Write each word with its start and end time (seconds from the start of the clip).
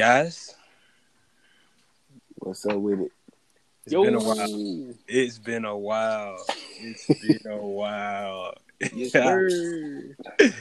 Guys, 0.00 0.54
What's 2.36 2.64
up 2.64 2.78
with 2.78 3.00
it? 3.00 3.12
it's 3.84 3.92
been 3.92 4.14
a 4.14 4.18
while. 4.18 4.94
It's 5.06 5.38
been 5.38 5.64
a 5.66 5.76
while. 5.76 6.42
It's 6.78 7.06
been 7.06 7.52
a 7.52 7.58
while. 7.58 8.54
Yes, 8.94 9.12
sir. 9.12 10.16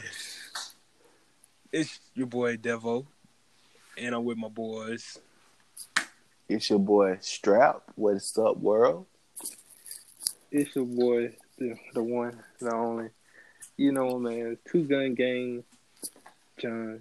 It's 1.71 2.01
your 2.15 2.27
boy 2.27 2.57
Devo, 2.57 3.05
and 3.97 4.13
I'm 4.13 4.25
with 4.25 4.37
my 4.37 4.49
boys. 4.49 5.17
It's 6.49 6.69
your 6.69 6.79
boy 6.79 7.19
Strap. 7.21 7.83
What's 7.95 8.37
up, 8.37 8.57
world? 8.57 9.05
It's 10.51 10.75
your 10.75 10.83
boy, 10.83 11.33
the, 11.57 11.75
the 11.93 12.03
one, 12.03 12.43
the 12.59 12.75
only. 12.75 13.11
You 13.77 13.93
know, 13.93 14.19
man, 14.19 14.57
Two 14.69 14.83
Gun 14.83 15.15
Gang, 15.15 15.63
John 16.57 16.99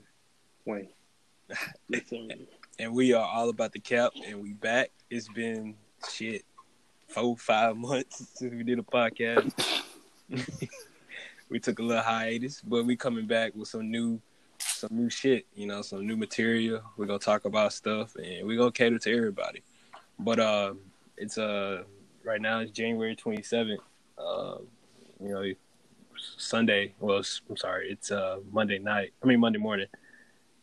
Wayne. 0.65 0.87
And 2.80 2.95
we 2.95 3.12
are 3.12 3.27
all 3.27 3.48
about 3.48 3.73
the 3.73 3.80
cap, 3.80 4.12
and 4.25 4.41
we 4.41 4.52
back. 4.52 4.93
It's 5.11 5.29
been 5.29 5.75
shit 6.09 6.45
four, 7.09 7.37
five 7.37 7.77
months 7.89 8.25
since 8.34 8.55
we 8.55 8.62
did 8.62 8.79
a 8.79 8.83
podcast. 8.83 9.83
we 11.48 11.59
took 11.59 11.80
a 11.80 11.83
little 11.83 12.05
hiatus, 12.05 12.61
but 12.61 12.87
we 12.87 12.95
coming 12.95 13.27
back 13.27 13.56
with 13.56 13.66
some 13.66 13.91
new, 13.91 14.20
some 14.59 14.91
new 14.92 15.11
shit. 15.11 15.45
You 15.56 15.66
know, 15.66 15.83
some 15.83 16.06
new 16.06 16.16
material. 16.16 16.83
We're 16.97 17.06
gonna 17.06 17.19
talk 17.19 17.47
about 17.47 17.73
stuff, 17.73 18.15
and 18.15 18.47
we're 18.47 18.59
gonna 18.59 18.70
cater 18.70 19.01
to 19.01 19.17
everybody. 19.17 19.65
But 20.20 20.39
uh, 20.39 20.75
it's 21.17 21.37
uh 21.37 21.83
right 22.23 22.41
now 22.41 22.61
it's 22.61 22.70
January 22.70 23.17
twenty 23.17 23.42
seventh. 23.42 23.80
Uh, 24.17 24.59
you 25.20 25.30
know, 25.30 25.45
Sunday. 26.37 26.95
Well, 27.01 27.23
I'm 27.51 27.56
sorry, 27.56 27.91
it's 27.91 28.12
uh 28.12 28.39
Monday 28.53 28.78
night. 28.78 29.15
I 29.20 29.27
mean 29.27 29.41
Monday 29.41 29.59
morning. 29.59 29.89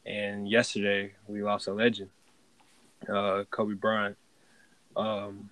And 0.06 0.48
yesterday 0.48 1.14
we 1.28 1.42
lost 1.42 1.68
a 1.68 1.74
legend, 1.74 2.10
uh, 3.10 3.44
Kobe 3.50 3.74
Bryant, 3.74 4.18
um, 4.96 5.50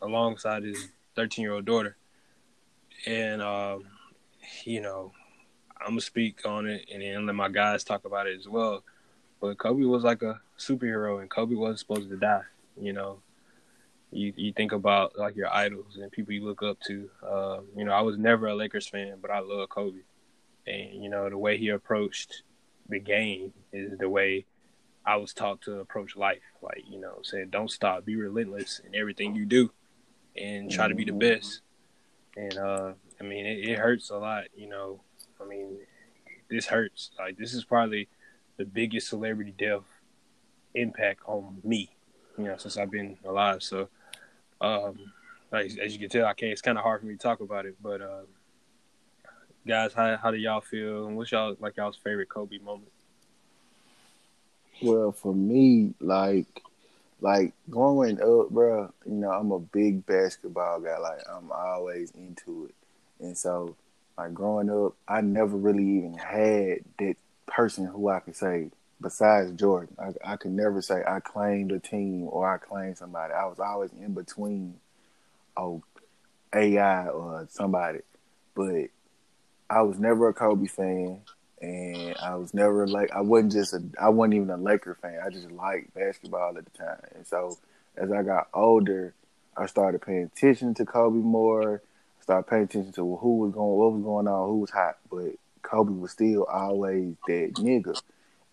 alongside 0.00 0.62
his 0.62 0.88
13 1.14 1.42
year 1.42 1.52
old 1.52 1.66
daughter. 1.66 1.96
And, 3.06 3.42
um, 3.42 3.84
you 4.64 4.80
know, 4.80 5.12
I'm 5.78 5.88
going 5.88 5.98
to 5.98 6.04
speak 6.04 6.46
on 6.46 6.66
it 6.66 6.88
and 6.92 7.02
then 7.02 7.26
let 7.26 7.34
my 7.34 7.48
guys 7.48 7.84
talk 7.84 8.04
about 8.04 8.26
it 8.26 8.38
as 8.38 8.48
well. 8.48 8.82
But 9.40 9.58
Kobe 9.58 9.84
was 9.84 10.04
like 10.04 10.22
a 10.22 10.40
superhero 10.58 11.20
and 11.20 11.30
Kobe 11.30 11.54
wasn't 11.54 11.78
supposed 11.80 12.10
to 12.10 12.16
die, 12.16 12.44
you 12.80 12.92
know. 12.92 13.20
You, 14.12 14.32
you 14.36 14.52
think 14.52 14.72
about 14.72 15.16
like 15.16 15.36
your 15.36 15.54
idols 15.54 15.96
and 15.96 16.10
people 16.10 16.34
you 16.34 16.44
look 16.44 16.62
up 16.62 16.78
to. 16.88 17.08
Uh, 17.22 17.60
you 17.76 17.84
know, 17.84 17.92
I 17.92 18.00
was 18.00 18.18
never 18.18 18.48
a 18.48 18.54
Lakers 18.54 18.88
fan, 18.88 19.18
but 19.22 19.30
I 19.30 19.38
love 19.38 19.68
Kobe. 19.68 20.00
And, 20.66 21.02
you 21.02 21.08
know, 21.08 21.30
the 21.30 21.38
way 21.38 21.56
he 21.56 21.68
approached 21.68 22.42
the 22.90 23.00
game 23.00 23.52
is 23.72 23.98
the 23.98 24.08
way 24.08 24.44
I 25.06 25.16
was 25.16 25.32
taught 25.32 25.62
to 25.62 25.80
approach 25.80 26.16
life. 26.16 26.42
Like, 26.60 26.84
you 26.86 27.00
know, 27.00 27.20
saying 27.22 27.48
don't 27.50 27.70
stop, 27.70 28.04
be 28.04 28.16
relentless 28.16 28.80
in 28.84 28.94
everything 28.94 29.34
you 29.34 29.46
do 29.46 29.70
and 30.36 30.70
try 30.70 30.88
to 30.88 30.94
be 30.94 31.04
the 31.04 31.12
best. 31.12 31.62
And 32.36 32.56
uh 32.58 32.92
I 33.20 33.24
mean 33.24 33.46
it, 33.46 33.68
it 33.70 33.78
hurts 33.78 34.10
a 34.10 34.16
lot, 34.16 34.44
you 34.54 34.68
know. 34.68 35.00
I 35.40 35.44
mean, 35.44 35.78
this 36.50 36.66
hurts. 36.66 37.10
Like 37.18 37.38
this 37.38 37.54
is 37.54 37.64
probably 37.64 38.08
the 38.56 38.64
biggest 38.64 39.08
celebrity 39.08 39.54
death 39.56 39.84
impact 40.74 41.20
on 41.26 41.58
me, 41.64 41.90
you 42.36 42.44
know, 42.44 42.56
since 42.56 42.76
I've 42.76 42.90
been 42.90 43.16
alive. 43.24 43.62
So 43.62 43.88
um 44.60 45.12
like 45.50 45.66
as 45.78 45.92
you 45.92 45.98
can 45.98 46.08
tell 46.08 46.26
I 46.26 46.34
can't 46.34 46.52
it's 46.52 46.62
kinda 46.62 46.82
hard 46.82 47.00
for 47.00 47.06
me 47.06 47.14
to 47.14 47.18
talk 47.18 47.40
about 47.40 47.66
it, 47.66 47.76
but 47.82 48.00
uh 48.00 48.22
guys, 49.66 49.92
how 49.92 50.16
how 50.16 50.30
do 50.30 50.36
y'all 50.36 50.60
feel 50.60 51.06
and 51.06 51.16
what's 51.16 51.32
y'all 51.32 51.56
like 51.60 51.76
y'all's 51.76 51.96
favorite 51.96 52.28
Kobe 52.28 52.58
moment? 52.58 52.90
Well, 54.82 55.12
for 55.12 55.34
me, 55.34 55.94
like, 56.00 56.62
like 57.20 57.52
growing 57.68 58.20
up, 58.20 58.50
bro, 58.50 58.92
you 59.04 59.12
know, 59.12 59.30
I'm 59.30 59.52
a 59.52 59.58
big 59.58 60.06
basketball 60.06 60.80
guy. 60.80 60.98
Like, 60.98 61.20
I'm 61.30 61.52
always 61.52 62.10
into 62.12 62.66
it, 62.66 62.74
and 63.24 63.36
so, 63.36 63.76
like, 64.16 64.32
growing 64.32 64.70
up, 64.70 64.94
I 65.06 65.20
never 65.20 65.56
really 65.56 65.84
even 65.84 66.14
had 66.14 66.78
that 66.98 67.16
person 67.46 67.84
who 67.84 68.08
I 68.08 68.20
could 68.20 68.36
say 68.36 68.70
besides 69.00 69.52
Jordan. 69.52 69.96
I, 69.98 70.32
I 70.32 70.36
could 70.36 70.52
never 70.52 70.80
say 70.80 71.02
I 71.06 71.20
claimed 71.20 71.72
a 71.72 71.78
team 71.78 72.28
or 72.30 72.52
I 72.52 72.58
claimed 72.58 72.98
somebody. 72.98 73.32
I 73.34 73.46
was 73.46 73.58
always 73.58 73.90
in 73.92 74.14
between, 74.14 74.76
oh, 75.56 75.82
AI 76.54 77.06
or 77.08 77.46
somebody, 77.50 78.00
but 78.54 78.88
I 79.70 79.82
was 79.82 80.00
never 80.00 80.28
a 80.28 80.34
Kobe 80.34 80.66
fan 80.66 81.20
and 81.62 82.16
I 82.20 82.34
was 82.34 82.52
never 82.52 82.88
like 82.88 83.12
I 83.12 83.20
wasn't 83.20 83.52
just 83.52 83.72
a 83.72 83.82
I 84.00 84.08
wasn't 84.08 84.34
even 84.34 84.50
a 84.50 84.56
Laker 84.56 84.98
fan. 85.00 85.20
I 85.24 85.30
just 85.30 85.50
liked 85.52 85.94
basketball 85.94 86.58
at 86.58 86.64
the 86.64 86.78
time. 86.78 87.00
And 87.14 87.24
so 87.26 87.56
as 87.96 88.10
I 88.10 88.22
got 88.24 88.48
older, 88.52 89.14
I 89.56 89.66
started 89.66 90.02
paying 90.02 90.24
attention 90.24 90.74
to 90.74 90.84
Kobe 90.84 91.18
more. 91.18 91.82
Started 92.20 92.48
paying 92.48 92.64
attention 92.64 92.92
to 92.94 93.16
who 93.16 93.38
was 93.38 93.52
going 93.52 93.76
what 93.76 93.92
was 93.92 94.02
going 94.02 94.28
on, 94.28 94.48
who 94.48 94.58
was 94.58 94.70
hot. 94.70 94.98
But 95.08 95.34
Kobe 95.62 95.92
was 95.92 96.10
still 96.10 96.44
always 96.44 97.14
that 97.28 97.54
nigga. 97.54 98.00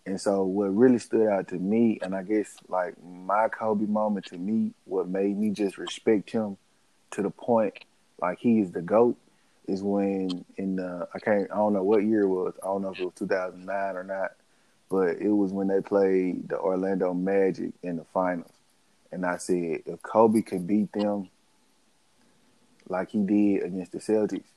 And 0.06 0.20
so 0.20 0.44
what 0.44 0.74
really 0.74 0.98
stood 0.98 1.28
out 1.28 1.48
to 1.48 1.56
me, 1.56 1.98
and 2.00 2.14
I 2.14 2.22
guess 2.22 2.56
like 2.68 2.94
my 3.02 3.48
Kobe 3.48 3.86
moment 3.86 4.26
to 4.26 4.38
me, 4.38 4.72
what 4.84 5.08
made 5.08 5.36
me 5.36 5.50
just 5.50 5.78
respect 5.78 6.30
him 6.30 6.56
to 7.10 7.22
the 7.22 7.30
point 7.30 7.74
like 8.20 8.38
he 8.38 8.60
is 8.60 8.70
the 8.72 8.82
GOAT 8.82 9.16
is 9.68 9.82
when 9.82 10.44
in 10.56 10.76
the 10.76 11.06
I 11.14 11.18
can't 11.18 11.50
I 11.52 11.56
don't 11.56 11.74
know 11.74 11.82
what 11.82 12.02
year 12.02 12.22
it 12.22 12.28
was. 12.28 12.54
I 12.62 12.66
don't 12.66 12.82
know 12.82 12.90
if 12.90 12.98
it 12.98 13.04
was 13.04 13.14
2009 13.16 13.96
or 13.96 14.02
not, 14.02 14.32
but 14.88 15.18
it 15.18 15.30
was 15.30 15.52
when 15.52 15.68
they 15.68 15.80
played 15.80 16.48
the 16.48 16.58
Orlando 16.58 17.14
Magic 17.14 17.72
in 17.82 17.96
the 17.96 18.04
finals. 18.04 18.50
And 19.12 19.24
I 19.24 19.36
said, 19.36 19.82
if 19.86 20.02
Kobe 20.02 20.42
can 20.42 20.66
beat 20.66 20.92
them 20.92 21.28
like 22.88 23.10
he 23.10 23.22
did 23.22 23.62
against 23.62 23.92
the 23.92 23.98
Celtics, 23.98 24.48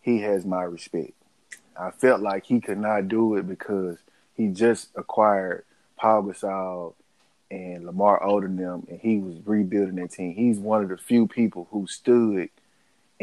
he 0.00 0.20
has 0.20 0.44
my 0.44 0.62
respect. 0.62 1.12
I 1.76 1.90
felt 1.90 2.20
like 2.20 2.44
he 2.44 2.60
could 2.60 2.78
not 2.78 3.08
do 3.08 3.36
it 3.36 3.48
because 3.48 3.98
he 4.36 4.48
just 4.48 4.90
acquired 4.94 5.64
Paul 5.96 6.24
Gasol 6.24 6.94
and 7.50 7.86
Lamar 7.86 8.20
Odom 8.20 8.88
and 8.88 9.00
he 9.00 9.18
was 9.18 9.36
rebuilding 9.44 9.96
that 9.96 10.12
team. 10.12 10.34
He's 10.34 10.58
one 10.58 10.82
of 10.82 10.88
the 10.90 10.96
few 10.96 11.26
people 11.26 11.68
who 11.70 11.86
stood 11.86 12.50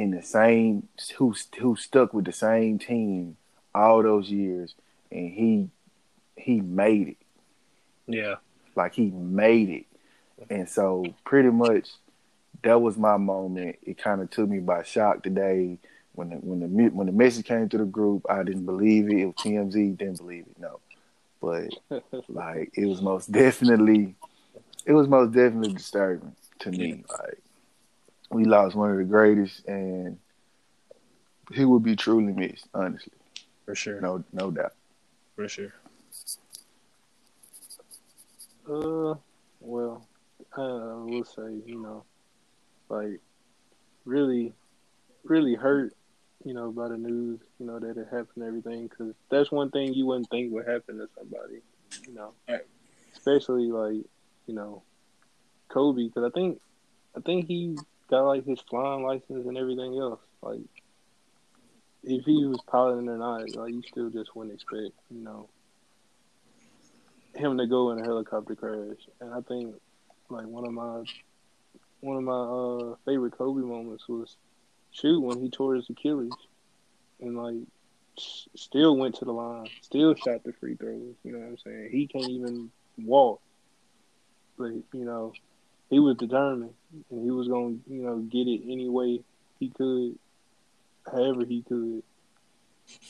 in 0.01 0.11
the 0.11 0.21
same 0.21 0.87
who 1.17 1.33
who 1.59 1.75
stuck 1.75 2.13
with 2.13 2.25
the 2.25 2.31
same 2.31 2.79
team 2.79 3.37
all 3.73 4.01
those 4.03 4.29
years, 4.29 4.75
and 5.11 5.31
he 5.31 5.69
he 6.35 6.59
made 6.61 7.09
it 7.09 7.17
Yeah. 8.07 8.35
like 8.75 8.93
he 8.93 9.11
made 9.11 9.69
it, 9.69 9.85
and 10.49 10.67
so 10.67 11.05
pretty 11.25 11.49
much 11.49 11.89
that 12.63 12.81
was 12.81 12.97
my 12.97 13.17
moment. 13.17 13.77
It 13.83 13.97
kind 13.97 14.21
of 14.21 14.29
took 14.29 14.49
me 14.49 14.59
by 14.59 14.83
shock 14.83 15.23
today 15.23 15.77
when 16.13 16.29
the 16.29 16.35
when 16.37 16.59
the 16.59 16.67
when 16.89 17.07
the 17.07 17.13
message 17.13 17.45
came 17.45 17.69
to 17.69 17.77
the 17.77 17.85
group. 17.85 18.25
I 18.29 18.43
didn't 18.43 18.65
believe 18.65 19.07
it. 19.09 19.19
It 19.19 19.25
was 19.25 19.35
TMZ. 19.35 19.97
Didn't 19.97 20.17
believe 20.17 20.45
it. 20.49 20.59
No, 20.59 20.79
but 21.41 21.69
like 22.27 22.71
it 22.75 22.85
was 22.87 23.01
most 23.01 23.31
definitely 23.31 24.15
it 24.85 24.93
was 24.93 25.07
most 25.07 25.31
definitely 25.33 25.73
disturbing 25.73 26.35
to 26.59 26.71
me. 26.71 27.03
Like 27.09 27.39
we 28.31 28.45
lost 28.45 28.75
one 28.75 28.91
of 28.91 28.97
the 28.97 29.03
greatest, 29.03 29.65
and 29.67 30.17
he 31.53 31.65
will 31.65 31.79
be 31.79 31.95
truly 31.95 32.33
missed. 32.33 32.67
Honestly, 32.73 33.13
For 33.65 33.75
sure. 33.75 33.99
no 34.01 34.23
no 34.31 34.51
doubt. 34.51 34.73
For 35.35 35.47
sure. 35.47 35.73
Uh, 38.69 39.15
well, 39.59 40.07
uh, 40.57 40.61
I 40.61 41.03
will 41.03 41.25
say, 41.25 41.61
you 41.65 41.81
know, 41.81 42.03
like, 42.89 43.19
really, 44.05 44.53
really 45.23 45.55
hurt, 45.55 45.93
you 46.45 46.53
know, 46.53 46.71
by 46.71 46.87
the 46.89 46.97
news, 46.97 47.39
you 47.59 47.65
know, 47.65 47.79
that 47.79 47.97
it 47.97 48.05
happened 48.11 48.27
and 48.37 48.45
everything, 48.45 48.87
because 48.87 49.13
that's 49.29 49.51
one 49.51 49.71
thing 49.71 49.93
you 49.93 50.05
wouldn't 50.05 50.29
think 50.29 50.53
would 50.53 50.67
happen 50.67 50.97
to 50.99 51.09
somebody, 51.17 51.61
you 52.07 52.13
know, 52.13 52.33
Right. 52.47 52.61
especially 53.13 53.71
like, 53.71 54.05
you 54.45 54.53
know, 54.53 54.83
Kobe, 55.69 56.07
because 56.07 56.23
I 56.23 56.29
think, 56.29 56.61
I 57.17 57.21
think 57.21 57.47
he 57.47 57.75
got 58.11 58.27
like 58.27 58.45
his 58.45 58.61
flying 58.61 59.03
license 59.03 59.47
and 59.47 59.57
everything 59.57 59.97
else, 59.97 60.19
like. 60.43 60.61
If 62.03 62.25
he 62.25 62.45
was 62.47 62.59
piloting 62.65 63.09
or 63.09 63.17
not, 63.19 63.55
like 63.55 63.73
you 63.73 63.83
still 63.83 64.09
just 64.09 64.35
wouldn't 64.35 64.55
expect, 64.55 64.95
you 65.11 65.23
know, 65.23 65.47
him 67.35 67.57
to 67.57 67.67
go 67.67 67.91
in 67.91 67.99
a 67.99 68.03
helicopter 68.03 68.55
crash. 68.55 68.97
And 69.19 69.33
I 69.33 69.41
think 69.41 69.75
like 70.29 70.47
one 70.47 70.65
of 70.65 70.73
my 70.73 71.03
one 71.99 72.17
of 72.17 72.23
my 72.23 72.31
uh 72.33 72.95
favorite 73.05 73.37
Kobe 73.37 73.61
moments 73.61 74.07
was 74.07 74.35
shoot 74.91 75.19
when 75.21 75.39
he 75.41 75.49
tore 75.49 75.75
his 75.75 75.89
Achilles 75.89 76.31
and 77.19 77.37
like 77.37 77.55
still 78.17 78.97
went 78.97 79.15
to 79.15 79.25
the 79.25 79.31
line, 79.31 79.67
still 79.81 80.15
shot 80.15 80.43
the 80.43 80.53
free 80.53 80.75
throws. 80.75 81.15
You 81.23 81.33
know 81.33 81.39
what 81.39 81.47
I'm 81.47 81.57
saying? 81.57 81.89
He 81.91 82.07
can't 82.07 82.29
even 82.29 82.71
walk, 82.97 83.41
but 84.57 84.71
you 84.71 85.05
know 85.05 85.33
he 85.91 85.99
was 85.99 86.15
determined 86.17 86.73
and 87.11 87.23
he 87.23 87.29
was 87.29 87.47
gonna 87.47 87.75
you 87.87 88.01
know 88.01 88.17
get 88.19 88.47
it 88.47 88.61
any 88.65 88.89
way 88.89 89.21
he 89.59 89.69
could, 89.69 90.17
however 91.05 91.45
he 91.45 91.61
could. 91.61 92.01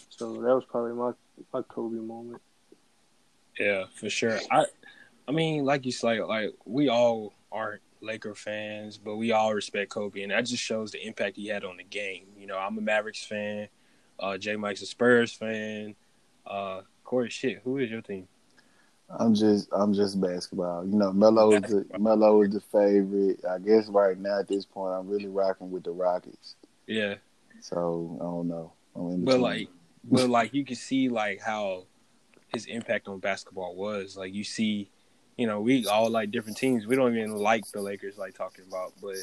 So 0.09 0.33
that 0.33 0.53
was 0.53 0.65
probably 0.69 0.93
my 0.93 1.11
my 1.53 1.61
Kobe 1.61 1.97
moment. 1.97 2.41
Yeah, 3.57 3.85
for 3.95 4.09
sure. 4.09 4.39
I 4.49 4.65
I 5.27 5.31
mean, 5.31 5.63
like 5.63 5.85
you 5.85 5.91
say, 5.93 6.21
like 6.21 6.53
we 6.65 6.89
all 6.89 7.33
aren't 7.51 7.81
Laker 8.01 8.33
fans, 8.35 8.97
but 8.97 9.15
we 9.15 9.31
all 9.31 9.53
respect 9.53 9.91
Kobe, 9.91 10.23
and 10.23 10.31
that 10.31 10.41
just 10.41 10.63
shows 10.63 10.91
the 10.91 11.05
impact 11.05 11.37
he 11.37 11.47
had 11.47 11.63
on 11.63 11.77
the 11.77 11.83
game. 11.83 12.25
You 12.37 12.47
know, 12.47 12.57
I'm 12.57 12.77
a 12.77 12.81
Mavericks 12.81 13.23
fan. 13.23 13.67
Uh, 14.19 14.37
J 14.37 14.55
Mike's 14.55 14.81
a 14.81 14.87
Spurs 14.87 15.31
fan. 15.31 15.95
Uh, 16.45 16.81
Corey, 17.03 17.29
shit, 17.29 17.61
who 17.63 17.77
is 17.77 17.91
your 17.91 18.01
team? 18.01 18.27
I'm 19.19 19.33
just 19.33 19.69
I'm 19.71 19.93
just 19.93 20.19
basketball. 20.21 20.85
You 20.85 20.95
know, 20.95 21.11
Melo 21.11 21.51
is 21.51 21.61
the 21.63 21.85
Melo 21.99 22.41
is 22.41 22.51
the 22.51 22.61
favorite. 22.61 23.43
I 23.49 23.59
guess 23.59 23.87
right 23.87 24.17
now 24.17 24.39
at 24.39 24.47
this 24.47 24.65
point 24.65 24.93
I'm 24.93 25.07
really 25.07 25.27
rocking 25.27 25.71
with 25.71 25.83
the 25.83 25.91
Rockets. 25.91 26.55
Yeah. 26.87 27.15
So 27.59 28.17
I 28.19 28.23
don't 28.23 28.47
know. 28.47 28.73
but 28.95 29.39
like 29.39 29.69
but 30.03 30.29
like 30.29 30.53
you 30.53 30.65
can 30.65 30.75
see 30.75 31.09
like 31.09 31.41
how 31.41 31.85
his 32.53 32.65
impact 32.65 33.07
on 33.07 33.19
basketball 33.19 33.75
was. 33.75 34.17
Like 34.17 34.33
you 34.33 34.43
see, 34.43 34.89
you 35.37 35.47
know, 35.47 35.61
we 35.61 35.85
all 35.87 36.09
like 36.09 36.31
different 36.31 36.57
teams. 36.57 36.85
We 36.85 36.95
don't 36.95 37.15
even 37.15 37.35
like 37.35 37.69
the 37.71 37.81
Lakers 37.81 38.17
like 38.17 38.33
talking 38.33 38.65
about, 38.67 38.93
but 39.01 39.15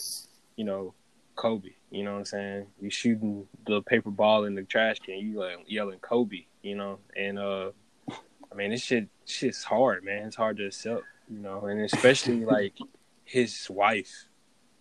you 0.57 0.65
know, 0.65 0.95
Kobe, 1.37 1.71
you 1.91 2.05
know 2.05 2.13
what 2.13 2.19
I'm 2.19 2.25
saying? 2.25 2.67
You 2.81 2.91
shooting 2.91 3.47
the 3.67 3.83
paper 3.83 4.11
ball 4.11 4.45
in 4.45 4.55
the 4.55 4.63
trash 4.63 4.99
can, 4.99 5.19
you 5.19 5.39
like 5.39 5.59
yelling 5.67 6.01
Kobe, 6.01 6.47
you 6.63 6.75
know, 6.75 6.99
and 7.17 7.39
uh 7.39 7.71
I 8.59 8.63
mean, 8.63 8.71
this 8.73 8.83
shit, 8.83 9.07
shit's 9.25 9.63
hard, 9.63 10.05
man. 10.05 10.27
It's 10.27 10.35
hard 10.35 10.57
to 10.57 10.67
accept, 10.67 11.05
you 11.31 11.39
know, 11.39 11.67
and 11.67 11.81
especially 11.81 12.45
like 12.45 12.77
his 13.25 13.71
wife, 13.71 14.27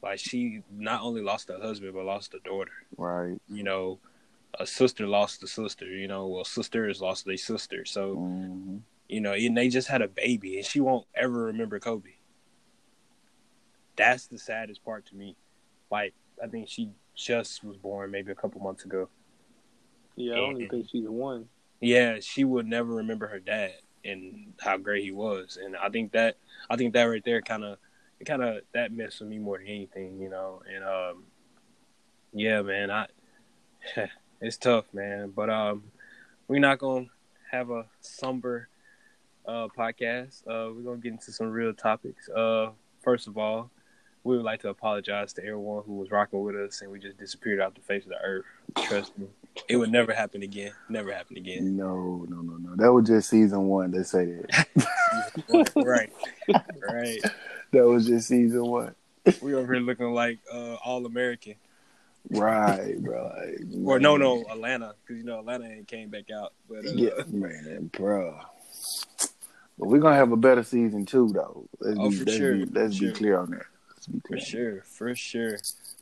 like 0.01 0.17
she 0.17 0.63
not 0.71 1.01
only 1.01 1.21
lost 1.21 1.49
her 1.49 1.59
husband 1.61 1.93
but 1.93 2.03
lost 2.03 2.33
a 2.33 2.39
daughter. 2.39 2.71
Right. 2.97 3.39
You 3.47 3.61
know, 3.61 3.99
a 4.59 4.65
sister 4.65 5.05
lost 5.05 5.43
a 5.43 5.47
sister. 5.47 5.85
You 5.85 6.07
know, 6.07 6.25
well, 6.25 6.43
sisters 6.43 7.01
lost 7.01 7.25
their 7.25 7.37
sister. 7.37 7.85
So, 7.85 8.15
mm-hmm. 8.15 8.77
you 9.09 9.21
know, 9.21 9.33
and 9.33 9.55
they 9.55 9.69
just 9.69 9.87
had 9.87 10.01
a 10.01 10.07
baby, 10.07 10.57
and 10.57 10.65
she 10.65 10.79
won't 10.79 11.05
ever 11.13 11.43
remember 11.45 11.79
Kobe. 11.79 12.09
That's 13.95 14.25
the 14.25 14.39
saddest 14.39 14.83
part 14.83 15.05
to 15.07 15.15
me. 15.15 15.35
Like, 15.91 16.15
I 16.43 16.47
think 16.47 16.67
she 16.67 16.89
just 17.15 17.63
was 17.63 17.77
born 17.77 18.09
maybe 18.09 18.31
a 18.31 18.35
couple 18.35 18.59
months 18.59 18.85
ago. 18.85 19.07
Yeah, 20.15 20.33
I 20.33 20.35
don't 20.37 20.55
even 20.57 20.69
think 20.69 20.89
she's 20.89 21.07
one 21.07 21.47
yeah, 21.79 22.19
she 22.19 22.43
would 22.43 22.67
never 22.67 22.95
remember 22.95 23.27
her 23.27 23.39
dad 23.39 23.73
and 24.03 24.53
how 24.59 24.77
great 24.77 25.03
he 25.03 25.11
was. 25.11 25.57
And 25.61 25.75
I 25.75 25.89
think 25.89 26.13
that 26.13 26.37
I 26.69 26.75
think 26.75 26.93
that 26.93 27.03
right 27.03 27.23
there 27.23 27.41
kind 27.41 27.63
of 27.63 27.77
kind 28.25 28.43
of 28.43 28.61
that 28.73 28.91
messed 28.91 29.19
with 29.19 29.29
me 29.29 29.37
more 29.37 29.57
than 29.57 29.67
anything, 29.67 30.19
you 30.19 30.29
know. 30.29 30.61
And 30.73 30.83
um, 30.83 31.23
yeah, 32.33 32.61
man, 32.61 32.89
I 32.91 33.07
it's 34.41 34.57
tough, 34.57 34.85
man. 34.93 35.31
But 35.35 35.49
um, 35.49 35.83
we're 36.47 36.59
not 36.59 36.79
gonna 36.79 37.07
have 37.51 37.69
a 37.69 37.85
somber 38.01 38.69
uh 39.47 39.67
podcast. 39.77 40.41
Uh, 40.47 40.73
we're 40.73 40.83
gonna 40.83 40.97
get 40.97 41.13
into 41.13 41.31
some 41.31 41.51
real 41.51 41.73
topics. 41.73 42.29
Uh, 42.29 42.71
first 43.01 43.27
of 43.27 43.37
all, 43.37 43.69
we 44.23 44.35
would 44.35 44.45
like 44.45 44.61
to 44.61 44.69
apologize 44.69 45.31
to 45.33 45.41
everyone 45.41 45.83
who 45.85 45.95
was 45.95 46.11
rocking 46.11 46.41
with 46.41 46.55
us 46.55 46.81
and 46.81 46.91
we 46.91 46.99
just 46.99 47.17
disappeared 47.17 47.61
off 47.61 47.73
the 47.73 47.81
face 47.81 48.03
of 48.03 48.09
the 48.09 48.21
earth. 48.21 48.45
Trust 48.77 49.17
me. 49.17 49.27
It 49.67 49.77
would 49.77 49.91
never 49.91 50.13
happen 50.13 50.43
again. 50.43 50.71
Never 50.89 51.11
happen 51.11 51.37
again. 51.37 51.75
No, 51.75 52.25
no, 52.29 52.41
no, 52.41 52.57
no. 52.57 52.75
That 52.75 52.91
was 52.91 53.07
just 53.07 53.29
season 53.29 53.67
one. 53.67 53.91
They 53.91 54.03
say 54.03 54.25
that. 54.25 55.71
right. 55.75 56.11
Right. 56.47 57.19
That 57.71 57.85
was 57.85 58.07
just 58.07 58.27
season 58.27 58.65
one. 58.65 58.95
We 59.41 59.55
over 59.55 59.73
here 59.73 59.81
looking 59.81 60.13
like 60.13 60.39
uh, 60.51 60.75
all 60.75 61.05
American. 61.05 61.55
Right, 62.29 63.01
bro. 63.01 63.31
Like, 63.37 63.85
or 63.85 63.99
no, 63.99 64.17
no, 64.17 64.43
Atlanta, 64.49 64.95
because 65.01 65.17
you 65.17 65.23
know 65.25 65.39
Atlanta 65.39 65.65
ain't 65.65 65.87
came 65.87 66.09
back 66.09 66.29
out. 66.29 66.53
But 66.69 66.85
uh, 66.85 66.91
yeah, 66.93 67.23
man, 67.27 67.89
bro. 67.93 68.37
But 69.77 69.87
we're 69.87 69.99
gonna 69.99 70.15
have 70.15 70.31
a 70.31 70.37
better 70.37 70.63
season 70.63 71.05
too, 71.05 71.29
though. 71.33 71.67
Let's 71.79 71.97
oh, 71.99 72.09
be, 72.09 72.15
for 72.17 72.25
let's 72.25 72.37
sure. 72.37 72.53
Be, 72.53 72.65
let's 72.65 72.99
be 72.99 73.11
clear 73.11 73.37
on 73.37 73.51
that. 73.51 73.65
For 74.27 74.39
sure, 74.39 74.81
for 74.83 75.15
sure. 75.15 75.57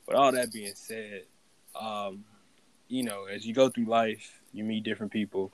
But 0.08 0.16
all 0.16 0.32
that 0.32 0.52
being 0.52 0.74
said, 0.76 1.24
um, 1.80 2.24
you 2.88 3.04
know, 3.04 3.26
as 3.26 3.46
you 3.46 3.54
go 3.54 3.70
through 3.70 3.86
life, 3.86 4.42
you 4.54 4.64
meet 4.64 4.84
different 4.84 5.12
people, 5.12 5.52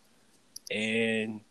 and 0.70 1.42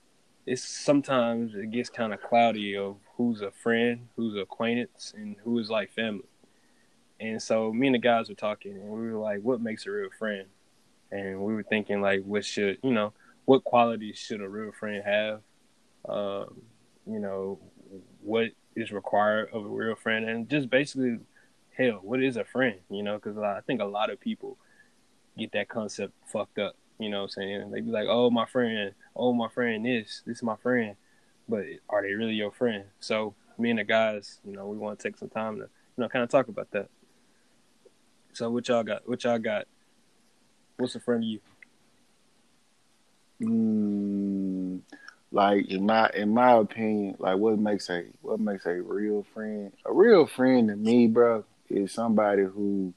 it's 0.47 0.63
sometimes 0.63 1.55
it 1.55 1.71
gets 1.71 1.89
kind 1.89 2.13
of 2.13 2.23
cloudy 2.23 2.77
of 2.77 2.97
who's 3.17 3.41
a 3.41 3.51
friend, 3.51 4.09
who's 4.17 4.35
an 4.35 4.41
acquaintance, 4.41 5.13
and 5.17 5.37
who 5.45 5.59
is 5.59 5.71
like 5.71 5.93
family. 5.93 6.29
And 7.19 7.41
so 7.43 7.73
me 7.73 7.89
and 7.89 7.95
the 7.95 7.99
guys 7.99 8.29
were 8.29 8.35
talking, 8.35 8.73
and 8.73 8.89
we 8.89 9.11
were 9.11 9.19
like, 9.19 9.41
"What 9.43 9.61
makes 9.61 9.87
a 9.87 9.91
real 9.91 10.11
friend?" 10.19 10.49
And 11.11 11.41
we 11.43 11.55
were 11.55 11.63
thinking 11.63 12.01
like, 12.01 12.25
"What 12.25 12.45
should 12.45 12.79
you 12.83 12.93
know? 12.93 13.13
What 13.45 13.65
qualities 13.65 14.19
should 14.19 14.41
a 14.41 14.49
real 14.49 14.73
friend 14.73 15.03
have? 15.05 15.43
Um, 16.09 16.63
you 17.07 17.19
know, 17.19 17.59
what 18.23 18.51
is 18.77 18.93
required 18.93 19.51
of 19.53 19.65
a 19.65 19.69
real 19.69 19.97
friend, 19.97 20.29
and 20.29 20.49
just 20.49 20.71
basically, 20.71 21.19
hell, 21.77 22.01
what 22.03 22.23
is 22.23 22.37
a 22.37 22.45
friend? 22.45 22.81
You 22.91 23.03
know, 23.03 23.17
because 23.17 23.37
I 23.39 23.61
think 23.67 23.81
a 23.81 23.85
lot 23.85 24.11
of 24.11 24.21
people 24.21 24.57
get 25.39 25.53
that 25.53 25.69
concept 25.69 26.13
fucked 26.27 26.59
up. 26.59 26.77
You 26.99 27.09
know 27.09 27.19
what 27.19 27.25
I'm 27.25 27.31
saying? 27.31 27.71
They 27.71 27.81
be 27.81 27.91
like, 27.91 28.07
oh, 28.09 28.31
my 28.31 28.47
friend, 28.47 28.93
oh, 29.17 29.33
my 29.33 29.49
friend, 29.49 29.85
this, 29.87 30.23
this 30.27 30.39
is 30.39 30.43
my 30.43 30.57
friend. 30.57 30.97
But 31.49 31.65
are 31.89 32.03
they 32.03 32.13
really 32.13 32.35
your 32.35 32.53
friend? 32.53 32.85
So 33.01 33.35
me 33.59 33.71
and 33.71 33.79
the 33.79 33.85
guys, 33.85 34.39
you 34.45 34.53
know, 34.53 34.67
we 34.67 34.77
want 34.77 34.99
to 34.99 35.03
take 35.03 35.19
some 35.19 35.31
time 35.31 35.57
to, 35.57 35.63
you 35.63 35.69
know, 35.97 36.09
kind 36.09 36.23
of 36.23 36.31
talk 36.31 36.49
about 36.49 36.71
that. 36.73 36.89
So 38.33 38.51
what 38.51 38.69
y'all 38.69 38.85
got? 38.85 39.09
What 39.09 39.25
y'all 39.25 39.39
got? 39.39 39.67
What's 40.77 40.95
a 40.95 41.01
friend 41.01 41.23
to 41.23 41.27
you? 41.27 41.41
Mm, 43.43 44.81
like 45.33 45.69
in 45.69 45.87
my 45.87 46.11
in 46.15 46.35
my 46.35 46.53
opinion, 46.53 47.17
like 47.19 47.37
what 47.39 47.59
makes 47.59 47.89
a 47.89 48.05
what 48.21 48.39
makes 48.41 48.67
a 48.67 48.75
real 48.75 49.27
friend? 49.35 49.73
A 49.87 49.93
real 49.93 50.27
friend 50.27 50.69
to 50.69 50.77
me, 50.77 51.07
bro, 51.07 51.45
is 51.69 51.93
somebody 51.93 52.43
who 52.43 52.93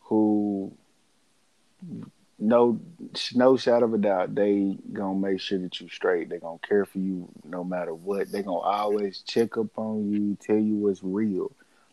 who 0.00 0.72
no 2.38 2.80
no 3.34 3.56
shadow 3.56 3.86
of 3.86 3.94
a 3.94 3.98
doubt 3.98 4.34
they 4.34 4.76
gonna 4.92 5.18
make 5.18 5.40
sure 5.40 5.58
that 5.58 5.80
you 5.80 5.88
straight. 5.88 6.28
They 6.28 6.38
gonna 6.38 6.58
care 6.66 6.84
for 6.84 6.98
you 6.98 7.28
no 7.44 7.64
matter 7.64 7.94
what. 7.94 8.30
They 8.30 8.42
gonna 8.42 8.58
always 8.58 9.20
check 9.26 9.56
up 9.56 9.76
on 9.76 10.12
you, 10.12 10.36
tell 10.40 10.58
you 10.58 10.76
what's 10.76 11.02
real. 11.02 11.50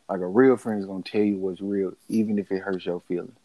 Like 0.08 0.20
a 0.20 0.28
real 0.28 0.56
friend 0.58 0.80
is 0.80 0.86
gonna 0.86 1.04
tell 1.04 1.22
you 1.22 1.38
what's 1.38 1.62
real, 1.62 1.94
even 2.10 2.38
if 2.38 2.52
it 2.52 2.60
hurts 2.60 2.86
your 2.86 3.02
feelings. 3.02 3.38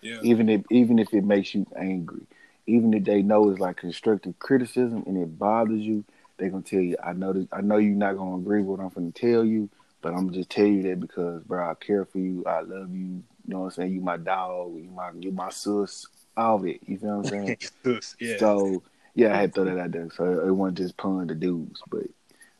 Yeah. 0.00 0.18
Even 0.22 0.48
if 0.48 0.62
even 0.70 0.98
if 0.98 1.12
it 1.12 1.24
makes 1.24 1.54
you 1.54 1.66
angry. 1.76 2.26
Even 2.66 2.94
if 2.94 3.04
they 3.04 3.20
know 3.20 3.50
it's 3.50 3.60
like 3.60 3.76
constructive 3.76 4.38
criticism 4.38 5.02
and 5.06 5.18
it 5.18 5.38
bothers 5.38 5.82
you, 5.82 6.04
they 6.38 6.48
gonna 6.48 6.62
tell 6.62 6.80
you, 6.80 6.96
I 7.02 7.12
know 7.12 7.32
this, 7.32 7.46
I 7.52 7.62
know 7.62 7.78
you're 7.78 7.96
not 7.96 8.16
gonna 8.16 8.36
agree 8.36 8.60
with 8.60 8.78
what 8.78 8.84
I'm 8.84 8.90
gonna 8.90 9.10
tell 9.10 9.44
you, 9.44 9.68
but 10.00 10.10
I'm 10.10 10.26
gonna 10.26 10.38
just 10.38 10.50
tell 10.50 10.66
you 10.66 10.82
that 10.84 11.00
because 11.00 11.42
bro, 11.42 11.68
I 11.68 11.74
care 11.74 12.04
for 12.04 12.18
you, 12.18 12.44
I 12.46 12.60
love 12.60 12.94
you, 12.94 13.22
you 13.46 13.54
know 13.54 13.60
what 13.60 13.66
I'm 13.66 13.70
saying? 13.72 13.92
You 13.92 14.00
my 14.00 14.16
dog, 14.16 14.74
you 14.76 14.90
my 14.94 15.10
you 15.18 15.32
my 15.32 15.50
sus, 15.50 16.06
all 16.36 16.56
of 16.56 16.66
it. 16.66 16.80
You 16.86 16.98
feel 16.98 17.18
what 17.18 17.32
I'm 17.32 17.46
saying? 17.46 17.56
sus, 17.84 18.16
yeah. 18.18 18.38
So 18.38 18.82
yeah, 19.14 19.34
I 19.34 19.40
had 19.40 19.54
to 19.54 19.62
throw 19.62 19.74
that 19.74 19.80
out 19.80 19.92
there. 19.92 20.08
So 20.16 20.46
it 20.46 20.50
wasn't 20.50 20.78
just 20.78 20.96
pun 20.96 21.26
the 21.26 21.34
dudes, 21.34 21.82
but 21.88 22.04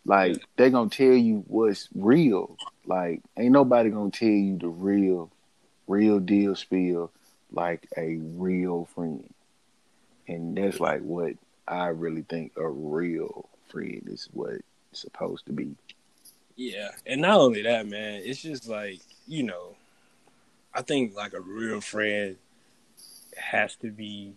like 0.04 0.42
they 0.56 0.70
gonna 0.70 0.90
tell 0.90 1.06
you 1.14 1.44
what's 1.48 1.88
real. 1.94 2.56
Like 2.86 3.22
ain't 3.36 3.52
nobody 3.52 3.90
gonna 3.90 4.10
tell 4.10 4.28
you 4.28 4.58
the 4.58 4.68
real, 4.68 5.30
real 5.86 6.20
deal 6.20 6.54
spiel 6.54 7.10
like 7.50 7.88
a 7.96 8.16
real 8.16 8.88
friend. 8.94 9.32
And 10.28 10.56
that's 10.56 10.80
like 10.80 11.02
what 11.02 11.34
I 11.66 11.86
really 11.88 12.22
think 12.22 12.52
a 12.56 12.68
real 12.68 13.48
friend 13.68 14.02
is 14.10 14.28
what 14.32 14.54
it's 14.90 15.00
supposed 15.00 15.46
to 15.46 15.52
be. 15.52 15.74
Yeah, 16.56 16.90
and 17.06 17.20
not 17.20 17.40
only 17.40 17.62
that, 17.62 17.86
man, 17.86 18.22
it's 18.24 18.42
just 18.42 18.68
like 18.68 19.00
you 19.26 19.42
know, 19.42 19.74
I 20.74 20.82
think 20.82 21.14
like 21.14 21.34
a 21.34 21.40
real 21.40 21.80
friend 21.80 22.36
has 23.36 23.76
to 23.76 23.90
be 23.90 24.34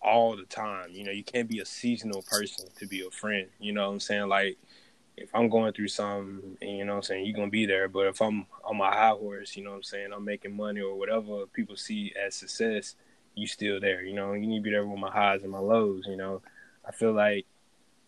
all 0.00 0.36
the 0.36 0.44
time. 0.44 0.90
You 0.90 1.04
know, 1.04 1.12
you 1.12 1.24
can't 1.24 1.48
be 1.48 1.58
a 1.60 1.66
seasonal 1.66 2.22
person 2.22 2.68
to 2.78 2.86
be 2.86 3.06
a 3.06 3.10
friend. 3.10 3.48
You 3.58 3.72
know 3.72 3.86
what 3.86 3.92
I'm 3.92 4.00
saying? 4.00 4.28
Like 4.28 4.56
if 5.16 5.28
I'm 5.34 5.48
going 5.48 5.72
through 5.72 5.88
something, 5.88 6.56
you 6.62 6.84
know 6.84 6.92
what 6.92 6.98
I'm 6.98 7.02
saying, 7.02 7.26
you're 7.26 7.36
gonna 7.36 7.50
be 7.50 7.66
there. 7.66 7.88
But 7.88 8.06
if 8.06 8.22
I'm 8.22 8.46
on 8.64 8.78
my 8.78 8.90
high 8.90 9.10
horse, 9.10 9.56
you 9.56 9.64
know 9.64 9.70
what 9.70 9.76
I'm 9.76 9.82
saying, 9.82 10.12
I'm 10.14 10.24
making 10.24 10.56
money 10.56 10.80
or 10.80 10.98
whatever 10.98 11.46
people 11.46 11.76
see 11.76 12.14
as 12.24 12.34
success, 12.34 12.94
you 13.34 13.46
still 13.46 13.80
there. 13.80 14.02
You 14.02 14.14
know, 14.14 14.32
you 14.32 14.46
need 14.46 14.58
to 14.58 14.62
be 14.62 14.70
there 14.70 14.86
with 14.86 14.98
my 14.98 15.10
highs 15.10 15.42
and 15.42 15.52
my 15.52 15.58
lows. 15.58 16.04
You 16.06 16.16
know, 16.16 16.40
I 16.86 16.92
feel 16.92 17.12
like 17.12 17.46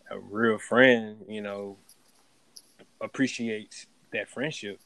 a 0.09 0.19
real 0.19 0.57
friend, 0.57 1.17
you 1.27 1.41
know, 1.41 1.77
appreciates 2.99 3.85
that 4.13 4.29
friendship 4.29 4.79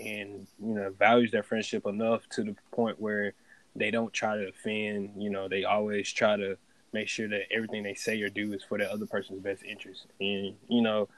and 0.00 0.46
you 0.58 0.74
know 0.74 0.90
values 0.98 1.30
their 1.30 1.42
friendship 1.42 1.86
enough 1.86 2.22
to 2.30 2.42
the 2.42 2.56
point 2.72 3.00
where 3.00 3.34
they 3.76 3.90
don't 3.90 4.12
try 4.12 4.36
to 4.36 4.48
offend. 4.48 5.22
You 5.22 5.30
know, 5.30 5.48
they 5.48 5.64
always 5.64 6.10
try 6.12 6.36
to 6.36 6.56
make 6.92 7.08
sure 7.08 7.28
that 7.28 7.52
everything 7.52 7.82
they 7.82 7.94
say 7.94 8.20
or 8.20 8.28
do 8.28 8.52
is 8.52 8.64
for 8.64 8.78
the 8.78 8.90
other 8.90 9.06
person's 9.06 9.40
best 9.40 9.62
interest. 9.62 10.06
And 10.20 10.54
you 10.68 10.82
know, 10.82 11.08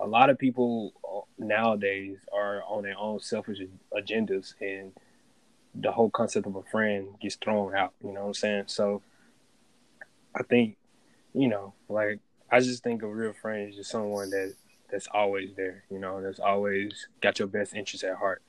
a 0.00 0.06
lot 0.06 0.30
of 0.30 0.38
people 0.38 0.94
nowadays 1.38 2.18
are 2.32 2.62
on 2.64 2.82
their 2.82 2.98
own 2.98 3.20
selfish 3.20 3.58
agendas, 3.96 4.54
and 4.60 4.92
the 5.74 5.92
whole 5.92 6.10
concept 6.10 6.46
of 6.46 6.56
a 6.56 6.62
friend 6.62 7.08
gets 7.20 7.36
thrown 7.36 7.74
out. 7.74 7.92
You 8.02 8.12
know 8.12 8.22
what 8.22 8.26
I'm 8.28 8.34
saying? 8.34 8.64
So, 8.66 9.02
I 10.34 10.42
think, 10.42 10.76
you 11.34 11.48
know, 11.48 11.74
like 11.88 12.20
I 12.50 12.60
just 12.60 12.82
think 12.82 13.02
a 13.02 13.06
real 13.06 13.32
friend 13.32 13.70
is 13.70 13.76
just 13.76 13.90
someone 13.90 14.30
that 14.30 14.54
that's 14.92 15.08
always 15.12 15.50
there. 15.56 15.84
You 15.90 15.98
know, 15.98 16.22
that's 16.22 16.38
always 16.38 17.08
got 17.22 17.38
your 17.38 17.48
best 17.48 17.74
interest 17.74 18.04
at 18.04 18.16
heart. 18.16 18.42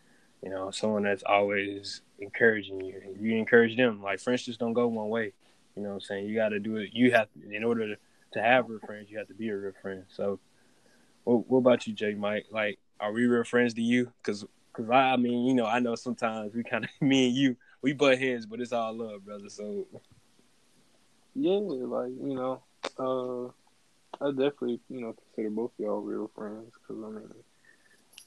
You 0.44 0.50
know, 0.50 0.70
someone 0.72 1.04
that's 1.04 1.24
always 1.24 2.02
encouraging 2.20 2.82
you. 2.82 3.02
You 3.18 3.38
encourage 3.38 3.78
them. 3.78 4.04
Like 4.04 4.20
friendships 4.20 4.58
don't 4.58 4.74
go 4.74 4.88
one 4.88 5.08
way. 5.10 5.34
You 5.76 5.82
know 5.82 5.90
what 5.90 5.96
I'm 5.96 6.02
saying? 6.02 6.28
You 6.28 6.36
got 6.36 6.50
to 6.50 6.60
do 6.60 6.76
it. 6.78 6.90
You 6.92 7.12
have 7.12 7.30
in 7.50 7.64
order 7.64 7.96
to, 7.96 8.42
have 8.42 8.68
real 8.68 8.80
friends, 8.80 9.12
you 9.12 9.18
have 9.20 9.28
to 9.28 9.34
be 9.36 9.50
a 9.50 9.56
real 9.56 9.74
friend. 9.80 10.06
So, 10.10 10.40
what, 11.24 11.48
what 11.48 11.60
about 11.60 11.86
you, 11.86 11.94
Jay 11.94 12.16
Mike? 12.16 12.48
Like, 12.52 12.80
are 13.00 13.12
we 13.12 13.26
real 13.26 13.44
friends 13.44 13.76
to 13.76 13.82
you? 13.82 14.12
Because, 14.22 14.44
cause 14.74 14.90
I, 14.90 15.12
I 15.12 15.18
mean, 15.18 15.46
you 15.46 15.54
know, 15.54 15.68
I 15.68 15.78
know 15.78 15.94
sometimes 15.94 16.56
we 16.56 16.64
kind 16.64 16.84
of 16.84 16.90
me 17.02 17.28
and 17.28 17.36
you 17.36 17.56
we 17.84 17.94
butt 17.94 18.18
heads, 18.18 18.48
but 18.48 18.60
it's 18.60 18.72
all 18.72 18.92
love, 18.92 19.24
brother. 19.24 19.50
So, 19.50 19.86
yeah, 21.36 21.58
like 21.60 22.12
you 22.22 22.34
know, 22.36 22.64
uh, 22.98 23.52
I 24.22 24.30
definitely 24.30 24.80
you 24.90 25.02
know 25.02 25.14
consider 25.14 25.50
both 25.50 25.72
y'all 25.78 26.02
real 26.02 26.32
friends 26.36 26.72
because 26.82 27.04
I 27.04 27.10
mean 27.10 27.30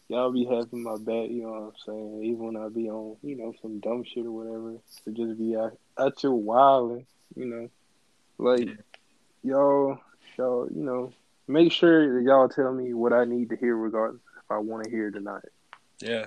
y'all 0.09 0.33
be 0.33 0.45
having 0.45 0.83
my 0.83 0.97
back, 0.97 1.31
you 1.31 1.43
know 1.43 1.51
what 1.51 1.63
I'm 1.63 1.73
saying? 1.85 2.23
Even 2.25 2.55
when 2.55 2.57
I 2.57 2.69
be 2.69 2.89
on, 2.89 3.17
you 3.23 3.37
know, 3.37 3.53
some 3.61 3.81
dumb 3.81 4.05
shit 4.05 4.27
or 4.27 4.31
whatever, 4.31 4.77
to 5.05 5.11
just 5.11 5.39
be 5.39 5.57
out, 5.57 5.77
out 5.99 6.23
your 6.23 6.35
wilding, 6.35 7.07
you 7.35 7.47
know. 7.47 7.69
Like, 8.39 8.69
y'all, 9.43 9.99
y'all, 10.37 10.69
you 10.73 10.83
know, 10.83 11.13
make 11.49 11.73
sure 11.73 12.15
that 12.15 12.29
y'all 12.29 12.49
tell 12.49 12.73
me 12.73 12.95
what 12.95 13.13
I 13.13 13.25
need 13.25 13.51
to 13.51 13.57
hear 13.57 13.77
regardless 13.77 14.23
if 14.39 14.51
I 14.51 14.59
want 14.59 14.85
to 14.85 14.91
hear 14.91 15.09
it 15.09 15.17
or 15.17 15.21
not. 15.21 15.45
Yeah. 16.01 16.27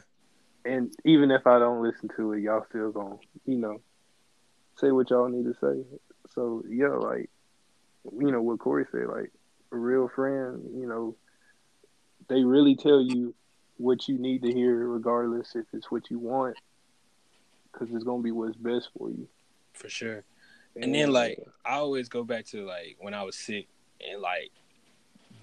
And 0.65 0.93
even 1.05 1.31
if 1.31 1.47
I 1.47 1.59
don't 1.59 1.81
listen 1.81 2.09
to 2.17 2.33
it, 2.33 2.41
y'all 2.41 2.65
still 2.69 2.91
gonna, 2.91 3.15
you 3.45 3.57
know, 3.57 3.81
say 4.77 4.91
what 4.91 5.09
y'all 5.09 5.29
need 5.29 5.45
to 5.45 5.53
say. 5.61 5.85
So, 6.33 6.63
yeah, 6.67 6.89
like, 6.89 7.29
you 8.17 8.31
know, 8.31 8.41
what 8.41 8.59
Corey 8.59 8.85
said, 8.91 9.07
like, 9.07 9.31
real 9.71 10.09
friend, 10.09 10.61
you 10.75 10.87
know, 10.87 11.15
they 12.27 12.43
really 12.43 12.75
tell 12.75 13.01
you 13.01 13.33
what 13.77 14.07
you 14.07 14.17
need 14.17 14.41
to 14.43 14.51
hear, 14.51 14.87
regardless 14.87 15.55
if 15.55 15.65
it's 15.73 15.89
what 15.89 16.09
you 16.09 16.19
want, 16.19 16.55
because 17.71 17.93
it's 17.93 18.03
gonna 18.03 18.21
be 18.21 18.31
what's 18.31 18.55
best 18.55 18.89
for 18.97 19.09
you. 19.09 19.27
For 19.73 19.89
sure. 19.89 20.23
And, 20.75 20.85
and 20.85 20.95
then 20.95 21.09
uh, 21.09 21.13
like 21.13 21.39
I 21.65 21.75
always 21.75 22.09
go 22.09 22.23
back 22.23 22.45
to 22.47 22.65
like 22.65 22.97
when 22.99 23.13
I 23.13 23.23
was 23.23 23.35
sick 23.35 23.67
and 24.07 24.21
like 24.21 24.51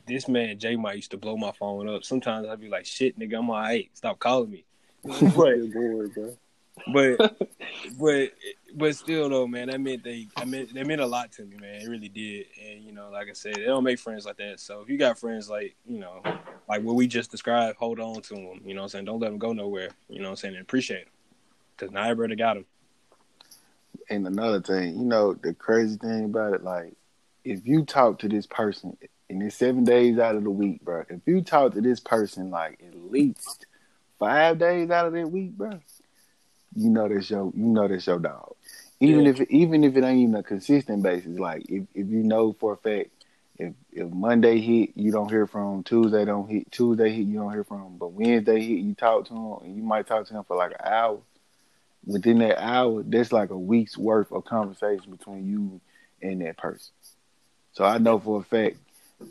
this 0.06 0.28
man 0.28 0.58
J 0.58 0.76
Mike 0.76 0.96
used 0.96 1.10
to 1.12 1.16
blow 1.16 1.36
my 1.36 1.52
phone 1.52 1.88
up. 1.88 2.04
Sometimes 2.04 2.46
I'd 2.46 2.60
be 2.60 2.68
like, 2.68 2.86
"Shit, 2.86 3.18
nigga, 3.18 3.38
I'm 3.38 3.50
alright. 3.50 3.90
Stop 3.94 4.18
calling 4.18 4.50
me." 4.50 4.64
bored, 5.04 5.72
bro. 6.14 6.36
But 6.92 7.36
but 7.98 8.32
but 8.74 8.96
still 8.96 9.28
though, 9.28 9.46
man, 9.46 9.68
that 9.68 9.80
meant 9.80 10.04
they 10.04 10.28
I 10.36 10.44
meant 10.44 10.74
they 10.74 10.84
meant 10.84 11.00
a 11.00 11.06
lot 11.06 11.32
to 11.32 11.44
me, 11.44 11.56
man. 11.56 11.82
It 11.82 11.88
really 11.88 12.08
did. 12.08 12.46
And 12.62 12.84
you 12.84 12.92
know, 12.92 13.10
like 13.10 13.28
I 13.28 13.32
said, 13.32 13.56
they 13.56 13.64
don't 13.64 13.84
make 13.84 13.98
friends 13.98 14.26
like 14.26 14.36
that. 14.38 14.60
So 14.60 14.80
if 14.80 14.88
you 14.88 14.98
got 14.98 15.18
friends 15.18 15.48
like 15.48 15.74
you 15.86 15.98
know, 15.98 16.22
like 16.68 16.82
what 16.82 16.94
we 16.94 17.06
just 17.06 17.30
described, 17.30 17.78
hold 17.78 18.00
on 18.00 18.20
to 18.22 18.34
them. 18.34 18.60
You 18.64 18.74
know, 18.74 18.80
what 18.80 18.84
I'm 18.84 18.88
saying, 18.88 19.04
don't 19.06 19.20
let 19.20 19.30
them 19.30 19.38
go 19.38 19.52
nowhere. 19.52 19.90
You 20.08 20.20
know, 20.20 20.24
what 20.24 20.30
I'm 20.30 20.36
saying, 20.36 20.54
and 20.54 20.62
appreciate 20.62 21.04
them 21.04 21.12
because 21.76 21.92
not 21.92 22.08
everybody 22.08 22.36
got 22.36 22.54
them. 22.54 22.66
And 24.08 24.26
another 24.26 24.60
thing, 24.60 24.98
you 24.98 25.04
know, 25.04 25.34
the 25.34 25.54
crazy 25.54 25.96
thing 25.96 26.26
about 26.26 26.54
it, 26.54 26.62
like 26.62 26.94
if 27.44 27.66
you 27.66 27.84
talk 27.84 28.18
to 28.20 28.28
this 28.28 28.46
person 28.46 28.96
and 29.28 29.42
it's 29.42 29.56
seven 29.56 29.84
days 29.84 30.18
out 30.18 30.36
of 30.36 30.44
the 30.44 30.50
week, 30.50 30.82
bro. 30.82 31.04
If 31.08 31.20
you 31.26 31.42
talk 31.42 31.74
to 31.74 31.80
this 31.80 32.00
person 32.00 32.50
like 32.50 32.80
at 32.86 32.94
least 33.10 33.66
five 34.18 34.58
days 34.58 34.90
out 34.90 35.06
of 35.06 35.12
that 35.14 35.30
week, 35.30 35.52
bro, 35.52 35.80
you 36.76 36.90
know 36.90 37.08
that's 37.08 37.30
your 37.30 37.52
you 37.54 37.64
know 37.64 37.88
that's 37.88 38.06
your 38.06 38.18
dog. 38.18 38.54
Even 39.00 39.24
yeah. 39.24 39.32
if 39.32 39.50
even 39.50 39.84
if 39.84 39.96
it 39.96 40.04
ain't 40.04 40.20
even 40.20 40.34
a 40.36 40.42
consistent 40.42 41.02
basis, 41.02 41.38
like 41.38 41.64
if, 41.68 41.84
if 41.94 42.08
you 42.08 42.22
know 42.22 42.52
for 42.52 42.74
a 42.74 42.76
fact 42.76 43.10
if 43.58 43.72
if 43.92 44.10
Monday 44.10 44.60
hit 44.60 44.90
you 44.94 45.10
don't 45.12 45.30
hear 45.30 45.46
from 45.46 45.82
Tuesday 45.82 46.24
don't 46.24 46.48
hit 46.48 46.70
Tuesday 46.70 47.10
hit 47.10 47.26
you 47.26 47.38
don't 47.38 47.52
hear 47.52 47.64
from 47.64 47.96
but 47.96 48.12
Wednesday 48.12 48.60
hit 48.60 48.78
you 48.78 48.94
talk 48.94 49.26
to 49.26 49.34
him 49.34 49.52
and 49.64 49.76
you 49.76 49.82
might 49.82 50.06
talk 50.06 50.26
to 50.26 50.34
him 50.34 50.44
for 50.44 50.56
like 50.56 50.72
an 50.72 50.92
hour. 50.92 51.18
Within 52.04 52.38
that 52.38 52.62
hour, 52.62 53.02
that's 53.02 53.32
like 53.32 53.50
a 53.50 53.58
week's 53.58 53.98
worth 53.98 54.30
of 54.30 54.44
conversation 54.44 55.10
between 55.10 55.48
you 55.48 55.80
and 56.22 56.40
that 56.40 56.56
person. 56.56 56.92
So 57.72 57.84
I 57.84 57.98
know 57.98 58.20
for 58.20 58.40
a 58.40 58.44
fact, 58.44 58.76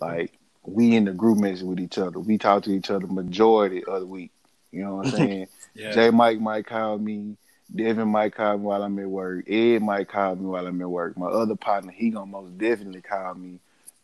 like 0.02 0.34
we 0.64 0.96
in 0.96 1.06
the 1.06 1.14
group 1.14 1.38
message 1.38 1.64
with 1.64 1.80
each 1.80 1.98
other. 1.98 2.20
We 2.20 2.38
talk 2.38 2.64
to 2.64 2.72
each 2.72 2.90
other 2.90 3.08
majority 3.08 3.84
of 3.84 4.02
the 4.02 4.08
week. 4.08 4.32
You 4.72 4.84
know 4.84 4.96
what 4.96 5.08
I'm 5.08 5.12
saying? 5.18 5.48
Yeah. 5.76 5.92
Jay 5.92 6.10
Mike 6.10 6.40
might 6.40 6.66
call 6.66 6.98
me. 6.98 7.38
Devin 7.74 8.08
might 8.08 8.36
call 8.36 8.58
me 8.58 8.64
while 8.64 8.84
I'm 8.84 8.98
at 9.00 9.10
work. 9.10 9.50
Ed 9.50 9.82
might 9.82 10.08
call 10.08 10.36
me 10.36 10.46
while 10.46 10.66
I'm 10.66 10.82
at 10.82 10.90
work. 10.90 11.18
My 11.18 11.28
other 11.28 11.56
partner, 11.56 11.92
he 11.92 12.10
gonna 12.10 12.26
most 12.26 12.58
definitely 12.58 13.02
call 13.02 13.36
me. 13.36 13.60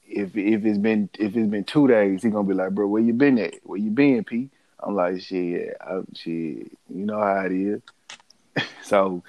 If 0.07 0.35
if 0.35 0.65
it's 0.65 0.77
been 0.77 1.09
if 1.17 1.35
it's 1.35 1.49
been 1.49 1.63
two 1.63 1.87
days, 1.87 2.23
he 2.23 2.29
gonna 2.29 2.47
be 2.47 2.53
like, 2.53 2.71
bro, 2.71 2.87
where 2.87 3.01
you 3.01 3.13
been 3.13 3.39
at? 3.39 3.55
Where 3.63 3.79
you 3.79 3.91
been, 3.91 4.23
P? 4.23 4.49
I'm 4.79 4.95
like, 4.95 5.21
shit, 5.21 5.77
I, 5.79 6.01
shit, 6.15 6.71
you 6.89 7.05
know 7.05 7.19
how 7.19 7.45
it 7.45 7.51
is. 7.51 7.81
so 8.83 9.23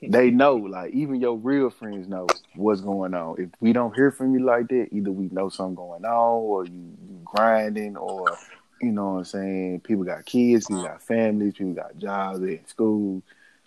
they 0.00 0.30
know, 0.30 0.56
like 0.56 0.92
even 0.94 1.20
your 1.20 1.36
real 1.36 1.70
friends 1.70 2.08
know 2.08 2.26
what's 2.54 2.80
going 2.80 3.14
on. 3.14 3.36
If 3.38 3.50
we 3.60 3.72
don't 3.72 3.94
hear 3.94 4.10
from 4.10 4.34
you 4.34 4.44
like 4.44 4.68
that, 4.68 4.88
either 4.92 5.10
we 5.10 5.28
know 5.30 5.48
something 5.48 5.74
going 5.74 6.04
on, 6.04 6.42
or 6.42 6.64
you, 6.64 6.72
you 6.72 7.20
grinding, 7.24 7.96
or 7.96 8.36
you 8.82 8.90
know 8.90 9.12
what 9.12 9.18
I'm 9.18 9.24
saying? 9.24 9.80
People 9.80 10.02
got 10.04 10.26
kids, 10.26 10.66
people 10.66 10.82
got 10.82 11.00
families, 11.00 11.54
people 11.54 11.74
got 11.74 11.96
jobs, 11.96 12.40
they 12.40 12.54
in 12.54 12.66
school. 12.66 13.22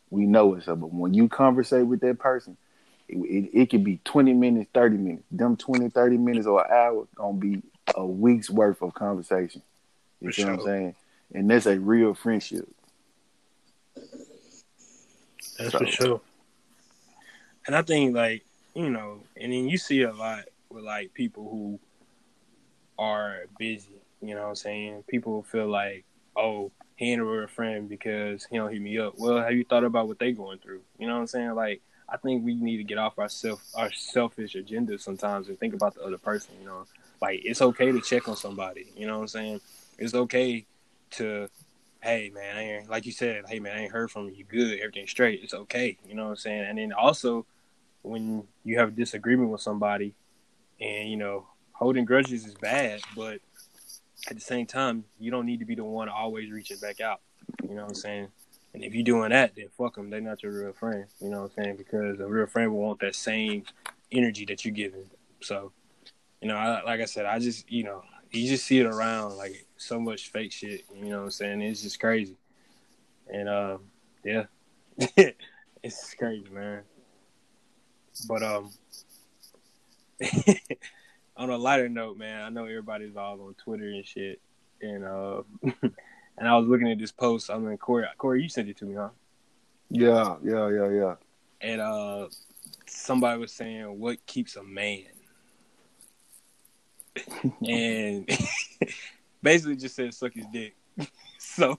We 0.10 0.25
know 0.25 0.48
what's 0.48 0.67
up. 0.67 0.81
But 0.81 0.93
when 0.93 1.13
you 1.13 1.29
conversate 1.29 1.88
with 1.88 2.01
that 2.01 2.19
person, 2.19 2.57
it, 3.07 3.17
it, 3.17 3.50
it 3.53 3.69
could 3.69 3.84
be 3.84 4.01
20 4.03 4.34
minutes, 4.34 4.69
30 4.74 4.98
minutes. 4.98 5.24
Them 5.31 5.55
20, 5.55 5.89
30 5.89 6.17
minutes 6.17 6.48
or 6.48 6.65
an 6.65 6.72
hour 6.72 7.07
gonna 7.15 7.38
be 7.38 7.62
a 7.95 8.05
week's 8.05 8.50
worth 8.50 8.81
of 8.81 8.93
conversation. 8.93 9.62
You 10.19 10.34
see 10.34 10.41
sure. 10.41 10.51
what 10.51 10.60
I'm 10.60 10.65
saying? 10.65 10.95
And 11.34 11.50
that's 11.50 11.65
a 11.65 11.79
real 11.79 12.13
friendship. 12.13 12.67
That's 15.57 15.72
so, 15.72 15.79
for 15.79 15.86
sure. 15.88 16.22
And 17.67 17.75
I 17.75 17.84
think 17.84 18.15
like, 18.15 18.43
you 18.74 18.89
know, 18.89 19.22
and 19.38 19.53
then 19.53 19.69
you 19.69 19.77
see 19.77 20.01
a 20.01 20.13
lot 20.13 20.43
with 20.69 20.84
like 20.84 21.13
people 21.13 21.50
who 21.50 21.79
are 22.98 23.43
busy 23.57 23.95
you 24.27 24.36
know 24.36 24.44
what 24.44 24.50
I'm 24.50 24.55
saying? 24.55 25.03
People 25.08 25.44
feel 25.44 25.67
like, 25.67 26.05
oh, 26.36 26.72
he 26.96 27.12
ain't 27.12 27.22
a 27.22 27.25
real 27.25 27.48
friend 27.48 27.89
because 27.89 28.46
he 28.46 28.58
don't 28.58 28.72
hit 28.72 28.82
me 28.82 28.98
up. 29.00 29.15
Well, 29.17 29.41
have 29.41 29.53
you 29.53 29.65
thought 29.65 29.84
about 29.84 30.08
what 30.08 30.20
they 30.20 30.32
going 30.32 30.60
through? 30.60 30.82
You 30.98 31.08
know 31.08 31.13
what 31.15 31.22
I'm 31.22 31.27
saying? 31.27 31.55
Like, 31.55 31.82
I 32.08 32.17
think 32.17 32.46
we 32.46 32.55
need 32.55 32.77
to 32.77 32.84
get 32.84 32.98
off 32.98 33.17
our 33.17 33.29
self 33.29 33.62
our 33.75 33.91
selfish 33.91 34.55
agenda 34.55 34.98
sometimes 35.00 35.50
and 35.50 35.60
think 35.60 35.74
about 35.74 35.96
the 35.96 36.03
other 36.03 36.17
person. 36.17 36.55
You 36.60 36.67
know, 36.67 36.86
like 37.22 37.41
it's 37.44 37.62
okay 37.62 37.91
to 37.91 38.01
check 38.01 38.27
on 38.27 38.36
somebody. 38.36 38.88
You 38.96 39.08
know 39.08 39.15
what 39.15 39.24
I'm 39.24 39.27
saying? 39.27 39.62
It's 39.98 40.13
okay 40.13 40.65
to, 41.12 41.50
hey 42.01 42.32
man, 42.34 42.58
I 42.58 42.62
ain't 42.62 42.89
like 42.89 43.05
you 43.05 43.12
said, 43.12 43.46
hey 43.48 43.60
man, 43.60 43.75
I 43.75 43.82
ain't 43.84 43.91
heard 43.91 44.12
from 44.12 44.27
you. 44.27 44.36
You 44.36 44.46
good? 44.46 44.79
Everything 44.79 45.08
straight? 45.08 45.41
It's 45.44 45.53
okay. 45.53 45.98
You 46.08 46.15
know 46.15 46.25
what 46.25 46.32
I'm 46.32 46.36
saying? 46.38 46.65
And 46.70 46.77
then 46.77 46.94
also, 46.94 47.46
when 48.03 48.48
you 48.63 48.77
have 48.77 48.89
a 48.89 48.91
disagreement 48.91 49.50
with 49.50 49.62
somebody, 49.62 50.13
and 50.79 51.10
you 51.10 51.17
know, 51.17 51.48
holding 51.72 52.05
grudges 52.05 52.46
is 52.46 52.53
bad, 52.55 53.01
but 53.15 53.39
at 54.27 54.36
the 54.36 54.41
same 54.41 54.65
time, 54.65 55.05
you 55.20 55.32
don't 55.32 55.46
need 55.46 55.60
to 55.60 55.65
be 55.65 55.75
the 55.75 55.84
one 55.84 56.10
always 56.10 56.51
reaching 56.51 56.77
back 56.77 57.01
out. 57.01 57.22
You 57.63 57.75
know 57.75 57.84
what 57.84 57.89
I'm 57.89 57.96
saying? 57.96 58.27
And 58.74 58.84
if 58.84 58.94
you're 58.94 59.03
doing 59.03 59.29
that, 59.29 59.55
then 59.55 59.67
fuck 59.77 59.96
them. 59.96 60.10
They're 60.10 60.22
not 60.22 60.44
your 60.44 60.51
real 60.51 60.74
friend. 60.74 61.05
You 61.22 61.29
know 61.29 61.44
what 61.44 61.51
I'm 61.58 61.63
saying? 61.63 61.77
Because 61.77 62.20
a 62.20 62.27
real 62.27 62.48
friend 62.48 62.72
will 62.72 62.82
want 62.82 63.00
that 63.00 63.15
same 63.15 63.63
energy 64.12 64.46
that 64.46 64.65
you're 64.65 64.74
giving. 64.74 65.10
So, 65.41 65.72
you 66.41 66.48
know, 66.48 66.55
I, 66.55 66.84
like 66.84 67.00
I 67.00 67.05
said, 67.05 67.25
I 67.25 67.39
just, 67.39 67.72
you 67.72 67.84
know, 67.84 68.03
you 68.32 68.48
just 68.50 68.65
see 68.65 68.79
it 68.79 68.86
around 68.86 69.38
like 69.38 69.65
so 69.77 70.00
much 70.00 70.29
fake 70.29 70.51
shit. 70.51 70.84
You 70.94 71.10
know 71.10 71.20
what 71.20 71.24
I'm 71.25 71.32
saying? 71.32 71.62
It's 71.62 71.84
just 71.84 72.00
crazy. 72.00 72.36
And 73.27 73.48
uh, 73.48 73.77
yeah, 74.24 74.46
it's 75.84 76.13
crazy, 76.15 76.50
man. 76.51 76.82
But 78.27 78.44
um, 78.44 78.72
on 81.38 81.50
a 81.50 81.58
lighter 81.58 81.89
note, 81.89 82.18
man, 82.18 82.42
I 82.42 82.50
know 82.50 82.65
everybody's 82.65 83.15
all 83.15 83.42
on 83.42 83.54
Twitter 83.56 83.88
and 83.88 84.06
shit, 84.06 84.39
and 84.82 85.04
uh, 85.04 85.42
and 86.38 86.48
I 86.48 86.58
was 86.58 86.68
looking 86.68 86.89
at 86.89 87.00
this 87.00 87.12
post. 87.12 87.50
I 87.50 87.58
mean, 87.58 87.77
Corey, 87.77 88.06
Corey, 88.18 88.44
you 88.44 88.50
sent 88.50 88.70
it 88.70 88.77
to 88.77 88.86
me, 88.86 88.96
huh? 88.96 89.10
Yeah, 89.89 90.36
yeah, 90.44 90.70
yeah, 90.70 90.89
yeah. 90.89 91.15
And 91.62 91.82
uh, 91.82 92.27
somebody 92.88 93.39
was 93.39 93.51
saying, 93.51 94.00
"What 94.00 94.25
keeps 94.25 94.56
a 94.56 94.63
man?" 94.63 95.06
and 97.68 98.30
basically 99.44 99.75
just 99.75 99.96
said, 99.96 100.13
"Suck 100.13 100.34
his 100.34 100.46
dick." 100.51 100.75
so 101.39 101.77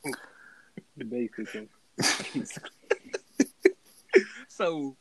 basically, 0.99 1.69
so 4.49 4.97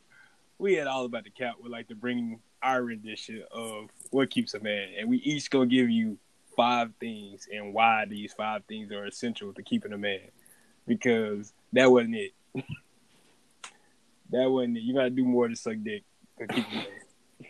we 0.57 0.75
had 0.75 0.87
all 0.87 1.05
about 1.05 1.25
the 1.25 1.29
cap 1.29 1.55
with 1.61 1.71
like 1.71 1.87
the 1.87 1.95
bring 1.95 2.39
our 2.61 2.83
rendition 2.83 3.43
of 3.51 3.89
what 4.11 4.29
keeps 4.29 4.53
a 4.53 4.59
man, 4.59 4.89
and 4.97 5.09
we 5.09 5.17
each 5.17 5.49
gonna 5.49 5.65
give 5.65 5.89
you 5.89 6.17
five 6.55 6.91
things 6.99 7.47
and 7.53 7.73
why 7.73 8.05
these 8.07 8.33
five 8.33 8.63
things 8.65 8.91
are 8.91 9.05
essential 9.05 9.53
to 9.53 9.61
keeping 9.61 9.93
a 9.93 9.97
man. 9.97 10.21
Because 10.87 11.53
that 11.73 11.91
wasn't 11.91 12.15
it. 12.15 12.33
that 14.31 14.49
wasn't 14.49 14.77
it. 14.77 14.81
You 14.81 14.93
gotta 14.93 15.09
do 15.09 15.25
more 15.25 15.47
to 15.47 15.55
suck 15.55 15.75
dick 15.83 16.03
to 16.39 16.47
keep 16.47 16.71
a 16.71 16.75
man. 16.75 16.85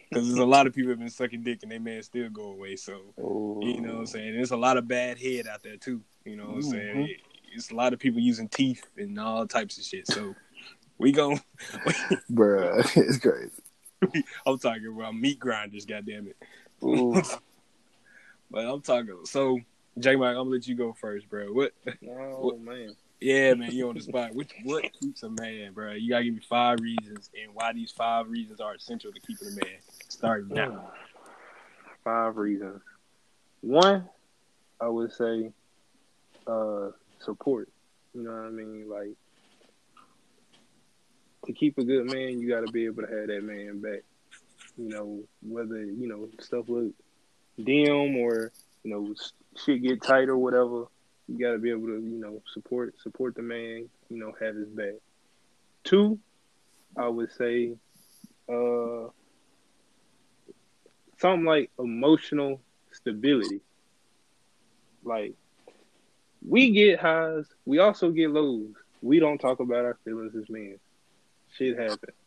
Because 0.09 0.27
there's 0.27 0.39
a 0.39 0.45
lot 0.45 0.65
of 0.67 0.73
people 0.73 0.89
have 0.89 0.99
been 0.99 1.09
sucking 1.09 1.43
dick 1.43 1.59
and 1.63 1.71
they 1.71 1.79
man 1.79 2.01
still 2.03 2.29
go 2.29 2.43
away. 2.51 2.75
So 2.75 3.13
Ooh. 3.19 3.59
you 3.61 3.81
know 3.81 3.93
what 3.93 3.99
I'm 3.99 4.05
saying. 4.07 4.33
There's 4.33 4.51
a 4.51 4.57
lot 4.57 4.77
of 4.77 4.87
bad 4.87 5.19
head 5.19 5.47
out 5.47 5.63
there 5.63 5.77
too. 5.77 6.01
You 6.25 6.35
know 6.35 6.45
what 6.47 6.55
I'm 6.55 6.61
Mhm. 6.61 6.71
saying. 6.71 7.15
It's 7.53 7.71
a 7.71 7.75
lot 7.75 7.93
of 7.93 7.99
people 7.99 8.19
using 8.19 8.49
teeth 8.49 8.83
and 8.97 9.17
all 9.19 9.47
types 9.47 9.77
of 9.77 9.83
shit. 9.85 10.07
So 10.07 10.35
we 10.97 11.11
gon' 11.11 11.39
Bruh, 12.31 12.79
it's 12.97 13.17
crazy. 13.19 13.51
I'm 14.45 14.59
talking 14.59 14.93
about 14.95 15.15
meat 15.15 15.39
grinders. 15.39 15.85
Goddamn 15.85 16.27
it. 16.27 16.37
But 18.51 18.65
I'm 18.65 18.81
talking. 18.81 19.17
So 19.25 19.59
J 19.97 20.15
Mike, 20.15 20.29
I'm 20.29 20.35
gonna 20.35 20.49
let 20.51 20.67
you 20.67 20.75
go 20.75 20.93
first, 20.93 21.29
bro. 21.29 21.47
What? 21.47 21.73
Oh 22.07 22.57
man. 22.57 22.95
Yeah, 23.19 23.53
man, 23.53 23.71
you 23.71 23.89
on 23.89 23.95
the 23.95 24.01
spot. 24.01 24.35
What 24.35 24.47
what 24.63 24.83
keeps 24.99 25.23
a 25.23 25.29
man, 25.29 25.73
bro? 25.73 25.93
You 25.93 26.09
gotta 26.09 26.25
give 26.25 26.33
me 26.33 26.41
five 26.47 26.79
reasons 26.79 27.29
and 27.41 27.53
why 27.53 27.73
these 27.73 27.91
five 27.91 28.29
reasons 28.29 28.59
are 28.59 28.75
essential 28.75 29.11
to 29.11 29.19
keeping 29.19 29.47
a 29.47 29.51
man. 29.51 29.75
Starting 30.09 30.49
now. 30.49 30.91
Five 32.03 32.37
reasons. 32.37 32.81
One, 33.61 34.07
I 34.79 34.87
would 34.89 35.11
say, 35.11 35.51
uh, 36.45 36.91
support. 37.19 37.69
You 38.13 38.23
know 38.23 38.31
what 38.31 38.45
I 38.45 38.49
mean? 38.49 38.87
Like, 38.87 39.15
to 41.45 41.53
keep 41.53 41.77
a 41.77 41.83
good 41.83 42.05
man, 42.05 42.39
you 42.39 42.49
got 42.49 42.65
to 42.65 42.71
be 42.71 42.85
able 42.85 43.03
to 43.03 43.09
have 43.09 43.27
that 43.27 43.43
man 43.43 43.79
back. 43.79 44.03
You 44.77 44.89
know, 44.89 45.23
whether 45.41 45.83
you 45.83 46.07
know 46.07 46.27
stuff 46.39 46.65
look 46.67 46.91
dim 47.63 48.17
or 48.17 48.51
you 48.83 48.91
know 48.91 49.15
shit 49.63 49.81
get 49.81 50.01
tight 50.01 50.29
or 50.29 50.37
whatever, 50.37 50.85
you 51.27 51.39
got 51.39 51.53
to 51.53 51.59
be 51.59 51.69
able 51.69 51.87
to 51.87 51.99
you 52.01 52.19
know 52.19 52.41
support 52.53 52.95
support 53.01 53.35
the 53.35 53.41
man. 53.41 53.89
You 54.09 54.17
know, 54.17 54.33
have 54.39 54.55
his 54.55 54.69
back. 54.69 54.95
Two, 55.83 56.19
I 56.97 57.07
would 57.07 57.31
say, 57.33 57.75
uh, 58.49 59.09
something 61.19 61.45
like 61.45 61.71
emotional 61.79 62.59
stability. 62.91 63.61
Like 65.03 65.35
we 66.47 66.71
get 66.71 66.99
highs, 66.99 67.45
we 67.65 67.79
also 67.79 68.11
get 68.11 68.31
lows. 68.31 68.73
We 69.01 69.19
don't 69.19 69.37
talk 69.37 69.59
about 69.59 69.85
our 69.85 69.97
feelings 70.03 70.35
as 70.35 70.49
men. 70.49 70.79
Shit 71.57 71.77
happens. 71.77 72.17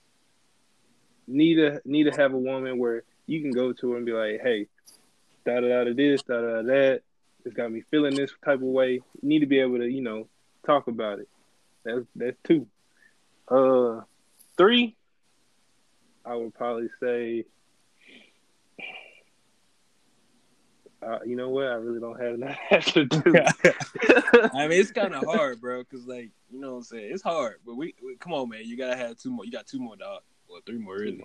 Need 1.27 1.57
to 1.57 1.81
need 1.85 2.05
to 2.05 2.17
have 2.19 2.33
a 2.33 2.39
woman 2.39 2.79
where 2.79 3.03
you 3.27 3.43
can 3.43 3.51
go 3.51 3.73
to 3.73 3.91
her 3.93 3.97
and 3.97 4.07
be 4.07 4.13
like, 4.13 4.41
hey, 4.43 4.67
da 5.45 5.61
da 5.61 5.85
da 5.85 5.93
this, 5.93 6.23
da 6.23 6.41
da 6.41 6.63
that. 6.63 7.03
It's 7.45 7.55
got 7.55 7.71
me 7.71 7.83
feeling 7.91 8.15
this 8.15 8.33
type 8.45 8.57
of 8.57 8.63
way. 8.63 9.01
Need 9.23 9.41
to 9.41 9.47
be 9.47 9.61
able 9.61 9.79
to, 9.79 9.89
you 9.89 10.03
know, 10.03 10.29
talk 10.67 10.89
about 10.89 11.21
it. 11.21 11.29
That's 11.85 12.05
that's 12.17 12.37
two. 12.45 12.67
Uh, 13.47 14.03
three. 14.57 14.97
I 16.25 16.35
would 16.35 16.55
probably 16.55 16.89
say 17.01 17.45
Uh, 21.01 21.19
you 21.25 21.37
know 21.37 21.49
what? 21.49 21.67
I 21.67 21.75
really 21.75 22.01
don't 22.01 22.21
have 22.21 22.35
an 22.41 22.57
answer 22.71 23.07
to. 23.07 24.51
I 24.55 24.67
mean, 24.69 24.81
it's 24.81 24.91
kind 24.91 25.15
of 25.15 25.25
hard, 25.25 25.61
bro, 25.61 25.79
because 25.85 26.07
like 26.07 26.31
you 26.51 26.61
know 26.61 26.71
what 26.73 26.77
I'm 26.79 26.83
saying. 26.85 27.11
It's 27.13 27.23
hard, 27.23 27.57
but 27.65 27.77
we, 27.77 27.95
we 28.05 28.17
come 28.17 28.33
on, 28.33 28.49
man. 28.49 28.63
You 28.65 28.77
gotta 28.77 28.97
have 28.97 29.17
two 29.17 29.31
more. 29.31 29.45
You 29.45 29.53
got 29.53 29.67
two 29.67 29.79
more, 29.79 29.97
dog. 29.97 30.23
Well, 30.51 30.61
three 30.67 30.79
more, 30.79 30.95
really. 30.97 31.23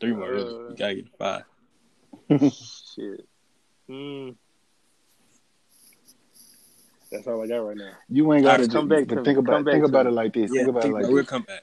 Three 0.00 0.12
more, 0.12 0.30
really. 0.30 0.54
Uh, 0.54 0.68
You 0.70 0.76
gotta 0.76 0.94
get 0.94 1.08
five. 1.18 1.42
Shit. 2.30 3.26
Mm. 3.90 4.36
That's 7.10 7.26
all 7.26 7.42
I 7.42 7.46
got 7.46 7.58
right 7.58 7.76
now. 7.76 7.92
You 8.08 8.32
ain't 8.32 8.44
got 8.44 8.56
to 8.58 8.68
come 8.68 8.88
back 8.88 9.06
But 9.06 9.16
to 9.16 9.24
think 9.24 9.38
about 9.38 9.56
Come 9.56 9.64
back 9.64 9.74
think 9.74 9.84
about 9.86 10.06
it 10.06 10.10
like 10.12 10.32
this. 10.32 10.50
Yeah, 10.52 10.62
think 10.64 10.68
about 10.70 10.84
it 10.84 10.92
like 10.92 11.02
about- 11.04 11.12
we'll 11.12 11.22
this. 11.22 11.30
come 11.30 11.42
back. 11.42 11.62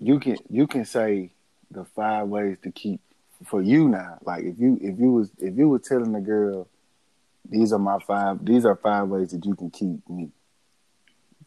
You 0.00 0.20
can 0.20 0.36
you 0.48 0.66
can 0.66 0.84
say 0.84 1.32
the 1.70 1.84
five 1.84 2.28
ways 2.28 2.56
to 2.62 2.70
keep 2.70 3.00
for 3.44 3.62
you 3.62 3.88
now. 3.88 4.18
Like 4.22 4.44
if 4.44 4.58
you 4.58 4.78
if 4.80 4.98
you 4.98 5.12
was 5.12 5.30
if 5.38 5.56
you 5.56 5.68
was 5.68 5.82
telling 5.82 6.12
the 6.12 6.20
girl, 6.20 6.68
these 7.48 7.72
are 7.72 7.78
my 7.78 7.98
five 8.00 8.44
these 8.44 8.64
are 8.64 8.76
five 8.76 9.08
ways 9.08 9.30
that 9.30 9.44
you 9.44 9.54
can 9.54 9.70
keep 9.70 10.08
me. 10.08 10.30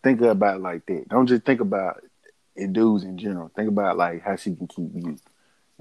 Think 0.04 0.22
about 0.22 0.62
like 0.62 0.86
that. 0.88 1.10
Don't 1.10 1.28
just 1.28 1.44
think 1.44 1.62
about 1.62 2.02
it 2.56 2.74
dudes 2.74 3.04
in 3.04 3.18
general. 3.18 3.52
Think 3.56 3.70
about 3.70 3.98
like 3.98 4.22
how 4.24 4.36
she 4.36 4.56
can 4.56 4.68
keep 4.68 4.92
you. 4.94 5.18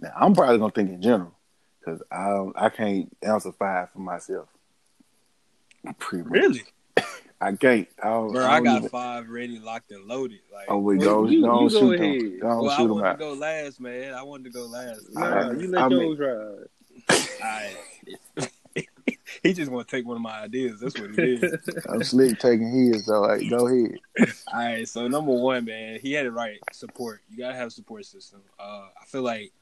Now 0.01 0.13
I'm 0.17 0.35
probably 0.35 0.59
gonna 0.59 0.73
think 0.73 0.91
in 0.91 1.03
general 1.03 1.35
because 1.79 2.03
I 2.11 2.47
I 2.57 2.69
can't 2.71 3.17
answer 3.23 3.53
five 3.53 3.91
for 3.93 4.01
myself. 4.01 4.49
Pretty. 5.99 6.29
Really, 6.29 6.63
I 7.43 7.53
can't. 7.53 7.89
I, 8.03 8.09
don't, 8.09 8.33
bro? 8.33 8.45
I, 8.45 8.49
I 8.49 8.55
don't 8.57 8.65
got 8.65 8.77
even- 8.79 8.89
five 8.91 9.29
ready, 9.31 9.59
locked, 9.59 9.91
and 9.93 10.05
loaded. 10.07 10.41
Like, 10.53 10.67
Oh, 10.69 10.79
we 10.79 10.99
Well, 10.99 11.07
go. 11.25 11.29
you- 11.29 11.41
don't 11.43 11.63
you 11.65 11.71
go 11.71 11.81
shoot 11.81 12.01
ahead. 12.01 12.21
them. 12.21 12.39
Don't 12.41 12.63
well, 12.63 12.71
I 12.71 12.77
shoot 12.77 12.89
them 12.89 12.97
wanted 12.99 13.13
to 13.13 13.19
go 13.19 13.33
last, 13.33 13.81
man. 13.81 14.15
I 14.15 14.23
wanted 14.23 14.45
to 14.45 14.51
go 14.51 14.67
last. 14.67 15.01
I- 15.17 15.21
Nah, 15.21 15.51
you 15.53 15.69
let 15.69 15.83
I 15.83 15.89
mean- 15.89 16.01
yours 16.01 16.19
ride. 16.19 16.67
Alright. 17.41 18.51
he 19.43 19.53
just 19.55 19.71
want 19.71 19.89
to 19.89 19.97
take 19.97 20.07
one 20.07 20.17
of 20.17 20.23
my 20.23 20.43
ideas. 20.43 20.81
That's 20.81 20.99
what 21.01 21.11
it 21.11 21.19
is. 21.43 21.85
I'm 21.89 22.03
slick 22.05 22.39
taking 22.39 22.71
his, 22.93 23.07
so 23.07 23.23
like, 23.23 23.49
go 23.49 23.67
ahead. 23.69 23.99
All 24.53 24.59
right, 24.59 24.87
so 24.87 25.09
number 25.09 25.33
one, 25.33 25.65
man, 25.65 25.99
he 26.01 26.13
had 26.13 26.27
it 26.27 26.31
right. 26.33 26.59
Support. 26.73 27.23
You 27.31 27.39
gotta 27.39 27.55
have 27.55 27.69
a 27.69 27.71
support 27.71 28.05
system. 28.05 28.43
Uh, 28.59 28.89
I 29.01 29.05
feel 29.07 29.23
like, 29.23 29.53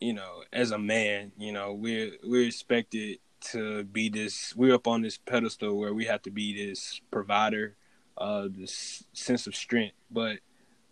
you 0.00 0.14
know, 0.14 0.42
as 0.52 0.70
a 0.70 0.78
man, 0.78 1.32
you 1.36 1.52
know, 1.52 1.72
we're 1.74 2.12
we're 2.24 2.46
expected 2.46 3.18
to 3.52 3.84
be 3.84 4.08
this. 4.08 4.54
We're 4.56 4.74
up 4.74 4.86
on 4.86 5.02
this 5.02 5.18
pedestal 5.18 5.78
where 5.78 5.94
we 5.94 6.04
have 6.06 6.22
to 6.22 6.30
be 6.30 6.66
this 6.66 7.00
provider, 7.10 7.76
uh, 8.16 8.48
this 8.50 9.04
sense 9.12 9.46
of 9.46 9.54
strength. 9.54 9.94
But 10.10 10.38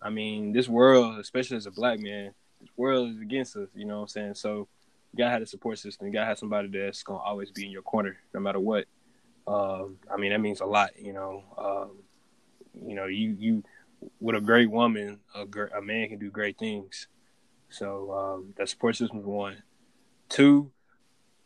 I 0.02 0.10
mean, 0.10 0.52
this 0.52 0.68
world, 0.68 1.18
especially 1.18 1.56
as 1.56 1.66
a 1.66 1.70
black 1.70 2.00
man, 2.00 2.32
this 2.60 2.70
world 2.76 3.10
is 3.10 3.20
against 3.20 3.56
us. 3.56 3.68
You 3.74 3.86
know 3.86 3.96
what 3.96 4.02
I'm 4.02 4.08
saying? 4.08 4.34
So 4.34 4.68
you 5.12 5.18
gotta 5.18 5.30
have 5.30 5.42
a 5.42 5.46
support 5.46 5.78
system. 5.78 6.06
You 6.06 6.12
gotta 6.12 6.26
have 6.26 6.38
somebody 6.38 6.68
that's 6.68 7.02
gonna 7.02 7.18
always 7.18 7.50
be 7.50 7.64
in 7.64 7.70
your 7.70 7.82
corner, 7.82 8.16
no 8.32 8.40
matter 8.40 8.60
what. 8.60 8.86
Um, 9.46 9.98
I 10.12 10.16
mean, 10.16 10.32
that 10.32 10.40
means 10.40 10.60
a 10.60 10.66
lot. 10.66 10.90
You 10.98 11.12
know. 11.12 11.44
Um, 11.58 11.98
you 12.86 12.94
know, 12.94 13.06
you 13.06 13.36
you 13.38 13.64
with 14.20 14.36
a 14.36 14.40
great 14.40 14.70
woman, 14.70 15.20
a 15.34 15.46
a 15.76 15.82
man 15.82 16.08
can 16.08 16.18
do 16.18 16.30
great 16.30 16.58
things. 16.58 17.08
So 17.68 18.12
um, 18.12 18.54
that 18.56 18.68
support 18.68 18.96
system 18.96 19.18
is 19.18 19.24
one. 19.24 19.62
Two, 20.28 20.70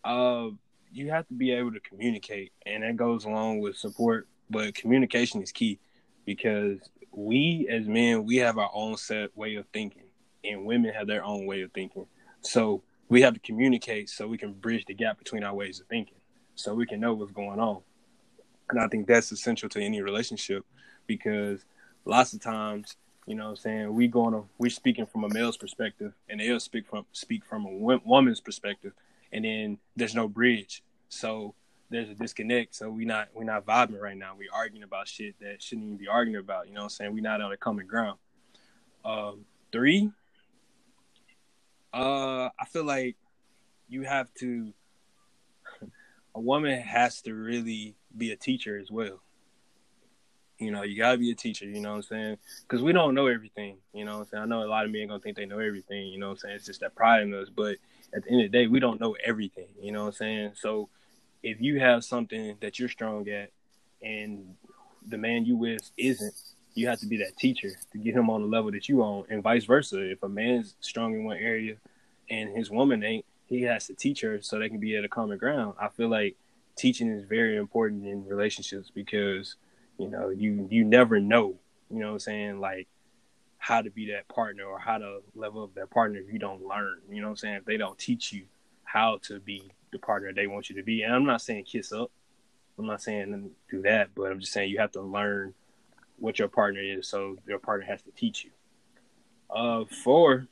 uh, 0.05 0.49
you 0.93 1.11
have 1.11 1.27
to 1.29 1.35
be 1.35 1.53
able 1.53 1.73
to 1.73 1.81
communicate, 1.81 2.53
and 2.67 2.83
that 2.83 2.97
goes 2.97 3.25
along 3.25 3.61
with 3.61 3.77
support. 3.77 4.27
But 4.51 4.75
communication 4.75 5.43
is 5.43 5.53
key 5.53 5.79
because 6.25 6.79
we 7.13 7.67
as 7.71 7.87
men 7.87 8.25
we 8.25 8.37
have 8.37 8.59
our 8.59 8.71
own 8.73 8.97
set 8.97 9.37
way 9.37 9.57
of 9.57 9.67
thinking, 9.73 10.05
and 10.45 10.65
women 10.65 10.93
have 10.95 11.07
their 11.07 11.25
own 11.25 11.47
way 11.47 11.63
of 11.63 11.73
thinking. 11.73 12.07
So 12.41 12.83
we 13.09 13.23
have 13.23 13.35
to 13.35 13.41
communicate 13.41 14.09
so 14.09 14.27
we 14.27 14.39
can 14.39 14.53
bridge 14.53 14.85
the 14.87 14.95
gap 14.95 15.19
between 15.19 15.45
our 15.45 15.55
ways 15.55 15.81
of 15.81 15.87
thinking, 15.87 16.19
so 16.55 16.75
we 16.75 16.87
can 16.87 17.01
know 17.01 17.15
what's 17.15 17.33
going 17.33 17.61
on. 17.61 17.81
And 18.71 18.81
I 18.81 18.89
think 18.89 19.07
that's 19.07 19.33
essential 19.33 19.69
to 19.71 19.81
any 19.81 20.03
relationship 20.03 20.65
because 21.07 21.65
lots 22.05 22.33
of 22.33 22.41
times, 22.41 22.97
you 23.27 23.35
know 23.35 23.45
what 23.45 23.51
I'm 23.51 23.57
saying, 23.57 23.95
we 23.95 24.09
going 24.09 24.33
to 24.33 24.45
we're 24.59 24.71
speaking 24.71 25.07
from 25.07 25.25
a 25.25 25.29
male's 25.29 25.57
perspective 25.57 26.13
and 26.29 26.41
they'll 26.41 26.61
speak 26.61 26.87
from 26.87 27.07
speak 27.13 27.45
from 27.45 27.67
a 27.67 27.99
woman's 28.05 28.41
perspective 28.41 28.93
and 29.33 29.45
then 29.45 29.79
there's 29.97 30.15
no 30.15 30.29
bridge. 30.29 30.83
So 31.09 31.55
there's 31.91 32.11
a 32.11 32.15
disconnect. 32.15 32.75
So 32.75 32.91
we 32.91 33.05
not 33.05 33.29
we 33.35 33.45
not 33.45 33.67
vibing 33.67 34.01
right 34.01 34.17
now. 34.17 34.35
We 34.37 34.49
arguing 34.53 34.83
about 34.83 35.09
shit 35.09 35.35
that 35.41 35.63
shouldn't 35.63 35.87
even 35.87 35.97
be 35.97 36.09
arguing 36.09 36.41
about, 36.41 36.69
you 36.69 36.75
know 36.75 36.81
what 36.81 36.85
I'm 36.85 36.91
saying? 36.91 37.15
we 37.15 37.21
not 37.21 37.41
on 37.41 37.53
a 37.53 37.57
common 37.57 37.87
ground. 37.87 38.19
Um 39.05 39.45
three, 39.73 40.11
uh 41.93 42.49
I 42.59 42.65
feel 42.71 42.85
like 42.85 43.17
you 43.89 44.03
have 44.03 44.33
to 44.35 44.73
a 46.35 46.41
woman 46.41 46.81
has 46.81 47.23
to 47.23 47.35
really 47.35 47.95
be 48.17 48.33
a 48.33 48.37
teacher 48.37 48.79
as 48.79 48.91
well. 48.91 49.21
You 50.59 50.73
know, 50.73 50.83
you 50.83 50.99
gotta 50.99 51.19
be 51.19 51.31
a 51.31 51.37
teacher, 51.37 51.67
you 51.67 51.81
know 51.81 51.91
what 51.91 51.97
I'm 51.97 52.03
saying? 52.03 52.39
Because 52.63 52.83
we 52.83 52.93
don't 52.93 53.15
know 53.15 53.29
everything, 53.29 53.77
you 53.95 54.05
know 54.05 54.19
what 54.19 54.21
I'm 54.23 54.27
saying? 54.27 54.43
I 54.43 54.47
know 54.47 54.65
a 54.65 54.67
lot 54.67 54.85
of 54.85 54.91
men 54.91 55.07
gonna 55.07 55.21
think 55.21 55.37
they 55.37 55.47
know 55.47 55.61
everything, 55.61 56.09
you 56.09 56.19
know 56.19 56.27
what 56.27 56.33
I'm 56.33 56.39
saying? 56.39 56.57
It's 56.57 56.67
just 56.67 56.81
that 56.81 56.97
pride 56.97 57.23
in 57.23 57.33
us, 57.33 57.49
but 57.49 57.77
at 58.15 58.25
the 58.25 58.31
end 58.31 58.45
of 58.45 58.51
the 58.51 58.59
day, 58.59 58.67
we 58.67 58.81
don't 58.81 59.01
know 59.01 59.17
everything, 59.25 59.69
you 59.81 59.93
know 59.93 60.03
what 60.03 60.09
I'm 60.09 60.13
saying? 60.15 60.53
So 60.57 60.89
if 61.43 61.61
you 61.61 61.81
have 61.81 62.05
something 62.05 62.57
that 62.61 62.79
you're 62.79 62.89
strong 62.89 63.29
at 63.29 63.51
and 64.03 64.55
the 65.07 65.19
man 65.19 65.45
you 65.45 65.57
with 65.57 65.91
isn't, 65.97 66.35
you 66.75 66.89
have 66.89 67.01
to 67.01 67.07
be 67.07 67.17
that 67.19 67.37
teacher 67.37 67.71
to 67.93 67.99
get 67.99 68.15
him 68.15 68.31
on 68.31 68.43
the 68.43 68.49
level 68.49 68.71
that 68.71 68.89
you 68.89 69.03
on, 69.03 69.25
and 69.31 69.43
vice 69.43 69.65
versa. 69.65 69.99
If 70.11 70.23
a 70.23 70.29
man's 70.29 70.75
strong 70.81 71.15
in 71.15 71.25
one 71.25 71.39
area 71.39 71.77
and 72.31 72.57
his 72.57 72.71
woman 72.71 73.03
ain't, 73.03 73.25
he 73.47 73.63
has 73.63 73.87
to 73.87 73.95
teach 73.95 74.21
her 74.21 74.41
so 74.43 74.59
they 74.59 74.69
can 74.69 74.79
be 74.79 74.97
at 74.97 75.05
a 75.05 75.09
common 75.09 75.39
ground. 75.39 75.75
I 75.81 75.89
feel 75.89 76.09
like 76.09 76.37
teaching 76.79 77.11
is 77.11 77.25
very 77.25 77.57
important 77.57 78.07
in 78.07 78.25
relationships 78.25 78.91
because 78.95 79.57
you 79.99 80.09
know 80.09 80.31
you 80.31 80.67
you 80.71 80.85
never 80.85 81.19
know 81.19 81.57
you 81.91 81.99
know 81.99 82.07
what 82.07 82.13
i'm 82.13 82.19
saying 82.21 82.61
like 82.61 82.87
how 83.69 83.83
to 83.83 83.91
be 83.91 84.11
that 84.11 84.27
partner 84.29 84.65
or 84.65 84.79
how 84.79 84.97
to 84.97 85.19
level 85.35 85.63
up 85.63 85.75
that 85.75 85.91
partner 85.91 86.19
if 86.19 86.33
you 86.33 86.39
don't 86.39 86.67
learn 86.67 86.97
you 87.11 87.21
know 87.21 87.27
what 87.27 87.33
i'm 87.33 87.37
saying? 87.37 87.55
If 87.57 87.65
they 87.67 87.77
don't 87.77 87.99
teach 87.99 88.33
you 88.33 88.45
how 88.85 89.19
to 89.25 89.41
be 89.41 89.71
the 89.93 89.99
partner 89.99 90.33
they 90.33 90.47
want 90.47 90.71
you 90.71 90.77
to 90.77 90.83
be. 90.83 91.03
And 91.03 91.15
i'm 91.15 91.27
not 91.27 91.43
saying 91.43 91.65
kiss 91.65 91.93
up. 91.93 92.11
I'm 92.79 92.87
not 92.87 93.03
saying 93.03 93.51
do 93.71 93.83
that 93.83 94.15
but 94.15 94.33
i'm 94.33 94.41
just 94.41 94.55
saying 94.55 94.71
you 94.71 94.79
have 94.79 94.93
to 94.93 95.03
learn 95.03 95.53
what 96.19 96.39
your 96.39 96.49
partner 96.49 96.81
is 96.81 97.09
so 97.09 97.37
your 97.47 97.59
partner 97.59 97.85
has 97.85 98.01
to 98.05 98.11
teach 98.13 98.43
you. 98.43 98.51
Uh 99.55 99.85
four 99.85 100.49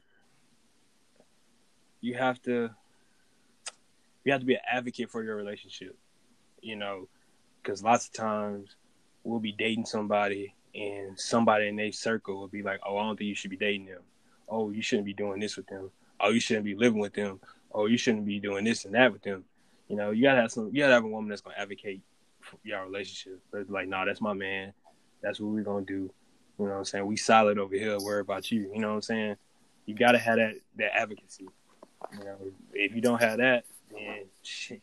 you 2.03 2.17
have 2.17 2.43
to 2.43 2.69
you 4.25 4.33
have 4.33 4.43
to 4.43 4.47
be 4.47 4.57
an 4.57 4.61
advocate 4.71 5.11
for 5.11 5.25
your 5.25 5.37
relationship. 5.37 5.97
You 6.61 6.77
know, 6.77 7.09
because 7.63 7.83
lots 7.83 8.09
of 8.09 8.13
times 8.13 8.77
we'll 9.25 9.41
be 9.41 9.53
dating 9.53 9.87
somebody 9.87 10.55
and 10.77 11.19
somebody 11.19 11.69
in 11.69 11.77
their 11.77 11.93
circle 11.93 12.39
will 12.39 12.49
be 12.49 12.63
like, 12.63 12.81
"Oh, 12.87 12.99
I 12.99 13.05
don't 13.05 13.17
think 13.17 13.29
you 13.29 13.35
should 13.35 13.51
be 13.51 13.57
dating 13.57 13.87
them. 13.87 14.03
Oh, 14.49 14.71
you 14.71 14.83
shouldn't 14.83 15.07
be 15.07 15.15
doing 15.15 15.41
this 15.41 15.57
with 15.57 15.67
them. 15.67 15.91
Oh, 16.21 16.31
you 16.31 16.41
shouldn't 16.41 16.65
be 16.65 16.75
living 16.75 17.01
with 17.01 17.15
them. 17.15 17.41
Oh, 17.73 17.87
you 17.87 17.99
shouldn't 17.99 18.27
be 18.27 18.39
doing 18.39 18.65
this 18.65 18.85
and 18.85 18.95
that 18.95 19.13
with 19.13 19.23
them." 19.23 19.45
You 19.89 19.97
know, 19.97 20.11
you 20.11 20.23
gotta 20.23 20.41
have 20.41 20.53
some. 20.53 20.71
You 20.73 20.83
gotta 20.83 20.95
have 20.95 21.05
a 21.05 21.09
woman 21.09 21.29
that's 21.29 21.41
gonna 21.41 21.57
advocate 21.57 22.03
for 22.41 22.59
your 22.65 22.85
relationship. 22.85 23.41
But 23.51 23.71
like, 23.71 23.89
nah, 23.89 24.05
that's 24.05 24.21
my 24.21 24.33
man. 24.33 24.73
That's 25.23 25.41
what 25.41 25.53
we're 25.53 25.63
gonna 25.63 25.85
do. 25.85 26.11
You 26.59 26.65
know 26.65 26.73
what 26.73 26.79
I'm 26.79 26.85
saying? 26.85 27.07
We 27.07 27.17
solid 27.17 27.59
over 27.59 27.75
here. 27.75 27.99
Worry 28.01 28.21
about 28.21 28.51
you. 28.51 28.71
You 28.73 28.81
know 28.81 28.89
what 28.89 28.95
I'm 28.95 29.03
saying? 29.03 29.37
You 29.87 29.95
gotta 29.95 30.19
have 30.19 30.37
that 30.37 30.55
that 30.77 30.97
advocacy. 30.97 31.49
You 32.13 32.25
know, 32.25 32.37
if 32.73 32.95
you 32.95 33.01
don't 33.01 33.21
have 33.21 33.39
that, 33.39 33.65
then 33.91 34.25
shit, 34.43 34.83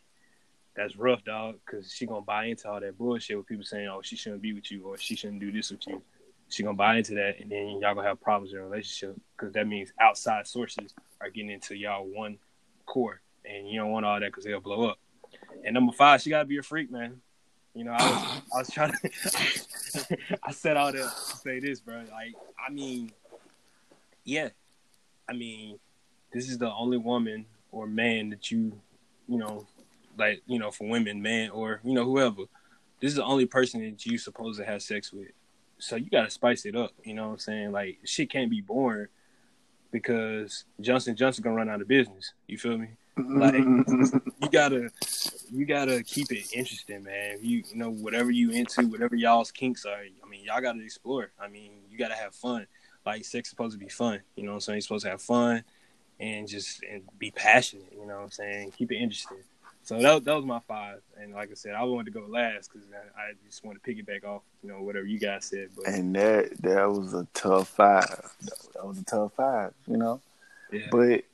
that's 0.76 0.96
rough, 0.96 1.24
dog. 1.24 1.60
Because 1.66 1.92
she 1.92 2.06
gonna 2.06 2.22
buy 2.22 2.46
into 2.46 2.70
all 2.70 2.80
that 2.80 2.98
bullshit 2.98 3.38
with 3.38 3.48
people 3.48 3.66
saying, 3.66 3.88
"Oh, 3.88 4.02
she 4.02 4.16
shouldn't 4.16 4.42
be 4.42 4.54
with 4.54 4.72
you," 4.72 4.84
or 4.84 4.98
"She 4.98 5.16
shouldn't 5.16 5.40
do 5.40 5.52
this 5.52 5.72
with 5.72 5.86
you." 5.88 6.02
She 6.50 6.64
gonna 6.64 6.76
buy 6.76 6.98
into 6.98 7.16
that, 7.16 7.40
and 7.40 7.52
then 7.52 7.80
y'all 7.82 7.96
gonna 7.96 8.08
have 8.08 8.22
problems 8.22 8.54
in 8.54 8.60
a 8.60 8.64
relationship 8.64 9.16
because 9.36 9.54
that 9.54 9.68
means 9.68 9.92
outside 10.00 10.48
sources 10.48 10.94
are 11.22 11.30
getting 11.30 11.52
into 11.52 11.76
y'all 11.76 12.06
one 12.06 12.38
core, 12.86 13.22
and 13.46 13.70
you 13.70 13.80
don't 13.80 13.92
want 13.92 14.06
all 14.06 14.20
that 14.20 14.28
because 14.28 14.44
they'll 14.44 14.60
blow 14.60 14.90
up. 14.90 15.00
And 15.64 15.74
number 15.74 15.92
five, 15.94 16.22
she 16.22 16.30
gotta 16.30 16.46
be 16.46 16.58
a 16.58 16.64
freak, 16.64 16.92
man. 16.92 17.22
You 17.74 17.86
know, 17.86 17.92
I 17.92 18.04
was 18.04 18.42
I 18.54 18.58
was 18.58 18.70
trying 18.70 18.92
to 19.02 20.18
I 20.44 20.52
set 20.52 20.78
out 20.78 20.94
to 20.94 21.10
say 21.10 21.60
this, 21.60 21.80
bro. 21.80 21.98
Like, 21.98 22.36
I 22.60 22.72
mean, 22.72 23.12
yeah, 24.24 24.50
I 25.28 25.34
mean, 25.34 25.80
this 26.32 26.50
is 26.50 26.58
the 26.58 26.72
only 26.72 26.98
woman 26.98 27.46
or 27.72 27.88
man 27.88 28.30
that 28.30 28.52
you, 28.52 28.80
you 29.28 29.38
know, 29.38 29.68
like 30.18 30.42
you 30.46 30.60
know, 30.60 30.72
for 30.72 30.88
women, 30.88 31.22
man 31.22 31.50
or 31.50 31.82
you 31.84 31.94
know 31.94 32.06
whoever, 32.06 32.44
this 33.00 33.10
is 33.10 33.16
the 33.16 33.24
only 33.24 33.46
person 33.46 33.82
that 33.84 34.06
you 34.06 34.18
supposed 34.18 34.60
to 34.60 34.66
have 34.66 34.82
sex 34.82 35.12
with. 35.12 35.32
So 35.78 35.96
you 35.96 36.10
gotta 36.10 36.30
spice 36.30 36.66
it 36.66 36.76
up. 36.76 36.92
You 37.04 37.14
know 37.14 37.28
what 37.28 37.34
I'm 37.34 37.40
saying? 37.40 37.72
Like 37.72 38.00
shit 38.06 38.30
can't 38.30 38.50
be 38.50 38.62
boring 38.62 39.08
because 39.92 40.66
Johnson 40.82 41.16
Johnson 41.16 41.44
gonna 41.44 41.56
run 41.56 41.70
out 41.70 41.82
of 41.82 41.88
business. 41.88 42.34
You 42.48 42.58
feel 42.58 42.78
me? 42.78 42.90
Like 43.18 43.56
you 43.56 44.50
gotta 44.52 44.90
you 45.52 45.66
gotta 45.66 46.04
keep 46.04 46.32
it 46.32 46.52
interesting, 46.54 47.04
man. 47.04 47.38
You 47.42 47.64
you 47.70 47.76
know 47.76 47.92
whatever 47.92 48.32
you 48.32 48.52
into, 48.52 48.88
whatever 48.88 49.16
y'all's 49.16 49.52
kinks 49.52 49.86
are. 49.86 50.00
I 50.00 50.30
mean, 50.30 50.44
y'all 50.44 50.62
gotta 50.62 50.82
explore. 50.84 51.32
I 51.40 51.48
mean, 51.48 51.74
you 51.90 51.98
gotta 51.98 52.16
have 52.16 52.34
fun. 52.34 52.66
Like 53.06 53.24
sex 53.26 53.50
supposed 53.50 53.74
to 53.74 53.80
be 53.80 53.90
fun. 53.90 54.22
You 54.36 54.44
know 54.44 54.52
what 54.52 54.56
I'm 54.56 54.62
saying? 54.62 54.78
You're 54.78 54.82
supposed 54.82 55.06
to 55.06 55.12
have 55.12 55.22
fun 55.22 55.64
and 56.20 56.48
just 56.48 56.82
and 56.84 57.04
be 57.20 57.32
passionate. 57.32 57.94
You 57.94 58.08
know 58.08 58.16
what 58.16 58.24
I'm 58.24 58.32
saying? 58.32 58.72
Keep 58.78 58.94
it 58.94 58.98
interesting. 58.98 59.38
So 59.84 60.00
that, 60.00 60.24
that 60.24 60.34
was 60.34 60.46
my 60.46 60.60
five, 60.60 61.02
and 61.20 61.34
like 61.34 61.52
I 61.52 61.56
said, 61.56 61.76
I 61.76 61.84
wanted 61.84 62.14
to 62.14 62.20
go 62.20 62.26
last 62.26 62.72
because 62.72 62.88
I, 62.94 63.22
I, 63.22 63.32
just 63.46 63.66
want 63.66 63.84
to 63.84 63.90
piggyback 63.92 64.24
off, 64.24 64.42
you 64.64 64.70
know, 64.70 64.82
whatever 64.82 65.06
you 65.06 65.20
guys 65.20 65.44
said. 65.44 65.72
But 65.76 65.88
and 65.88 66.16
that 66.16 66.62
that 66.62 66.90
was 66.90 67.14
a 67.14 67.28
tough 67.34 67.68
five. 67.68 68.32
That 68.76 68.86
was 68.86 68.98
a 68.98 69.04
tough 69.04 69.34
five, 69.36 69.74
you 69.86 69.98
know. 69.98 70.22
Yeah. 70.72 70.88
But 70.90 71.26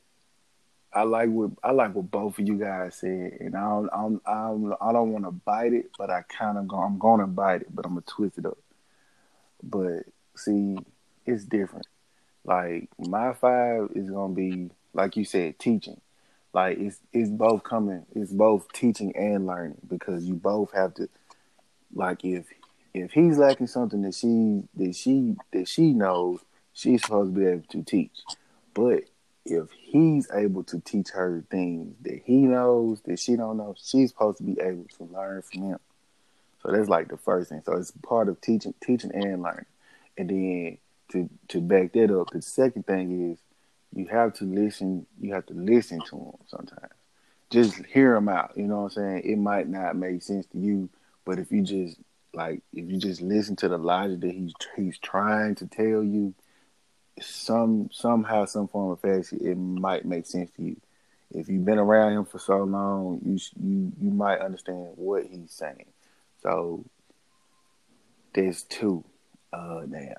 I 0.92 1.04
like 1.04 1.30
what 1.30 1.52
I 1.62 1.70
like 1.70 1.94
what 1.94 2.10
both 2.10 2.40
of 2.40 2.48
you 2.48 2.58
guys 2.58 2.96
said, 2.96 3.36
and 3.38 3.56
I 3.56 3.60
don't 3.60 3.88
I 3.92 3.96
don't 3.96 4.22
I 4.26 4.34
don't, 4.48 4.76
I 4.80 4.92
don't 4.92 5.12
want 5.12 5.24
to 5.26 5.30
bite 5.30 5.72
it, 5.72 5.90
but 5.96 6.10
I 6.10 6.22
kind 6.22 6.58
of 6.58 6.66
go 6.66 6.78
I'm 6.78 6.98
gonna 6.98 7.28
bite 7.28 7.62
it, 7.62 7.74
but 7.74 7.86
I'm 7.86 7.92
gonna 7.92 8.02
twist 8.06 8.38
it 8.38 8.46
up. 8.46 8.58
But 9.62 10.06
see, 10.34 10.76
it's 11.24 11.44
different. 11.44 11.86
Like 12.44 12.88
my 12.98 13.32
five 13.32 13.90
is 13.94 14.10
gonna 14.10 14.34
be 14.34 14.70
like 14.92 15.16
you 15.16 15.24
said, 15.24 15.60
teaching. 15.60 16.00
Like 16.52 16.78
it's 16.78 16.98
it's 17.12 17.30
both 17.30 17.62
coming, 17.62 18.04
it's 18.14 18.32
both 18.32 18.72
teaching 18.72 19.14
and 19.16 19.46
learning 19.46 19.78
because 19.88 20.24
you 20.24 20.34
both 20.34 20.72
have 20.72 20.94
to. 20.94 21.08
Like 21.94 22.24
if 22.24 22.46
if 22.92 23.12
he's 23.12 23.38
lacking 23.38 23.68
something 23.68 24.02
that 24.02 24.14
she 24.14 24.62
that 24.74 24.94
she 24.96 25.36
that 25.52 25.68
she 25.68 25.92
knows, 25.92 26.40
she's 26.72 27.02
supposed 27.02 27.34
to 27.34 27.40
be 27.40 27.46
able 27.46 27.66
to 27.70 27.82
teach. 27.82 28.18
But 28.74 29.04
if 29.44 29.68
he's 29.70 30.28
able 30.32 30.64
to 30.64 30.80
teach 30.80 31.10
her 31.10 31.44
things 31.50 31.94
that 32.02 32.22
he 32.24 32.36
knows 32.36 33.00
that 33.02 33.18
she 33.18 33.36
don't 33.36 33.56
know, 33.56 33.74
she's 33.80 34.10
supposed 34.10 34.38
to 34.38 34.44
be 34.44 34.60
able 34.60 34.86
to 34.98 35.04
learn 35.04 35.42
from 35.42 35.62
him. 35.62 35.78
So 36.62 36.72
that's 36.72 36.88
like 36.88 37.08
the 37.08 37.16
first 37.16 37.50
thing. 37.50 37.62
So 37.64 37.76
it's 37.76 37.92
part 38.02 38.28
of 38.28 38.40
teaching, 38.40 38.74
teaching 38.82 39.12
and 39.14 39.42
learning. 39.42 39.66
And 40.18 40.28
then 40.28 40.78
to 41.12 41.28
to 41.48 41.60
back 41.60 41.92
that 41.92 42.10
up, 42.10 42.30
the 42.30 42.42
second 42.42 42.86
thing 42.86 43.32
is 43.32 43.38
you 43.94 44.06
have 44.06 44.34
to 44.34 44.44
listen. 44.44 45.06
You 45.20 45.34
have 45.34 45.46
to 45.46 45.54
listen 45.54 46.00
to 46.10 46.16
him 46.16 46.32
sometimes. 46.46 46.92
Just 47.50 47.84
hear 47.86 48.14
him 48.14 48.28
out. 48.28 48.52
You 48.56 48.64
know 48.64 48.82
what 48.82 48.96
I'm 48.96 49.22
saying? 49.22 49.22
It 49.24 49.36
might 49.36 49.68
not 49.68 49.96
make 49.96 50.22
sense 50.22 50.46
to 50.46 50.58
you, 50.58 50.88
but 51.24 51.38
if 51.38 51.50
you 51.50 51.62
just 51.62 51.98
like 52.32 52.62
if 52.72 52.88
you 52.88 52.98
just 52.98 53.20
listen 53.20 53.56
to 53.56 53.68
the 53.68 53.78
logic 53.78 54.20
that 54.20 54.30
he's 54.30 54.54
he's 54.76 54.98
trying 54.98 55.56
to 55.56 55.66
tell 55.66 56.02
you, 56.02 56.34
some 57.20 57.90
somehow, 57.92 58.44
some 58.44 58.68
form 58.68 58.92
of 58.92 59.00
fashion, 59.00 59.40
it 59.42 59.56
might 59.56 60.04
make 60.04 60.26
sense 60.26 60.50
to 60.52 60.62
you. 60.62 60.76
If 61.32 61.48
you've 61.48 61.64
been 61.64 61.78
around 61.78 62.12
him 62.12 62.24
for 62.24 62.38
so 62.38 62.58
long, 62.58 63.20
you 63.24 63.38
you 63.60 63.92
you 64.00 64.10
might 64.10 64.40
understand 64.40 64.92
what 64.96 65.24
he's 65.24 65.52
saying. 65.52 65.86
So 66.42 66.84
there's 68.34 68.62
two. 68.62 69.04
Uh, 69.52 69.82
now 69.88 70.14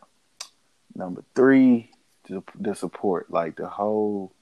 number 0.96 1.24
three, 1.36 1.91
the, 2.30 2.76
support, 2.76 3.32
like 3.32 3.56
the 3.56 3.68
whole. 3.68 4.34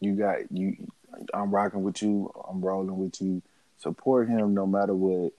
You 0.00 0.14
got 0.14 0.50
you. 0.52 0.76
I'm 1.34 1.50
rocking 1.50 1.82
with 1.82 2.02
you. 2.02 2.32
I'm 2.48 2.60
rolling 2.60 2.98
with 2.98 3.20
you. 3.20 3.42
Support 3.78 4.28
him 4.28 4.54
no 4.54 4.66
matter 4.66 4.94
what, 4.94 5.32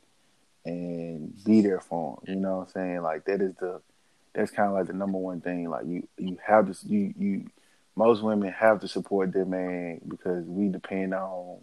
and 0.65 1.33
be 1.43 1.61
there 1.61 1.79
for 1.79 2.19
him. 2.25 2.35
You 2.35 2.41
know 2.41 2.57
what 2.57 2.67
I'm 2.67 2.73
saying? 2.73 3.01
Like 3.01 3.25
that 3.25 3.41
is 3.41 3.55
the 3.55 3.81
that's 4.33 4.51
kind 4.51 4.69
of 4.69 4.75
like 4.75 4.87
the 4.87 4.93
number 4.93 5.17
one 5.17 5.41
thing. 5.41 5.69
Like 5.69 5.85
you, 5.85 6.07
you 6.17 6.37
have 6.45 6.67
to, 6.67 6.87
you, 6.87 7.13
you, 7.17 7.45
most 7.95 8.21
women 8.21 8.51
have 8.51 8.79
to 8.81 8.87
support 8.87 9.33
their 9.33 9.45
man 9.45 10.01
because 10.07 10.45
we 10.45 10.69
depend 10.69 11.13
on 11.13 11.59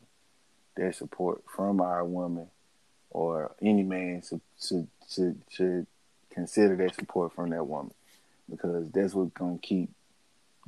their 0.77 0.93
support 0.93 1.43
from 1.55 1.81
our 1.81 2.05
woman 2.05 2.49
or 3.11 3.55
any 3.63 3.83
man 3.83 4.21
to, 4.29 4.41
to, 4.69 4.87
to, 5.57 5.87
consider 6.31 6.77
their 6.77 6.93
support 6.93 7.33
from 7.33 7.49
that 7.49 7.67
woman 7.67 7.95
because 8.51 8.91
that's 8.91 9.15
what's 9.15 9.33
to 9.39 9.59
keep 9.63 9.89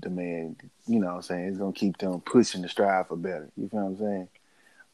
the 0.00 0.10
man, 0.10 0.56
you 0.86 1.00
know 1.00 1.08
what 1.08 1.16
I'm 1.16 1.22
saying? 1.22 1.48
It's 1.48 1.58
going 1.58 1.72
to 1.72 1.78
keep 1.78 1.98
them 1.98 2.20
pushing 2.20 2.62
to 2.62 2.68
strive 2.68 3.08
for 3.08 3.16
better. 3.16 3.50
You 3.56 3.68
feel 3.68 3.80
what 3.80 3.86
I'm 3.88 3.96
saying? 3.96 4.28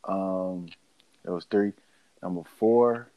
Um, 0.05 0.67
that 1.25 1.33
was 1.33 1.45
three. 1.45 1.73
Number 2.23 2.43
four, 2.59 3.09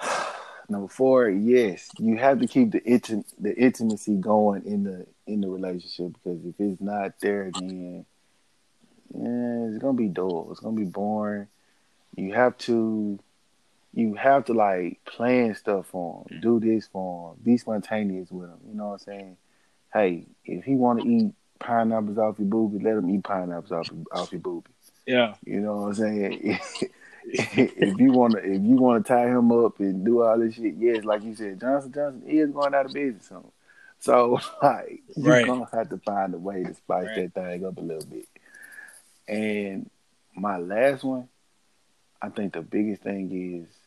Number 0.68 0.88
four, 0.88 1.28
yes, 1.28 1.90
you 1.98 2.16
have 2.16 2.40
to 2.40 2.46
keep 2.46 2.72
the 2.72 2.80
inti- 2.80 3.24
the 3.38 3.54
intimacy 3.56 4.16
going 4.16 4.64
in 4.64 4.84
the 4.84 5.06
in 5.26 5.40
the 5.40 5.48
relationship 5.48 6.12
because 6.12 6.44
if 6.44 6.54
it's 6.58 6.80
not 6.80 7.18
there, 7.20 7.50
then 7.54 8.04
yeah, 9.14 9.66
it's 9.68 9.78
gonna 9.78 9.94
be 9.94 10.08
dull. 10.08 10.48
It's 10.50 10.60
gonna 10.60 10.76
be 10.76 10.84
boring. 10.84 11.48
You 12.16 12.34
have 12.34 12.56
to 12.58 13.18
you 13.92 14.14
have 14.14 14.44
to 14.46 14.54
like 14.54 15.00
plan 15.04 15.54
stuff 15.54 15.86
for 15.86 16.24
him, 16.28 16.40
do 16.40 16.60
this 16.60 16.86
for 16.86 17.32
him, 17.32 17.38
be 17.42 17.56
spontaneous 17.56 18.30
with 18.30 18.50
him. 18.50 18.58
You 18.68 18.74
know 18.74 18.88
what 18.88 18.92
I'm 18.92 18.98
saying? 18.98 19.36
Hey, 19.92 20.26
if 20.44 20.64
he 20.64 20.74
want 20.74 21.02
to 21.02 21.08
eat 21.08 21.32
pineapples 21.58 22.18
off 22.18 22.38
your 22.38 22.48
boobie, 22.48 22.82
let 22.82 22.96
him 22.96 23.10
eat 23.10 23.24
pineapples 23.24 23.72
off 23.72 23.90
off 24.12 24.32
your 24.32 24.40
boobie. 24.40 24.66
Yeah, 25.06 25.34
you 25.44 25.60
know 25.60 25.76
what 25.76 25.86
I'm 25.88 25.94
saying. 25.94 26.60
if 27.24 27.98
you 27.98 28.12
want 28.12 28.34
to, 28.34 28.38
if 28.38 28.62
you 28.62 28.76
want 28.76 29.04
to 29.04 29.12
tie 29.12 29.28
him 29.28 29.52
up 29.52 29.80
and 29.80 30.04
do 30.04 30.22
all 30.22 30.38
this 30.38 30.54
shit, 30.54 30.74
yes, 30.78 31.04
like 31.04 31.22
you 31.22 31.34
said, 31.34 31.60
Johnson 31.60 31.92
Johnson 31.92 32.22
is 32.26 32.50
going 32.50 32.74
out 32.74 32.86
of 32.86 32.92
business 32.92 33.26
soon. 33.26 33.50
So 33.98 34.40
like 34.62 35.02
you're 35.16 35.32
right. 35.32 35.46
gonna 35.46 35.68
have 35.72 35.90
to 35.90 35.98
find 35.98 36.34
a 36.34 36.38
way 36.38 36.62
to 36.62 36.74
spice 36.74 37.06
right. 37.06 37.32
that 37.34 37.42
thing 37.42 37.66
up 37.66 37.78
a 37.78 37.80
little 37.80 38.06
bit. 38.06 38.28
And 39.28 39.90
my 40.34 40.58
last 40.58 41.04
one, 41.04 41.28
I 42.20 42.28
think 42.28 42.52
the 42.52 42.62
biggest 42.62 43.02
thing 43.02 43.30
is 43.64 43.79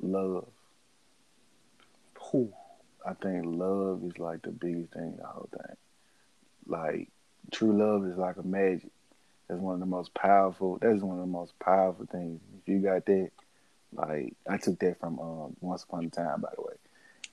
love. 0.00 0.46
Whew. 2.30 2.52
I 3.04 3.14
think 3.14 3.44
love 3.46 4.02
is 4.04 4.18
like 4.18 4.42
the 4.42 4.50
biggest 4.50 4.92
thing 4.92 5.16
the 5.18 5.26
whole 5.26 5.48
thing. 5.50 5.76
Like 6.66 7.08
true 7.50 7.76
love 7.76 8.06
is 8.10 8.16
like 8.16 8.36
a 8.36 8.42
magic. 8.42 8.90
That's 9.48 9.60
one 9.60 9.74
of 9.74 9.80
the 9.80 9.86
most 9.86 10.14
powerful. 10.14 10.78
That's 10.80 11.02
one 11.02 11.18
of 11.18 11.22
the 11.22 11.30
most 11.30 11.58
powerful 11.58 12.06
things. 12.06 12.40
If 12.60 12.68
you 12.68 12.78
got 12.78 13.04
that, 13.06 13.30
like 13.92 14.34
I 14.48 14.56
took 14.56 14.78
that 14.78 15.00
from 15.00 15.18
um, 15.18 15.56
Once 15.60 15.82
Upon 15.82 16.04
a 16.06 16.10
Time, 16.10 16.40
by 16.40 16.48
the 16.56 16.62
way. 16.62 16.74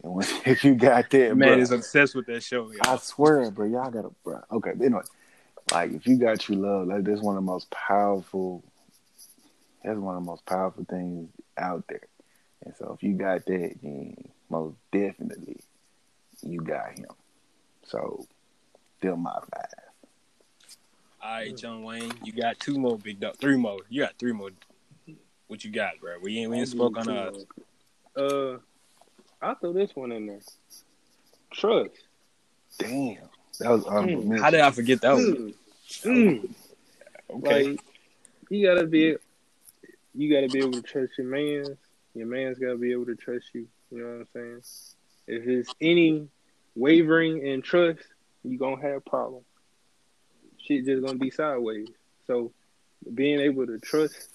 And 0.03 0.13
once 0.13 0.33
if 0.45 0.63
you 0.63 0.75
got 0.75 1.09
that, 1.11 1.37
man 1.37 1.55
bro, 1.55 1.59
is 1.59 1.71
obsessed 1.71 2.15
with 2.15 2.25
that 2.27 2.43
show. 2.43 2.71
I 2.81 2.97
swear, 2.97 3.51
bro, 3.51 3.67
y'all 3.67 3.91
gotta, 3.91 4.11
bro. 4.23 4.41
Okay, 4.51 4.71
but 4.75 4.85
anyway, 4.85 5.01
like 5.71 5.91
if 5.91 6.07
you 6.07 6.17
got 6.17 6.39
true 6.39 6.55
love, 6.55 6.87
like 6.87 7.03
that's 7.03 7.21
one 7.21 7.37
of 7.37 7.43
the 7.43 7.51
most 7.51 7.69
powerful. 7.69 8.63
That's 9.83 9.97
one 9.97 10.17
of 10.17 10.23
the 10.23 10.29
most 10.29 10.45
powerful 10.45 10.85
things 10.89 11.29
out 11.57 11.85
there. 11.87 12.08
And 12.65 12.73
so 12.77 12.93
if 12.95 13.03
you 13.03 13.13
got 13.13 13.45
that, 13.45 13.75
then 13.81 14.15
most 14.49 14.75
definitely 14.91 15.61
you 16.41 16.59
got 16.61 16.97
him. 16.97 17.07
So, 17.83 18.25
still 18.97 19.15
my 19.15 19.33
five. 19.33 19.65
All 21.21 21.31
right, 21.31 21.57
John 21.57 21.83
Wayne, 21.83 22.13
you 22.23 22.31
got 22.31 22.59
two 22.59 22.79
more 22.79 22.97
big 22.97 23.19
dog, 23.19 23.37
three 23.37 23.57
more. 23.57 23.79
You 23.89 24.03
got 24.03 24.17
three 24.17 24.31
more. 24.31 24.51
What 25.47 25.65
you 25.65 25.71
got, 25.71 25.99
bro? 25.99 26.17
We 26.21 26.39
ain't 26.39 26.51
we 26.51 26.59
ain't 26.59 26.69
spoke 26.69 26.97
on 26.97 27.09
us. 27.09 27.45
Uh, 28.15 28.57
I'll 29.41 29.55
throw 29.55 29.73
this 29.73 29.95
one 29.95 30.11
in 30.11 30.27
there. 30.27 30.39
Trust. 31.51 31.91
Damn, 32.77 33.17
that 33.59 33.69
was 33.69 33.85
honorable 33.85 34.23
Mm. 34.23 34.39
How 34.39 34.49
did 34.49 34.61
I 34.61 34.71
forget 34.71 35.01
that 35.01 35.13
one? 35.13 35.25
Mm. 35.25 35.53
Mm. 36.03 36.49
Okay. 37.31 37.63
Like 37.63 37.81
you 38.49 38.67
gotta 38.67 38.85
be, 38.85 39.15
you 40.13 40.33
gotta 40.33 40.47
be 40.47 40.59
able 40.59 40.73
to 40.73 40.81
trust 40.81 41.17
your 41.17 41.27
man's. 41.27 41.77
Your 42.13 42.27
man's 42.27 42.59
gotta 42.59 42.77
be 42.77 42.91
able 42.91 43.05
to 43.05 43.15
trust 43.15 43.49
you. 43.53 43.67
You 43.91 43.99
know 43.99 44.05
what 44.05 44.19
I'm 44.21 44.27
saying? 44.33 44.61
If 45.27 45.45
there's 45.45 45.75
any 45.79 46.27
wavering 46.75 47.45
in 47.45 47.61
trust, 47.61 48.01
you're 48.43 48.59
gonna 48.59 48.81
have 48.81 49.05
problems. 49.05 49.45
Shit 50.57 50.85
just 50.85 51.03
gonna 51.03 51.17
be 51.17 51.31
sideways. 51.31 51.87
So 52.27 52.51
being 53.13 53.39
able 53.39 53.65
to 53.67 53.79
trust, 53.79 54.29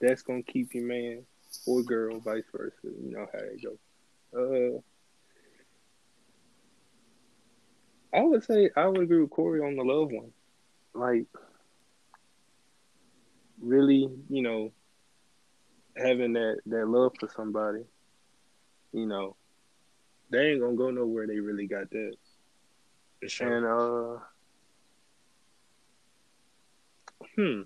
that's 0.00 0.22
gonna 0.22 0.42
keep 0.42 0.74
your 0.74 0.84
man 0.84 1.24
or 1.66 1.82
girl, 1.82 2.20
vice 2.20 2.44
versa. 2.54 2.74
You 2.84 3.12
know 3.12 3.26
how 3.32 3.38
it 3.38 3.62
goes. 3.62 3.78
Uh, 4.34 4.80
I 8.16 8.22
would 8.22 8.44
say 8.44 8.70
I 8.76 8.86
would 8.86 9.02
agree 9.02 9.20
with 9.20 9.30
Corey 9.30 9.60
on 9.60 9.76
the 9.76 9.84
love 9.84 10.10
one. 10.10 10.32
Like, 10.94 11.26
really, 13.60 14.08
you 14.28 14.42
know, 14.42 14.72
having 15.98 16.32
that 16.34 16.60
that 16.66 16.88
love 16.88 17.12
for 17.18 17.28
somebody, 17.34 17.84
you 18.92 19.06
know, 19.06 19.36
they 20.30 20.50
ain't 20.50 20.60
gonna 20.60 20.76
go 20.76 20.90
nowhere. 20.90 21.26
They 21.26 21.40
really 21.40 21.66
got 21.66 21.90
that. 21.90 22.14
For 23.20 23.28
sure. 23.28 23.56
And 23.56 23.66
uh, 23.66 24.20
hmm. 27.36 27.62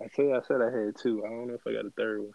I 0.00 0.08
say 0.14 0.32
I 0.32 0.40
said 0.46 0.60
I 0.60 0.70
had 0.70 0.96
two. 0.96 1.24
I 1.24 1.28
don't 1.28 1.48
know 1.48 1.54
if 1.54 1.66
I 1.66 1.72
got 1.72 1.86
a 1.86 1.90
third 1.90 2.20
one. 2.20 2.32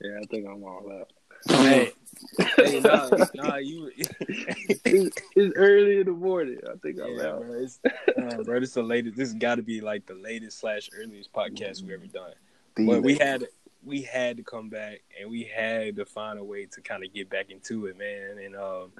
Yeah, 0.00 0.18
I 0.22 0.26
think 0.26 0.46
I'm 0.46 0.62
all 0.62 0.90
out. 0.92 1.12
hey, 1.48 1.85
hey, 2.64 2.80
nah, 2.80 3.08
nah, 3.34 3.56
you. 3.56 3.90
it's, 3.96 5.16
it's 5.34 5.56
early 5.56 6.00
in 6.00 6.06
the 6.06 6.12
morning. 6.12 6.58
I 6.66 6.76
think 6.82 6.98
I'm 7.00 7.16
yeah, 7.16 7.26
out. 7.26 7.42
bro, 7.42 7.62
it's, 7.62 7.80
uh, 7.84 8.42
bro, 8.42 8.60
this 8.60 8.72
the 8.72 8.82
latest. 8.82 9.16
This 9.16 9.32
got 9.34 9.56
to 9.56 9.62
be 9.62 9.80
like 9.80 10.06
the 10.06 10.14
latest 10.14 10.58
slash 10.58 10.88
earliest 10.96 11.32
podcast 11.32 11.82
we 11.82 11.94
ever 11.94 12.06
done. 12.06 12.32
The- 12.74 12.86
But 12.86 13.02
we 13.02 13.16
had 13.16 13.46
we 13.84 14.02
had 14.02 14.36
to 14.36 14.42
come 14.42 14.68
back 14.68 15.02
and 15.18 15.30
we 15.30 15.44
had 15.44 15.96
to 15.96 16.04
find 16.04 16.38
a 16.38 16.44
way 16.44 16.66
to 16.66 16.80
kind 16.80 17.04
of 17.04 17.12
get 17.12 17.30
back 17.30 17.50
into 17.50 17.86
it, 17.86 17.96
man. 17.96 18.38
And 18.44 18.56
um, 18.56 18.92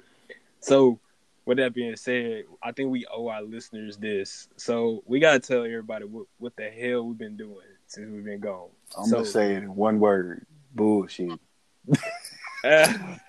so 0.61 0.99
with 1.45 1.57
that 1.57 1.73
being 1.73 1.95
said, 1.95 2.43
I 2.61 2.71
think 2.71 2.91
we 2.91 3.05
owe 3.05 3.27
our 3.27 3.41
listeners 3.41 3.97
this. 3.97 4.47
So 4.57 5.03
we 5.05 5.19
gotta 5.19 5.39
tell 5.39 5.63
everybody 5.63 6.05
what 6.05 6.27
what 6.37 6.55
the 6.55 6.69
hell 6.69 7.03
we've 7.03 7.17
been 7.17 7.37
doing 7.37 7.57
since 7.87 8.09
we've 8.11 8.25
been 8.25 8.39
gone. 8.39 8.69
I'm 8.97 9.05
so, 9.05 9.17
gonna 9.17 9.25
say 9.25 9.55
it 9.55 9.63
in 9.63 9.75
one 9.75 9.99
word: 9.99 10.45
bullshit. 10.75 11.39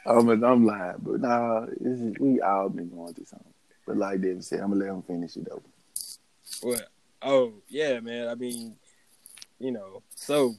I'm 0.07 0.45
I'm 0.45 0.67
lying, 0.67 0.97
but 1.01 1.21
nah, 1.21 1.67
is, 1.81 2.14
we 2.19 2.41
all 2.41 2.69
been 2.69 2.88
going 2.88 3.14
through 3.14 3.27
something. 3.27 3.53
But 3.87 3.97
like 3.97 4.21
David 4.21 4.45
said, 4.45 4.61
I'm 4.61 4.71
gonna 4.71 4.85
let 4.85 4.95
him 4.95 5.03
finish 5.03 5.37
it 5.37 5.49
though. 5.49 5.62
What? 6.62 6.88
Oh 7.23 7.55
yeah, 7.69 8.01
man. 8.01 8.29
I 8.29 8.35
mean, 8.35 8.77
you 9.59 9.73
know. 9.73 10.03
So, 10.14 10.55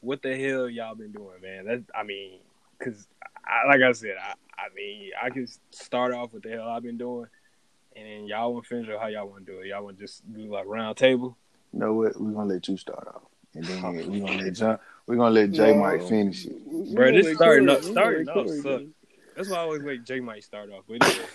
what 0.00 0.22
the 0.22 0.36
hell 0.36 0.68
y'all 0.68 0.94
been 0.94 1.12
doing, 1.12 1.40
man? 1.42 1.64
That 1.66 1.82
I 1.94 2.04
mean, 2.04 2.40
cause 2.82 3.06
I, 3.44 3.66
like 3.68 3.82
I 3.82 3.92
said, 3.92 4.16
I 4.20 4.34
I 4.58 4.68
mean, 4.74 5.10
I 5.22 5.30
can 5.30 5.46
start 5.70 6.14
off 6.14 6.32
with 6.32 6.42
the 6.42 6.50
hell 6.50 6.68
I've 6.68 6.82
been 6.82 6.98
doing, 6.98 7.26
and 7.94 8.06
then 8.06 8.26
y'all 8.26 8.52
want 8.52 8.64
to 8.64 8.68
finish 8.68 8.88
or 8.88 8.98
how 8.98 9.08
y'all 9.08 9.28
want 9.28 9.46
to 9.46 9.52
do 9.52 9.60
it. 9.60 9.66
Y'all 9.66 9.84
want 9.84 9.98
to 9.98 10.04
just 10.04 10.22
do 10.32 10.52
like 10.52 10.66
round 10.66 10.96
table. 10.96 11.36
You 11.72 11.80
know 11.80 11.94
what? 11.94 12.20
We're 12.20 12.32
gonna 12.32 12.54
let 12.54 12.68
you 12.68 12.76
start 12.76 13.08
off, 13.08 13.22
and 13.54 13.64
then 13.64 13.82
we're 13.82 14.26
gonna 14.26 14.42
let 14.42 14.52
John. 14.54 14.78
We're 15.06 15.16
gonna 15.16 15.30
let 15.30 15.52
J 15.52 15.76
Mike 15.76 16.00
No. 16.00 16.06
finish 16.08 16.46
it. 16.46 16.94
Bro, 16.94 17.12
this 17.12 17.26
You 17.26 17.34
starting 17.36 17.66
Corey- 17.66 17.76
up- 17.78 17.82
starting 17.84 18.28
up 18.28 18.48
suck. 18.48 18.82
That's 19.36 19.48
why 19.50 19.56
I 19.56 19.60
always 19.60 19.82
wait. 19.82 20.04
J 20.04 20.20
Mike 20.20 20.42
start 20.42 20.70
off, 20.70 20.84
but 20.88 21.02
anyway. 21.04 21.26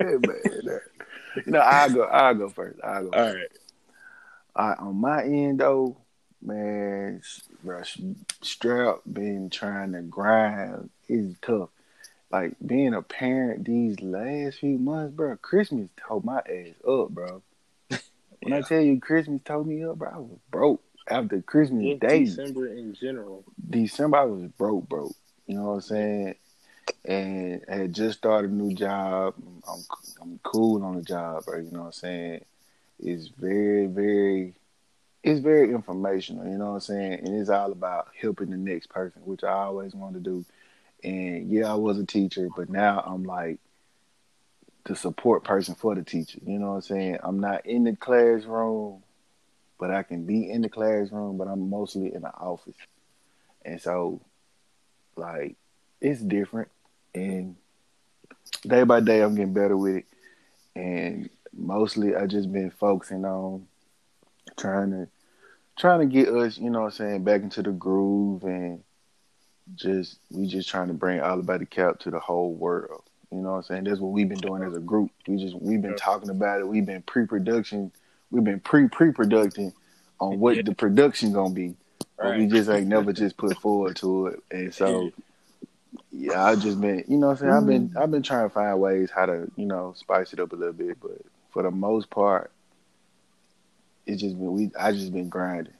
Yeah, 0.00 0.16
man. 0.26 0.80
You 1.46 1.52
know, 1.52 1.60
I 1.60 1.88
go. 1.88 2.08
I 2.10 2.34
go 2.34 2.48
first. 2.48 2.80
I'll 2.82 3.02
go. 3.04 3.10
all 3.18 3.24
First. 3.24 3.36
right. 3.36 3.48
All 4.56 4.68
right, 4.70 4.78
on 4.80 4.96
my 4.96 5.22
end 5.22 5.60
though, 5.60 5.96
man, 6.42 7.22
bro, 7.62 7.82
strap 8.42 8.96
been 9.10 9.48
trying 9.50 9.92
to 9.92 10.02
grind 10.02 10.90
is 11.08 11.36
tough. 11.42 11.68
Like 12.32 12.54
being 12.64 12.94
a 12.94 13.02
parent 13.02 13.64
these 13.64 14.00
last 14.00 14.58
few 14.58 14.78
months, 14.78 15.14
bro. 15.14 15.36
Christmas 15.36 15.88
tore 15.96 16.20
my 16.24 16.38
ass 16.38 16.74
up, 16.88 17.10
bro. 17.10 17.42
When 18.42 18.54
I 18.54 18.62
tell 18.62 18.80
you 18.80 18.98
Christmas 18.98 19.42
told 19.44 19.66
me 19.66 19.84
up, 19.84 19.98
bro, 19.98 20.08
I 20.12 20.16
was 20.18 20.38
broke 20.50 20.82
after 21.10 21.42
Christmas 21.42 21.84
Just 21.84 22.00
Day. 22.00 22.24
December 22.24 22.68
in 22.68 22.94
general. 22.94 23.44
December, 23.68 24.16
I 24.18 24.24
was 24.24 24.44
broke, 24.56 24.88
broke. 24.88 25.14
You 25.46 25.56
know 25.56 25.64
what 25.64 25.74
I'm 25.74 25.80
saying? 25.80 26.34
And 27.04 27.62
I 27.70 27.74
had 27.74 27.94
just 27.94 28.18
started 28.18 28.50
a 28.50 28.54
new 28.54 28.74
job. 28.74 29.34
I'm, 29.68 29.80
I'm 30.22 30.40
cool 30.42 30.82
on 30.84 30.96
the 30.96 31.02
job, 31.02 31.44
bro. 31.44 31.58
You 31.58 31.70
know 31.70 31.80
what 31.80 31.86
I'm 31.86 31.92
saying? 31.92 32.44
It's 32.98 33.28
very, 33.28 33.86
very, 33.86 34.54
it's 35.22 35.40
very 35.40 35.70
informational. 35.70 36.46
You 36.46 36.58
know 36.58 36.68
what 36.68 36.74
I'm 36.74 36.80
saying? 36.80 37.12
And 37.24 37.40
it's 37.40 37.50
all 37.50 37.72
about 37.72 38.08
helping 38.20 38.50
the 38.50 38.56
next 38.56 38.88
person, 38.88 39.22
which 39.24 39.44
I 39.44 39.52
always 39.52 39.94
wanted 39.94 40.24
to 40.24 40.30
do. 40.30 40.44
And 41.02 41.50
yeah, 41.50 41.70
I 41.70 41.74
was 41.74 41.98
a 41.98 42.06
teacher, 42.06 42.48
but 42.54 42.68
now 42.68 43.02
I'm 43.04 43.24
like 43.24 43.58
the 44.84 44.94
support 44.94 45.44
person 45.44 45.74
for 45.74 45.94
the 45.94 46.02
teacher. 46.02 46.38
You 46.44 46.58
know 46.58 46.70
what 46.70 46.76
I'm 46.76 46.82
saying? 46.82 47.18
I'm 47.22 47.40
not 47.40 47.66
in 47.66 47.84
the 47.84 47.96
classroom, 47.96 49.02
but 49.80 49.90
I 49.90 50.02
can 50.02 50.26
be 50.26 50.50
in 50.50 50.60
the 50.60 50.68
classroom, 50.68 51.38
but 51.38 51.48
I'm 51.48 51.70
mostly 51.70 52.14
in 52.14 52.20
the 52.20 52.32
office. 52.34 52.76
And 53.64 53.80
so, 53.80 54.20
like, 55.16 55.56
it's 56.02 56.20
different. 56.20 56.68
And 57.14 57.56
day 58.66 58.82
by 58.84 59.00
day, 59.00 59.22
I'm 59.22 59.34
getting 59.34 59.54
better 59.54 59.76
with 59.76 59.96
it. 59.96 60.06
And 60.76 61.30
mostly, 61.56 62.14
I 62.14 62.26
just 62.26 62.52
been 62.52 62.70
focusing 62.70 63.24
on 63.24 63.66
trying 64.58 64.90
to 64.90 65.08
trying 65.78 66.00
to 66.00 66.06
get 66.06 66.28
us, 66.28 66.58
you 66.58 66.68
know 66.68 66.80
what 66.80 66.86
I'm 66.86 66.92
saying, 66.92 67.24
back 67.24 67.40
into 67.40 67.62
the 67.62 67.70
groove 67.70 68.44
and 68.44 68.82
just 69.74 70.18
we 70.30 70.46
just 70.46 70.68
trying 70.68 70.88
to 70.88 70.94
bring 70.94 71.20
all 71.20 71.40
about 71.40 71.60
the 71.60 71.66
cap 71.66 72.00
to 72.00 72.10
the 72.10 72.20
whole 72.20 72.52
world. 72.52 73.02
You 73.32 73.38
know 73.38 73.52
what 73.52 73.56
I'm 73.56 73.62
saying? 73.62 73.84
That's 73.84 74.00
what 74.00 74.12
we've 74.12 74.28
been 74.28 74.38
doing 74.38 74.62
as 74.62 74.74
a 74.76 74.80
group. 74.80 75.10
We 75.26 75.38
just 75.38 75.54
we've 75.54 75.80
been 75.80 75.96
talking 75.96 76.28
about 76.28 76.60
it. 76.60 76.68
We've 76.68 76.84
been 76.84 77.02
pre-production. 77.02 77.92
We've 78.30 78.44
been 78.44 78.60
pre-pre-production 78.60 79.72
on 80.20 80.38
what 80.38 80.56
Yeah. 80.56 80.62
the 80.62 80.74
production 80.74 81.32
gonna 81.32 81.54
be. 81.54 81.74
But 82.16 82.36
we 82.36 82.46
just 82.46 82.68
ain't 82.68 82.86
never 82.86 83.12
just 83.12 83.36
put 83.36 83.56
forward 83.58 83.96
to 83.96 84.26
it. 84.26 84.42
And 84.50 84.74
so 84.74 85.10
yeah, 86.12 86.44
I 86.44 86.54
just 86.54 86.80
been 86.80 87.04
you 87.08 87.16
know 87.16 87.28
what 87.28 87.32
I'm 87.32 87.38
saying, 87.38 87.52
I've 87.52 87.66
been 87.66 87.88
mm. 87.90 87.96
I've 87.96 88.10
been 88.10 88.22
trying 88.22 88.48
to 88.48 88.52
find 88.52 88.78
ways 88.78 89.10
how 89.10 89.26
to, 89.26 89.50
you 89.56 89.66
know, 89.66 89.94
spice 89.96 90.32
it 90.32 90.40
up 90.40 90.52
a 90.52 90.56
little 90.56 90.74
bit, 90.74 91.00
but 91.00 91.18
for 91.48 91.62
the 91.62 91.70
most 91.70 92.10
part, 92.10 92.50
it's 94.06 94.20
just 94.20 94.36
been 94.38 94.52
we 94.52 94.70
I 94.78 94.92
just 94.92 95.12
been 95.12 95.28
grinding. 95.28 95.72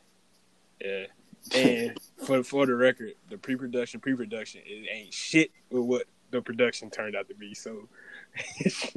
Yeah. 0.80 1.06
And 1.54 1.98
for 2.24 2.42
for 2.42 2.66
the 2.66 2.74
record, 2.74 3.14
the 3.28 3.38
pre-production, 3.38 4.00
pre-production, 4.00 4.62
it 4.64 4.88
ain't 4.90 5.12
shit 5.12 5.50
with 5.70 5.84
what 5.84 6.04
the 6.30 6.40
production 6.40 6.90
turned 6.90 7.16
out 7.16 7.28
to 7.28 7.34
be. 7.34 7.54
So 7.54 7.88
it's, 8.60 8.94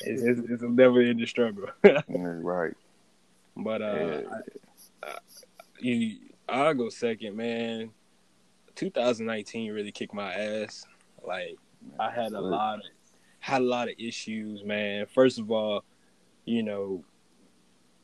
it's, 0.00 0.40
it's 0.50 0.62
a 0.62 0.68
never 0.68 1.00
ending 1.00 1.26
struggle. 1.26 1.68
Right. 2.08 2.74
But 3.56 3.82
uh. 3.82 4.22
I, 5.02 5.06
I, 5.06 5.14
you, 5.78 6.16
I'll 6.48 6.74
go 6.74 6.88
second, 6.88 7.36
man. 7.36 7.90
2019 8.74 9.72
really 9.72 9.92
kicked 9.92 10.14
my 10.14 10.32
ass. 10.32 10.84
Like 11.26 11.56
I 11.98 12.10
had 12.10 12.32
a 12.32 12.40
lot 12.40 12.76
of 12.76 12.84
had 13.40 13.62
a 13.62 13.64
lot 13.64 13.88
of 13.88 13.94
issues, 13.98 14.64
man. 14.64 15.06
First 15.06 15.38
of 15.38 15.50
all, 15.50 15.84
you 16.44 16.62
know, 16.62 17.04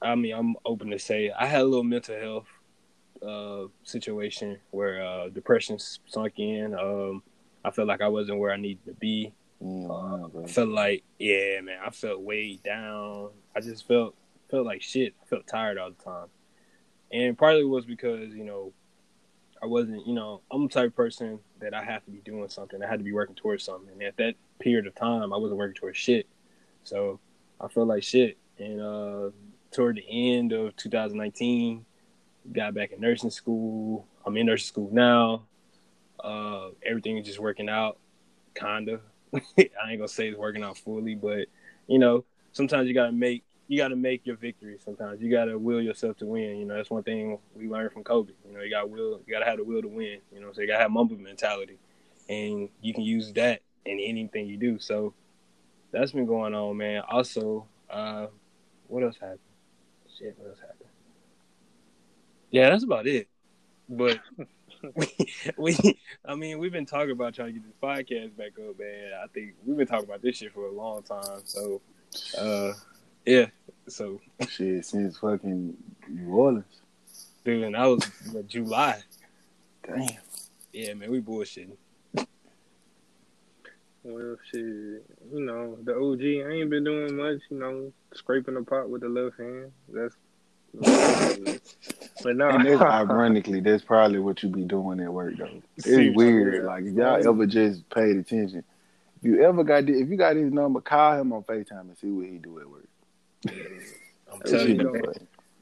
I 0.00 0.14
mean, 0.14 0.34
I'm 0.34 0.56
open 0.64 0.90
to 0.90 0.98
say 0.98 1.30
I 1.30 1.46
had 1.46 1.62
a 1.62 1.64
little 1.64 1.84
mental 1.84 2.18
health 2.18 2.46
uh 3.26 3.68
situation 3.82 4.58
where 4.70 5.04
uh 5.04 5.28
depression 5.28 5.78
sunk 5.78 6.38
in. 6.38 6.74
Um 6.74 7.22
I 7.64 7.70
felt 7.70 7.88
like 7.88 8.00
I 8.00 8.08
wasn't 8.08 8.38
where 8.38 8.52
I 8.52 8.56
needed 8.56 8.84
to 8.86 8.94
be. 8.94 9.32
Wow. 9.58 10.30
I 10.42 10.46
felt 10.46 10.70
like, 10.70 11.04
yeah, 11.18 11.60
man, 11.60 11.78
I 11.84 11.90
felt 11.90 12.22
weighed 12.22 12.62
down. 12.62 13.30
I 13.54 13.60
just 13.60 13.86
felt 13.86 14.14
felt 14.50 14.66
like 14.66 14.82
shit. 14.82 15.14
I 15.22 15.26
felt 15.26 15.46
tired 15.46 15.78
all 15.78 15.90
the 15.90 16.02
time. 16.02 16.28
And 17.12 17.36
partly 17.36 17.64
was 17.64 17.84
because, 17.84 18.34
you 18.34 18.44
know, 18.44 18.72
I 19.62 19.66
wasn't, 19.66 20.06
you 20.06 20.14
know, 20.14 20.40
I'm 20.50 20.64
the 20.64 20.68
type 20.72 20.88
of 20.88 20.96
person 20.96 21.38
that 21.60 21.74
I 21.74 21.84
have 21.84 22.04
to 22.04 22.10
be 22.10 22.20
doing 22.20 22.48
something. 22.48 22.82
I 22.82 22.88
had 22.88 22.98
to 22.98 23.04
be 23.04 23.12
working 23.12 23.34
towards 23.34 23.64
something. 23.64 23.92
And 23.92 24.02
at 24.02 24.16
that 24.16 24.34
period 24.58 24.86
of 24.86 24.94
time, 24.94 25.32
I 25.32 25.36
wasn't 25.36 25.58
working 25.58 25.74
towards 25.74 25.98
shit. 25.98 26.26
So 26.84 27.20
I 27.60 27.68
felt 27.68 27.88
like 27.88 28.02
shit. 28.02 28.38
And 28.58 28.80
uh, 28.80 29.30
toward 29.70 29.96
the 29.96 30.36
end 30.36 30.52
of 30.52 30.76
2019, 30.76 31.84
got 32.52 32.74
back 32.74 32.92
in 32.92 33.00
nursing 33.00 33.30
school. 33.30 34.06
I'm 34.24 34.36
in 34.36 34.46
nursing 34.46 34.68
school 34.68 34.88
now. 34.92 35.42
Uh, 36.22 36.70
everything 36.84 37.18
is 37.18 37.26
just 37.26 37.38
working 37.38 37.68
out 37.68 37.98
kinda. 38.54 39.00
I 39.34 39.40
ain't 39.58 39.98
gonna 39.98 40.08
say 40.08 40.28
it's 40.28 40.38
working 40.38 40.62
out 40.62 40.78
fully, 40.78 41.14
but 41.14 41.48
you 41.86 41.98
know, 41.98 42.24
sometimes 42.52 42.88
you 42.88 42.94
gotta 42.94 43.12
make 43.12 43.44
you 43.70 43.78
gotta 43.78 43.94
make 43.94 44.26
your 44.26 44.34
victory. 44.34 44.76
Sometimes 44.84 45.22
you 45.22 45.30
gotta 45.30 45.56
will 45.56 45.80
yourself 45.80 46.16
to 46.16 46.26
win. 46.26 46.56
You 46.56 46.64
know, 46.64 46.74
that's 46.74 46.90
one 46.90 47.04
thing 47.04 47.38
we 47.54 47.68
learned 47.68 47.92
from 47.92 48.02
Kobe. 48.02 48.32
You 48.44 48.52
know, 48.52 48.62
you 48.62 48.70
got 48.70 48.90
will, 48.90 49.20
you 49.24 49.32
gotta 49.32 49.44
have 49.44 49.58
the 49.58 49.64
will 49.64 49.80
to 49.80 49.86
win. 49.86 50.18
You 50.34 50.40
know, 50.40 50.52
so 50.52 50.60
you 50.60 50.66
gotta 50.66 50.82
have 50.82 50.90
Mamba 50.90 51.14
mentality, 51.14 51.78
and 52.28 52.68
you 52.82 52.92
can 52.92 53.04
use 53.04 53.32
that 53.34 53.60
in 53.86 54.00
anything 54.00 54.48
you 54.48 54.56
do. 54.56 54.80
So 54.80 55.14
that's 55.92 56.10
been 56.10 56.26
going 56.26 56.52
on, 56.52 56.78
man. 56.78 57.04
Also, 57.08 57.68
uh, 57.88 58.26
what 58.88 59.04
else 59.04 59.14
happened? 59.20 59.38
Shit, 60.18 60.34
what 60.36 60.48
else 60.48 60.58
happened? 60.58 60.90
Yeah, 62.50 62.70
that's 62.70 62.82
about 62.82 63.06
it. 63.06 63.28
But 63.88 64.18
we, 65.56 65.76
I 66.24 66.34
mean, 66.34 66.58
we've 66.58 66.72
been 66.72 66.86
talking 66.86 67.12
about 67.12 67.34
trying 67.34 67.54
to 67.54 67.60
get 67.60 67.62
this 67.62 67.76
podcast 67.80 68.36
back 68.36 68.50
up, 68.58 68.80
man. 68.80 69.12
I 69.22 69.28
think 69.28 69.52
we've 69.64 69.76
been 69.76 69.86
talking 69.86 70.06
about 70.06 70.22
this 70.22 70.38
shit 70.38 70.52
for 70.52 70.66
a 70.66 70.72
long 70.72 71.04
time. 71.04 71.42
So, 71.44 71.80
uh, 72.36 72.72
yeah. 73.26 73.46
So, 73.88 74.20
shit 74.48 74.84
since 74.86 75.18
fucking 75.18 75.76
New 76.08 76.32
Orleans, 76.32 76.64
dude, 77.44 77.64
and 77.64 77.74
that 77.74 77.84
was 77.86 78.04
what, 78.32 78.46
July. 78.46 79.00
Damn. 79.86 80.08
Yeah, 80.72 80.94
man, 80.94 81.10
we 81.10 81.20
bullshitting. 81.20 81.76
Well, 84.02 84.36
shit, 84.50 84.62
you 84.62 85.04
know, 85.32 85.76
the 85.82 85.94
OG 85.94 86.20
I 86.48 86.54
ain't 86.54 86.70
been 86.70 86.84
doing 86.84 87.16
much, 87.16 87.40
you 87.50 87.58
know, 87.58 87.92
scraping 88.14 88.54
the 88.54 88.62
pot 88.62 88.88
with 88.88 89.02
the 89.02 89.08
left 89.08 89.36
hand. 89.38 89.72
That's, 89.88 90.14
but 92.22 92.36
no. 92.36 92.48
And 92.48 92.66
that's 92.66 92.80
ironically, 92.80 93.60
that's 93.60 93.82
probably 93.84 94.18
what 94.20 94.42
you 94.42 94.48
be 94.48 94.62
doing 94.62 95.00
at 95.00 95.12
work 95.12 95.36
though. 95.36 95.60
It's 95.76 95.86
Seriously, 95.86 96.14
weird. 96.16 96.54
yeah. 96.54 96.60
Like 96.62 96.84
if 96.84 96.94
y'all 96.94 97.28
ever 97.28 97.46
just 97.46 97.90
paid 97.90 98.16
attention, 98.16 98.64
if 99.18 99.24
you 99.24 99.42
ever 99.42 99.64
got 99.64 99.84
thi- 99.84 100.00
if 100.00 100.08
you 100.08 100.16
got 100.16 100.36
his 100.36 100.50
number, 100.50 100.80
call 100.80 101.20
him 101.20 101.32
on 101.34 101.42
Facetime 101.42 101.80
and 101.80 101.98
see 101.98 102.10
what 102.10 102.26
he 102.26 102.38
do 102.38 102.58
at 102.58 102.70
work. 102.70 102.88
I'm 103.46 104.40
telling 104.44 104.66
shit 104.66 104.76
you, 104.76 104.92
man. 104.92 105.02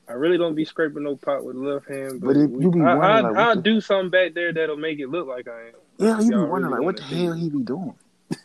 I 0.09 0.12
really 0.14 0.38
don't 0.38 0.55
be 0.55 0.64
scraping 0.64 1.03
no 1.03 1.17
pot 1.17 1.45
with 1.45 1.57
left 1.57 1.88
hand, 1.88 2.21
but, 2.21 2.29
But 2.29 2.37
if 2.38 2.51
we- 2.51 2.64
you 2.64 2.71
be 2.71 2.81
I, 2.81 2.93
I, 2.95 3.21
like, 3.21 3.37
I'll 3.37 3.57
the- 3.57 3.62
do 3.62 3.81
something 3.81 4.11
back 4.11 4.35
there 4.35 4.53
that'll 4.53 4.77
make 4.77 4.99
it 5.01 5.09
look 5.09 5.27
like 5.29 5.49
I 5.49 5.69
am. 5.69 5.75
Yeah, 5.99 6.21
you 6.21 6.31
be 6.31 6.37
wondering 6.37 6.53
really 6.64 6.71
like 6.71 6.81
what 6.83 6.97
the 6.97 7.03
hell 7.03 7.33
he 7.35 7.49
be 7.51 7.61
doing. 7.62 7.95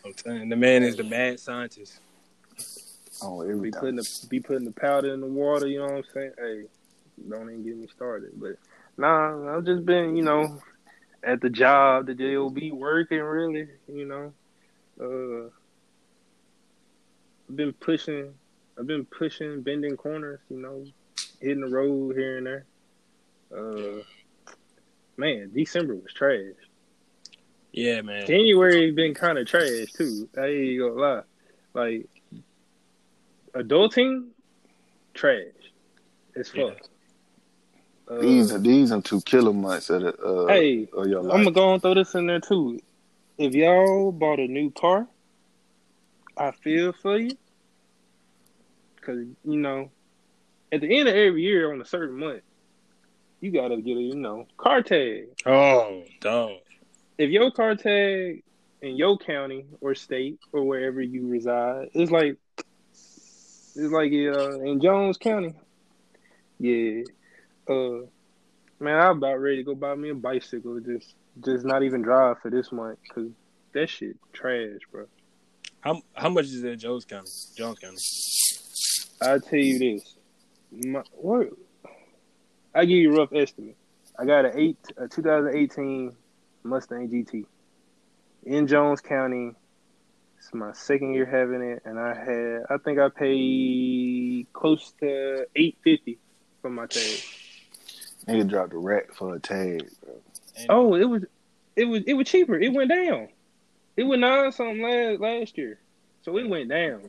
I'm 0.04 0.12
telling 0.14 0.42
you, 0.44 0.48
the 0.50 0.56
man 0.56 0.82
is 0.82 0.96
the 0.96 1.04
mad 1.04 1.38
scientist. 1.40 2.00
Oh, 3.22 3.42
Be 3.44 3.50
everything. 3.50 3.80
putting 3.80 3.96
the 3.96 4.26
be 4.28 4.40
putting 4.40 4.64
the 4.64 4.72
powder 4.72 5.14
in 5.14 5.20
the 5.20 5.26
water. 5.26 5.66
You 5.66 5.78
know 5.78 5.84
what 5.86 5.94
I'm 5.96 6.04
saying? 6.12 6.32
Hey, 6.38 6.64
don't 7.28 7.48
even 7.50 7.62
get 7.64 7.76
me 7.76 7.86
started. 7.86 8.32
But 8.36 8.56
nah, 8.98 9.56
I've 9.56 9.64
just 9.64 9.86
been, 9.86 10.16
you 10.16 10.22
know, 10.24 10.60
at 11.22 11.40
the 11.40 11.48
job, 11.48 12.06
the 12.06 12.14
job 12.14 12.58
working 12.72 13.20
really. 13.20 13.68
You 13.88 14.04
know, 14.06 14.32
uh, 15.00 15.48
been 17.54 17.72
pushing. 17.74 18.34
I've 18.78 18.86
been 18.86 19.04
pushing, 19.04 19.62
bending 19.62 19.96
corners. 19.96 20.40
You 20.48 20.58
know, 20.58 20.84
hitting 21.40 21.60
the 21.60 21.68
road 21.68 22.16
here 22.16 22.38
and 22.38 22.46
there. 22.46 22.64
Uh, 23.56 24.02
man, 25.16 25.50
December 25.54 25.94
was 25.94 26.12
trash. 26.12 26.54
Yeah, 27.72 28.02
man. 28.02 28.26
January 28.26 28.90
been 28.92 29.14
kind 29.14 29.38
of 29.38 29.46
trash 29.46 29.92
too. 29.92 30.28
I 30.36 30.46
ain't 30.46 30.80
gonna 30.80 30.94
lie. 30.94 31.22
Like 31.74 32.06
adulting, 33.54 34.28
trash. 35.12 35.42
It's 36.34 36.50
fuck. 36.50 36.78
Uh, 38.06 38.18
These 38.18 38.52
are 38.52 38.58
these 38.58 38.92
are 38.92 39.00
two 39.00 39.20
killer 39.22 39.52
months 39.52 39.88
of 39.88 40.02
the 40.02 40.14
uh 40.18 40.46
hey, 40.48 40.86
of 40.92 41.06
your 41.06 41.20
I'm 41.20 41.28
gonna 41.28 41.50
go 41.52 41.72
and 41.72 41.80
throw 41.80 41.94
this 41.94 42.14
in 42.14 42.26
there 42.26 42.40
too. 42.40 42.78
If 43.38 43.54
y'all 43.54 44.12
bought 44.12 44.38
a 44.38 44.46
new 44.46 44.70
car, 44.70 45.06
I 46.36 46.50
feel 46.50 46.92
for 46.92 47.16
you. 47.18 47.36
Cause 49.04 49.18
you 49.44 49.58
know, 49.58 49.90
at 50.72 50.80
the 50.80 50.98
end 50.98 51.08
of 51.08 51.14
every 51.14 51.42
year 51.42 51.72
on 51.72 51.80
a 51.80 51.84
certain 51.84 52.18
month, 52.18 52.42
you 53.40 53.50
gotta 53.50 53.76
get 53.76 53.96
a 53.96 54.00
you 54.00 54.14
know 54.14 54.46
car 54.56 54.82
tag. 54.82 55.26
Oh, 55.46 56.04
dog. 56.20 56.58
if 57.18 57.30
your 57.30 57.50
car 57.50 57.76
tag 57.76 58.42
in 58.80 58.96
your 58.96 59.18
county 59.18 59.66
or 59.80 59.94
state 59.94 60.38
or 60.52 60.64
wherever 60.64 61.00
you 61.00 61.28
reside, 61.28 61.90
it's 61.92 62.10
like 62.10 62.38
it's 62.56 63.92
like 63.92 64.12
uh, 64.12 64.60
in 64.60 64.80
Jones 64.80 65.18
County. 65.18 65.54
Yeah, 66.58 67.02
uh, 67.68 68.06
man, 68.80 69.00
I'm 69.00 69.18
about 69.18 69.40
ready 69.40 69.56
to 69.58 69.62
go 69.64 69.74
buy 69.74 69.94
me 69.94 70.10
a 70.10 70.14
bicycle. 70.14 70.80
Just, 70.80 71.14
just 71.44 71.64
not 71.64 71.82
even 71.82 72.02
drive 72.02 72.38
for 72.40 72.50
this 72.50 72.70
month 72.72 72.98
because 73.02 73.30
that 73.72 73.90
shit 73.90 74.16
trash, 74.32 74.80
bro. 74.90 75.06
How 75.80 76.00
how 76.14 76.30
much 76.30 76.46
is 76.46 76.62
that 76.62 76.76
Jones 76.76 77.04
County? 77.04 77.30
Jones 77.56 77.78
County. 77.78 77.96
I 79.20 79.38
tell 79.38 79.58
you 79.58 79.78
this, 79.78 80.16
my 80.70 81.02
what? 81.12 81.48
I 82.74 82.84
give 82.84 82.98
you 82.98 83.14
a 83.14 83.18
rough 83.18 83.32
estimate. 83.32 83.76
I 84.18 84.24
got 84.24 84.44
a 84.44 84.58
eight, 84.58 84.78
a 84.96 85.08
2018 85.08 86.14
Mustang 86.64 87.08
GT 87.08 87.46
in 88.44 88.66
Jones 88.66 89.00
County. 89.00 89.52
It's 90.38 90.52
my 90.52 90.72
second 90.72 91.14
year 91.14 91.24
having 91.24 91.62
it, 91.62 91.82
and 91.84 91.98
I 91.98 92.14
had, 92.14 92.64
I 92.68 92.76
think 92.78 92.98
I 92.98 93.08
paid 93.08 94.46
close 94.52 94.92
to 95.00 95.46
850 95.56 96.18
for 96.60 96.70
my 96.70 96.86
tag. 96.86 97.20
Nigga 98.28 98.48
dropped 98.48 98.72
a 98.72 98.78
rack 98.78 99.12
for 99.14 99.34
a 99.34 99.40
tag, 99.40 99.88
bro. 100.04 100.14
Oh, 100.68 100.94
it 100.94 101.04
was, 101.04 101.24
it 101.76 101.84
was, 101.84 102.02
it 102.06 102.14
was 102.14 102.26
cheaper. 102.26 102.58
It 102.58 102.72
went 102.72 102.90
down. 102.90 103.28
It 103.96 104.04
went 104.04 104.20
nine 104.20 104.50
something 104.52 104.82
last 104.82 105.20
last 105.20 105.56
year, 105.56 105.78
so 106.22 106.36
it 106.38 106.48
went 106.48 106.68
down. 106.68 107.02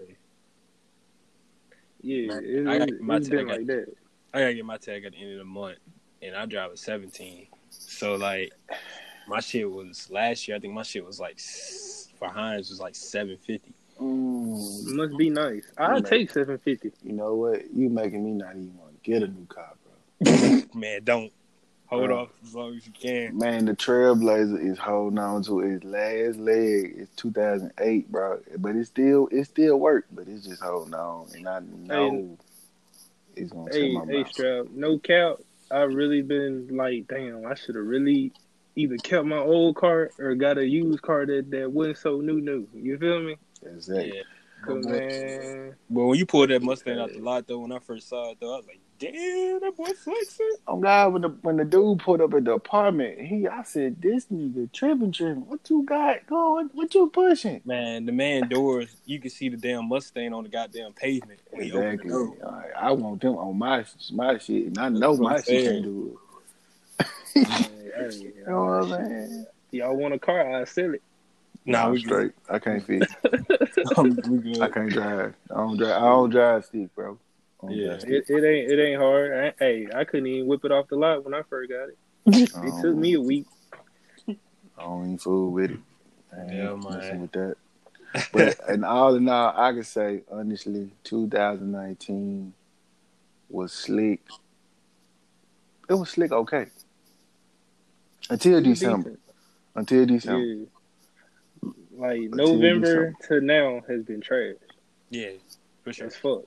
Yeah, 2.06 2.28
Man, 2.28 2.44
it, 2.46 2.68
I 2.68 2.78
got 2.78 2.90
it, 2.90 3.02
my 3.02 3.18
it's 3.18 3.30
been 3.30 3.48
tag 3.48 3.58
like 3.58 3.68
that. 3.68 3.88
I 4.34 4.40
gotta 4.42 4.54
get 4.54 4.66
my 4.66 4.78
tag 4.78 5.06
at 5.06 5.14
the 5.14 5.18
end 5.18 5.32
of 5.34 5.38
the 5.40 5.46
month, 5.46 5.80
and 6.22 6.36
I 6.36 6.46
drive 6.46 6.72
a 6.72 6.78
17. 6.78 7.48
So 7.70 8.16
like, 8.16 8.54
my 9.28 9.40
shit 9.40 9.70
was 9.70 10.08
last 10.12 10.48
year. 10.48 10.56
I 10.56 10.60
think 10.60 10.74
my 10.74 10.84
shit 10.84 11.04
was 11.04 11.20
like 11.20 11.40
for 12.20 12.28
Heinz 12.28 12.70
was 12.70 12.80
like 12.80 12.94
750. 12.96 13.74
Mm, 14.00 14.96
Must 14.96 15.18
be 15.18 15.30
nice. 15.32 15.64
I'll 15.78 15.94
Man. 15.94 16.04
take 16.04 16.30
seven 16.30 16.58
fifty. 16.60 16.92
you 17.02 17.14
know 17.14 17.34
what? 17.34 17.74
You 17.74 17.90
making 17.90 18.24
me 18.24 18.32
not 18.34 18.52
even 18.52 18.78
want 18.78 19.02
to 19.04 19.10
get 19.10 19.24
a 19.24 19.28
new 19.28 19.46
car, 19.48 19.74
bro. 19.84 20.62
Man, 20.80 21.04
don't 21.04 21.32
hold 21.88 22.08
Bro. 22.08 22.20
off 22.20 22.30
as 22.44 22.56
long 22.56 22.76
as 22.76 22.86
you 22.86 22.94
can. 22.94 23.38
Man, 23.38 23.66
the 23.66 23.76
Trailblazer 23.76 24.64
is 24.64 24.78
holding 24.78 25.20
on 25.20 25.44
to 25.44 25.60
its 25.62 25.84
last 25.84 26.38
leg. 26.38 26.96
It's 26.98 27.16
2008, 27.16 28.12
bro. 28.12 28.40
But 28.58 28.76
it 28.76 28.86
still 28.86 29.28
it 29.32 29.46
still 29.46 29.78
work, 29.78 30.06
but 30.12 30.28
it's 30.28 30.46
just 30.46 30.62
holding 30.62 30.94
on, 30.94 31.28
and 31.36 31.48
I 31.48 31.60
know 31.60 32.38
it's 33.36 33.52
gonna 33.52 33.72
Hey, 33.72 33.92
tear 33.92 34.00
my 34.00 34.06
hey, 34.06 34.24
mouth. 34.24 34.32
Strap. 34.32 34.66
No 34.74 34.98
cap. 35.00 35.38
I've 35.72 35.94
really 35.94 36.22
been 36.22 36.68
like, 36.76 37.08
damn. 37.08 37.46
I 37.46 37.56
should 37.56 37.76
have 37.76 37.86
really 37.86 38.32
either 38.76 38.98
kept 38.98 39.26
my 39.26 39.38
old 39.38 39.76
car 39.76 40.12
or 40.20 40.36
got 40.36 40.58
a 40.58 40.68
used 40.68 41.02
car 41.02 41.26
that 41.26 41.50
that 41.52 41.72
wasn't 41.72 41.98
so 41.98 42.22
new, 42.22 42.40
new. 42.42 42.68
You 42.74 42.98
feel 42.98 43.22
me? 43.22 43.38
Exactly. 43.64 44.14
Yeah. 44.16 44.22
Cause 44.66 44.86
But, 44.86 44.92
man, 44.92 45.76
but 45.90 46.06
when 46.06 46.18
you 46.18 46.26
pulled 46.26 46.50
that 46.50 46.64
Mustang 46.64 47.00
out 47.00 47.12
the 47.14 47.20
lot 47.20 47.48
though, 47.48 47.60
when 47.60 47.72
I 47.72 47.80
first 47.80 48.10
saw 48.10 48.32
it 48.32 48.38
though, 48.40 48.54
I 48.54 48.58
was 48.58 48.68
like, 48.68 48.80
damn, 49.00 49.60
that 49.60 49.76
boy 49.76 49.92
flexing. 49.94 50.56
Oh 50.68 50.78
God, 50.80 51.14
when 51.14 51.22
the 51.22 51.30
when 51.42 51.58
the 51.58 51.66
dude 51.66 52.00
pulled 52.00 52.22
up 52.22 52.34
at 52.34 52.46
the 52.46 52.54
apartment, 52.54 53.20
he 53.20 53.48
I 53.48 53.64
said, 53.64 54.02
This 54.02 54.26
nigga 54.28 54.72
tripping 54.72 55.12
tripping. 55.12 55.48
What 55.48 55.70
you 55.70 55.84
got 55.84 56.26
going? 56.28 56.70
What 56.74 56.94
you 56.96 57.10
pushing? 57.10 57.62
Man, 57.66 58.06
the 58.06 58.12
man 58.12 58.48
doors, 58.50 58.96
you 59.06 59.20
can 59.20 59.30
see 59.30 59.50
the 59.50 59.58
damn 59.58 59.88
Mustang 59.90 60.34
on 60.34 60.44
the 60.44 60.50
goddamn 60.50 60.94
pavement. 60.94 61.40
when 61.52 61.64
he 61.64 61.72
opened 61.72 62.00
the 62.00 62.04
Exactly. 62.04 62.12
door. 62.12 62.72
I, 62.78 62.92
want 62.92 63.22
them 63.22 63.36
on 63.38 63.58
my 63.58 63.86
my 64.12 64.38
shit, 64.38 64.68
and 64.68 64.78
I 64.78 64.90
know 64.90 65.16
That's 65.16 65.20
my 65.20 65.42
shit 65.42 65.66
can 65.66 65.82
do 65.84 66.12
it. 66.12 67.08
You 67.96 68.34
know 68.48 68.66
what 68.66 69.00
I'm 69.00 69.08
saying? 69.08 69.46
y'all 69.72 69.96
want 69.96 70.14
a 70.14 70.20
car? 70.20 70.62
I 70.62 70.64
sell 70.66 70.94
it. 70.94 71.02
Nah, 71.66 71.88
I'm 71.88 71.98
straight. 71.98 72.34
I 72.50 72.60
can't 72.60 72.86
fit. 72.86 73.10
good. 73.24 74.62
I 74.62 74.70
can't 74.70 74.92
drive. 74.92 75.34
I 75.50 75.56
don't 75.56 75.78
drive. 75.78 75.92
I 75.92 76.06
don't 76.06 76.30
drive 76.30 76.66
stick, 76.66 76.94
bro. 76.94 77.18
I 77.64 77.68
don't 77.68 77.78
Yeah. 77.78 77.98
It, 78.08 78.26
it 78.30 78.44
ain't 78.44 78.72
it 78.72 78.80
ain't 78.80 79.02
hard. 79.02 79.32
I, 79.34 79.54
hey, 79.64 79.88
I 79.94 80.04
couldn't 80.04 80.28
even 80.28 80.48
whip 80.48 80.66
it 80.66 80.72
off 80.72 80.88
the 80.88 80.96
lot 80.96 81.24
when 81.24 81.34
I 81.34 81.42
first 81.50 81.70
got 81.72 81.90
it. 81.90 81.98
It 82.28 82.54
don't- 82.54 82.82
took 82.82 82.96
me 82.96 83.14
a 83.14 83.22
week. 83.22 83.48
I 84.28 84.82
don't 84.84 85.04
even 85.06 85.18
fool 85.18 85.52
with 85.52 85.72
it. 85.72 85.80
I 86.34 86.54
Yeah, 86.54 86.76
man. 86.76 87.22
with 87.22 87.32
that. 87.32 87.56
But 88.34 88.60
and 88.70 88.84
all 88.86 89.16
in 89.16 89.28
all, 89.30 89.54
I 89.56 89.74
could 89.74 89.86
say 89.86 90.22
honestly, 90.32 90.90
2019 91.04 92.54
was 93.50 93.72
slick. 93.72 94.22
It 95.90 95.94
was 95.94 96.10
slick, 96.10 96.32
okay. 96.32 96.68
Until 98.30 98.62
December. 98.62 99.10
Decent. 99.10 99.20
Until 99.76 100.06
December. 100.06 100.46
Yeah. 100.46 100.66
Like 101.98 102.18
Until 102.22 102.56
November 102.56 103.14
to 103.28 103.42
now 103.42 103.82
has 103.88 104.04
been 104.04 104.22
trash. 104.22 104.56
Yeah, 105.10 105.30
for 105.84 105.94
sure. 105.94 106.08
As 106.08 106.16
fuck. 106.16 106.44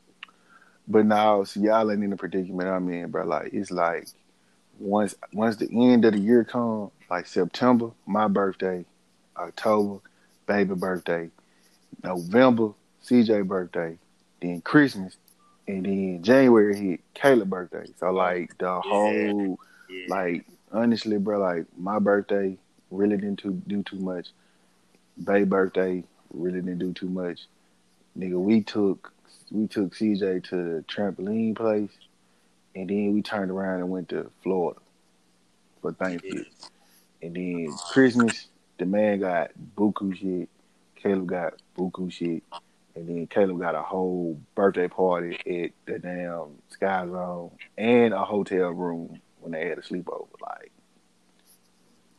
But 0.88 1.04
now, 1.04 1.44
see, 1.44 1.60
y'all 1.60 1.90
ain't 1.92 2.02
in 2.02 2.10
the 2.10 2.16
predicament 2.16 2.68
I'm 2.68 2.88
in, 2.88 3.10
bro. 3.10 3.26
Like 3.26 3.52
it's 3.52 3.70
like 3.70 4.08
once 4.78 5.14
once 5.32 5.56
the 5.56 5.68
end 5.70 6.04
of 6.06 6.14
the 6.14 6.18
year 6.18 6.44
come, 6.44 6.90
like 7.10 7.26
September, 7.26 7.90
my 8.06 8.26
birthday, 8.26 8.86
October, 9.36 9.98
baby 10.46 10.74
birthday, 10.74 11.30
November, 12.02 12.70
CJ 13.04 13.46
birthday, 13.46 13.98
then 14.40 14.62
Christmas, 14.62 15.16
and 15.66 15.84
then 15.84 16.22
January 16.22 16.76
hit 16.76 17.00
Caleb 17.12 17.50
birthday. 17.50 17.84
So 17.98 18.10
like 18.10 18.56
the 18.58 18.80
whole, 18.80 19.58
Yeah. 19.90 20.04
like 20.08 20.46
honestly, 20.72 21.18
bro, 21.18 21.38
like 21.38 21.66
my 21.76 21.98
birthday 21.98 22.56
really 22.90 23.16
didn't 23.16 23.40
too, 23.40 23.60
do 23.66 23.82
too 23.82 23.98
much. 23.98 24.28
Bay 25.22 25.44
birthday 25.44 26.02
really 26.32 26.60
didn't 26.62 26.78
do 26.78 26.92
too 26.94 27.10
much. 27.10 27.40
Nigga, 28.16 28.38
we 28.40 28.62
took 28.62 29.12
we 29.50 29.66
took 29.66 29.94
CJ 29.94 30.44
to 30.48 30.56
the 30.56 30.84
trampoline 30.88 31.56
place, 31.56 31.90
and 32.74 32.88
then 32.88 33.12
we 33.12 33.22
turned 33.22 33.50
around 33.50 33.80
and 33.80 33.90
went 33.90 34.08
to 34.10 34.30
Florida 34.42 34.80
for 35.80 35.92
Thanksgiving. 35.92 36.46
And 37.22 37.34
then 37.34 37.74
Christmas, 37.90 38.46
the 38.78 38.86
man 38.86 39.20
got 39.20 39.50
buku 39.76 40.16
shit. 40.16 40.48
Caleb 40.96 41.26
got 41.26 41.54
buku 41.76 42.12
shit. 42.12 42.42
And 42.94 43.08
then 43.08 43.26
Caleb 43.28 43.60
got 43.60 43.74
a 43.74 43.82
whole 43.82 44.40
birthday 44.54 44.88
party 44.88 45.36
at 45.46 45.70
the 45.86 45.98
damn 45.98 46.58
Sky 46.68 47.06
Zone 47.06 47.50
and 47.76 48.12
a 48.12 48.24
hotel 48.24 48.70
room 48.70 49.20
when 49.40 49.52
they 49.52 49.68
had 49.68 49.78
a 49.78 49.82
sleepover. 49.82 50.28
Like, 50.40 50.72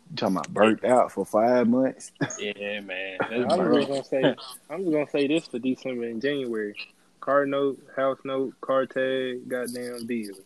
you 0.09 0.15
talking 0.15 0.37
about 0.37 0.53
burnt 0.53 0.85
out 0.85 1.11
for 1.11 1.25
five 1.25 1.67
months? 1.67 2.11
yeah, 2.39 2.79
man. 2.79 3.17
I'm 3.21 3.73
just 3.73 3.87
gonna 3.87 4.03
say 4.03 4.35
I'm 4.69 4.83
just 4.83 4.91
gonna 4.91 5.09
say 5.09 5.27
this 5.27 5.47
for 5.47 5.59
December 5.59 6.05
and 6.05 6.21
January. 6.21 6.75
Car 7.19 7.45
note, 7.45 7.79
house 7.95 8.19
note, 8.23 8.53
car 8.61 8.85
tag, 8.85 9.47
goddamn 9.47 10.05
bills. 10.05 10.39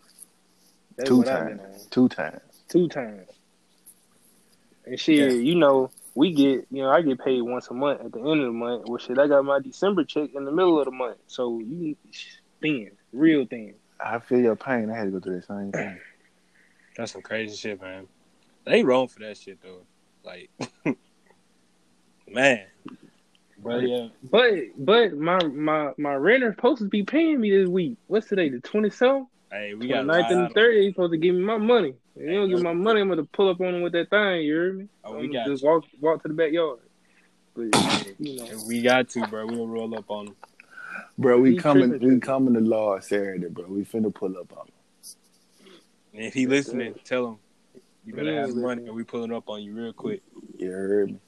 That's 0.97 1.09
Two 1.09 1.17
what 1.19 1.28
I've 1.28 1.47
been 1.47 1.57
times. 1.59 1.86
Two 1.91 2.09
times. 2.09 2.41
Two 2.67 2.88
times. 2.88 3.30
And 4.86 4.99
shit, 4.99 5.15
Yeah. 5.17 5.28
you 5.39 5.55
know, 5.55 5.91
we 6.15 6.32
get 6.34 6.67
you 6.71 6.84
know, 6.84 6.89
I 6.89 7.01
get 7.01 7.19
paid 7.19 7.41
once 7.41 7.67
a 7.69 7.74
month 7.74 8.01
at 8.01 8.11
the 8.11 8.19
end 8.19 8.41
of 8.41 8.47
the 8.47 8.51
month. 8.51 8.88
Well 8.88 8.97
shit, 8.97 9.17
I 9.17 9.28
got 9.28 9.45
my 9.45 9.59
December 9.59 10.03
check 10.03 10.32
in 10.36 10.45
the 10.45 10.51
middle 10.51 10.80
of 10.80 10.86
the 10.86 10.91
month. 10.91 11.17
So 11.28 11.59
you 11.59 11.95
thin, 12.61 12.91
real 13.11 13.45
thin. 13.45 13.76
I 13.99 14.19
feel 14.19 14.39
your 14.39 14.55
pain. 14.55 14.89
I 14.89 14.97
had 14.97 15.05
to 15.05 15.11
go 15.11 15.19
through 15.19 15.36
that 15.38 15.47
same 15.47 15.71
thing. 15.71 15.99
That's 16.97 17.11
some 17.13 17.21
crazy 17.21 17.55
shit, 17.55 17.82
man. 17.82 18.07
They 18.65 18.74
ain't 18.76 18.88
wrong 18.88 19.07
for 19.07 19.19
that 19.19 19.38
shit 19.38 19.59
though. 19.61 19.82
Like, 20.24 20.49
man, 22.28 22.65
bro, 23.64 23.80
yeah, 23.80 24.07
But 24.32 24.53
but 24.78 25.14
my 25.14 25.43
my 25.47 25.91
my 25.97 26.14
renter 26.16 26.53
supposed 26.53 26.80
to 26.80 26.88
be 26.89 27.03
paying 27.03 27.39
me 27.39 27.49
this 27.51 27.68
week. 27.68 27.97
What's 28.07 28.28
today? 28.28 28.49
The 28.49 28.59
twenty 28.59 28.89
seventh? 28.89 29.28
hey, 29.51 29.74
we 29.74 29.88
got 29.88 30.05
ninth 30.05 30.28
and 30.30 30.49
the 30.49 30.53
thirtieth, 30.53 30.84
they 30.84 30.91
supposed 30.91 31.14
to 31.14 31.18
give 31.18 31.36
me 31.36 31.41
my 31.41 31.57
money. 31.57 31.95
If 32.16 32.24
you 32.30 32.34
don't 32.34 32.49
give 32.49 32.57
me 32.59 32.64
my 32.64 32.74
money, 32.74 33.01
I'm 33.01 33.09
gonna 33.09 33.24
pull 33.24 33.49
up 33.49 33.59
on 33.61 33.74
them 33.74 33.82
with 33.82 33.93
that 33.93 34.09
thing. 34.09 34.41
You 34.41 34.55
heard 34.55 34.78
me? 34.78 34.88
Oh, 35.03 35.16
I'm 35.16 35.22
we 35.22 35.34
got 35.34 35.47
just 35.47 35.64
you. 35.64 35.70
walk 35.70 35.86
walk 35.99 36.22
to 36.24 36.28
the 36.28 36.34
backyard. 36.34 36.80
But 37.55 37.64
you 38.20 38.36
know, 38.36 38.47
We 38.68 38.82
got 38.82 39.09
to, 39.09 39.26
bro. 39.26 39.47
We'll 39.47 39.68
roll 39.68 39.97
up 39.97 40.09
on 40.09 40.26
them. 40.26 40.36
Bro, 41.18 41.39
we 41.39 41.51
He 41.51 41.57
coming 41.57 41.89
tripping, 41.89 42.07
we 42.07 42.14
tripping. 42.14 42.20
coming 42.22 42.53
to 42.55 42.59
law 42.59 42.99
Saturday, 42.99 43.47
bro. 43.49 43.66
We 43.68 43.86
finna 43.86 44.14
pull 44.14 44.38
up 44.38 44.51
on 44.57 44.68
him. 44.68 44.74
And 46.16 46.24
if 46.26 46.34
he 46.34 46.47
listening, 46.47 46.95
tell 47.03 47.28
him 47.28 47.38
you 48.05 48.14
better 48.14 48.32
Yeah, 48.34 48.41
have 48.41 48.55
money, 48.55 48.82
listen. 48.82 48.89
or 48.89 48.93
we 48.93 49.03
pulling 49.03 49.32
up 49.34 49.49
on 49.49 49.64
you 49.64 49.74
real 49.74 49.93
quick. 49.93 50.22
You 50.57 50.70
heard 50.72 51.09
me? 51.11 51.20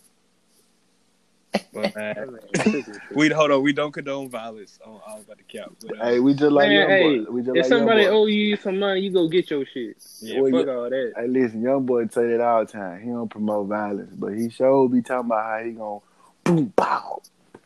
But 1.73 1.95
man, 1.95 2.15
man 2.15 2.85
we 3.15 3.29
hold 3.29 3.51
on. 3.51 3.61
We 3.63 3.73
don't 3.73 3.91
condone 3.91 4.29
violence 4.29 4.79
on 4.85 4.99
all 5.05 5.21
about 5.21 5.37
the 5.37 5.43
cap. 5.43 5.71
But, 5.81 5.99
uh, 5.99 6.05
Hey, 6.05 6.19
we 6.19 6.33
just 6.33 6.51
like 6.51 6.69
Man, 6.69 6.77
young 6.77 6.89
hey, 6.89 7.19
boy. 7.19 7.31
We 7.31 7.41
just 7.41 7.55
if 7.55 7.63
like 7.63 7.69
somebody 7.69 8.07
owe 8.07 8.25
you 8.25 8.57
some 8.57 8.79
money, 8.79 9.01
you 9.01 9.11
go 9.11 9.27
get 9.27 9.49
your 9.49 9.65
shit. 9.65 9.97
yeah, 10.21 10.39
Well, 10.39 10.51
Fuck 10.51 10.67
yeah. 10.67 10.73
all 10.73 10.89
that. 10.89 11.13
Hey, 11.17 11.27
listen, 11.27 11.61
young 11.61 11.85
boy 11.85 12.07
say 12.07 12.27
that 12.27 12.41
all 12.41 12.65
the 12.65 12.71
time. 12.71 13.01
He 13.01 13.09
don't 13.09 13.29
promote 13.29 13.67
violence, 13.67 14.13
but 14.15 14.33
he 14.33 14.49
sure 14.49 14.87
be 14.89 15.01
talking 15.01 15.27
about 15.27 15.43
how 15.45 15.63
he 15.65 15.71
gonna 15.71 15.99
boom 16.43 16.73
pow. 16.75 17.21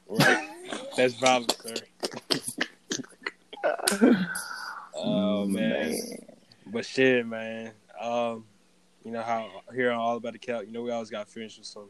right. 0.07 0.49
That's 0.95 1.13
violence, 1.15 1.55
sir. 1.63 1.75
Oh 5.01 5.45
man. 5.45 5.95
But 6.65 6.85
shit, 6.85 7.25
man. 7.25 7.71
Um, 7.99 8.45
you 9.03 9.11
know 9.11 9.21
how 9.21 9.49
here 9.73 9.91
on 9.91 9.99
All 9.99 10.17
About 10.17 10.33
the 10.33 10.39
Cap, 10.39 10.63
you 10.65 10.71
know 10.73 10.81
we 10.81 10.91
always 10.91 11.09
got 11.09 11.25
to 11.27 11.31
finish 11.33 11.57
with 11.57 11.67
some 11.67 11.89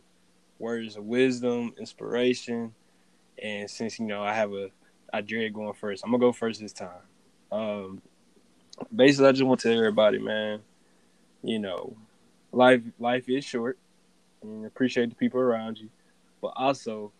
words 0.59 0.95
of 0.95 1.05
wisdom, 1.05 1.73
inspiration, 1.79 2.73
and 3.41 3.69
since 3.69 3.99
you 3.99 4.05
know 4.05 4.21
I 4.21 4.33
have 4.33 4.53
a 4.53 4.69
I 5.11 5.21
dread 5.21 5.53
going 5.53 5.73
first, 5.73 6.03
I'm 6.03 6.11
gonna 6.11 6.21
go 6.21 6.31
first 6.31 6.61
this 6.61 6.73
time. 6.73 7.01
Um, 7.51 8.01
basically, 8.93 9.27
I 9.27 9.31
just 9.31 9.43
want 9.43 9.59
to 9.61 9.69
tell 9.69 9.77
everybody, 9.77 10.19
man. 10.19 10.59
You 11.41 11.59
know, 11.59 11.95
life 12.51 12.81
life 12.99 13.29
is 13.29 13.45
short, 13.45 13.77
and 14.41 14.65
appreciate 14.65 15.09
the 15.09 15.15
people 15.15 15.39
around 15.39 15.79
you, 15.79 15.89
but 16.41 16.53
also 16.55 17.11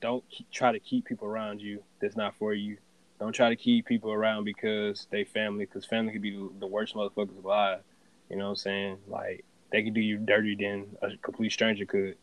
don't 0.00 0.24
try 0.52 0.72
to 0.72 0.80
keep 0.80 1.06
people 1.06 1.26
around 1.26 1.62
you 1.62 1.82
that's 2.00 2.16
not 2.16 2.34
for 2.34 2.52
you. 2.52 2.76
Don't 3.20 3.32
try 3.32 3.48
to 3.48 3.56
keep 3.56 3.86
people 3.86 4.12
around 4.12 4.44
because 4.44 5.06
they 5.10 5.24
family, 5.24 5.64
because 5.64 5.86
family 5.86 6.12
could 6.12 6.20
be 6.20 6.32
the, 6.32 6.50
the 6.60 6.66
worst 6.66 6.94
motherfuckers 6.94 7.42
alive. 7.42 7.80
You 8.28 8.36
know 8.36 8.44
what 8.44 8.50
I'm 8.50 8.56
saying? 8.56 8.98
Like 9.08 9.44
they 9.70 9.82
could 9.82 9.94
do 9.94 10.00
you 10.00 10.18
dirty 10.18 10.56
than 10.56 10.86
a 11.00 11.16
complete 11.18 11.52
stranger 11.52 11.86
could. 11.86 12.16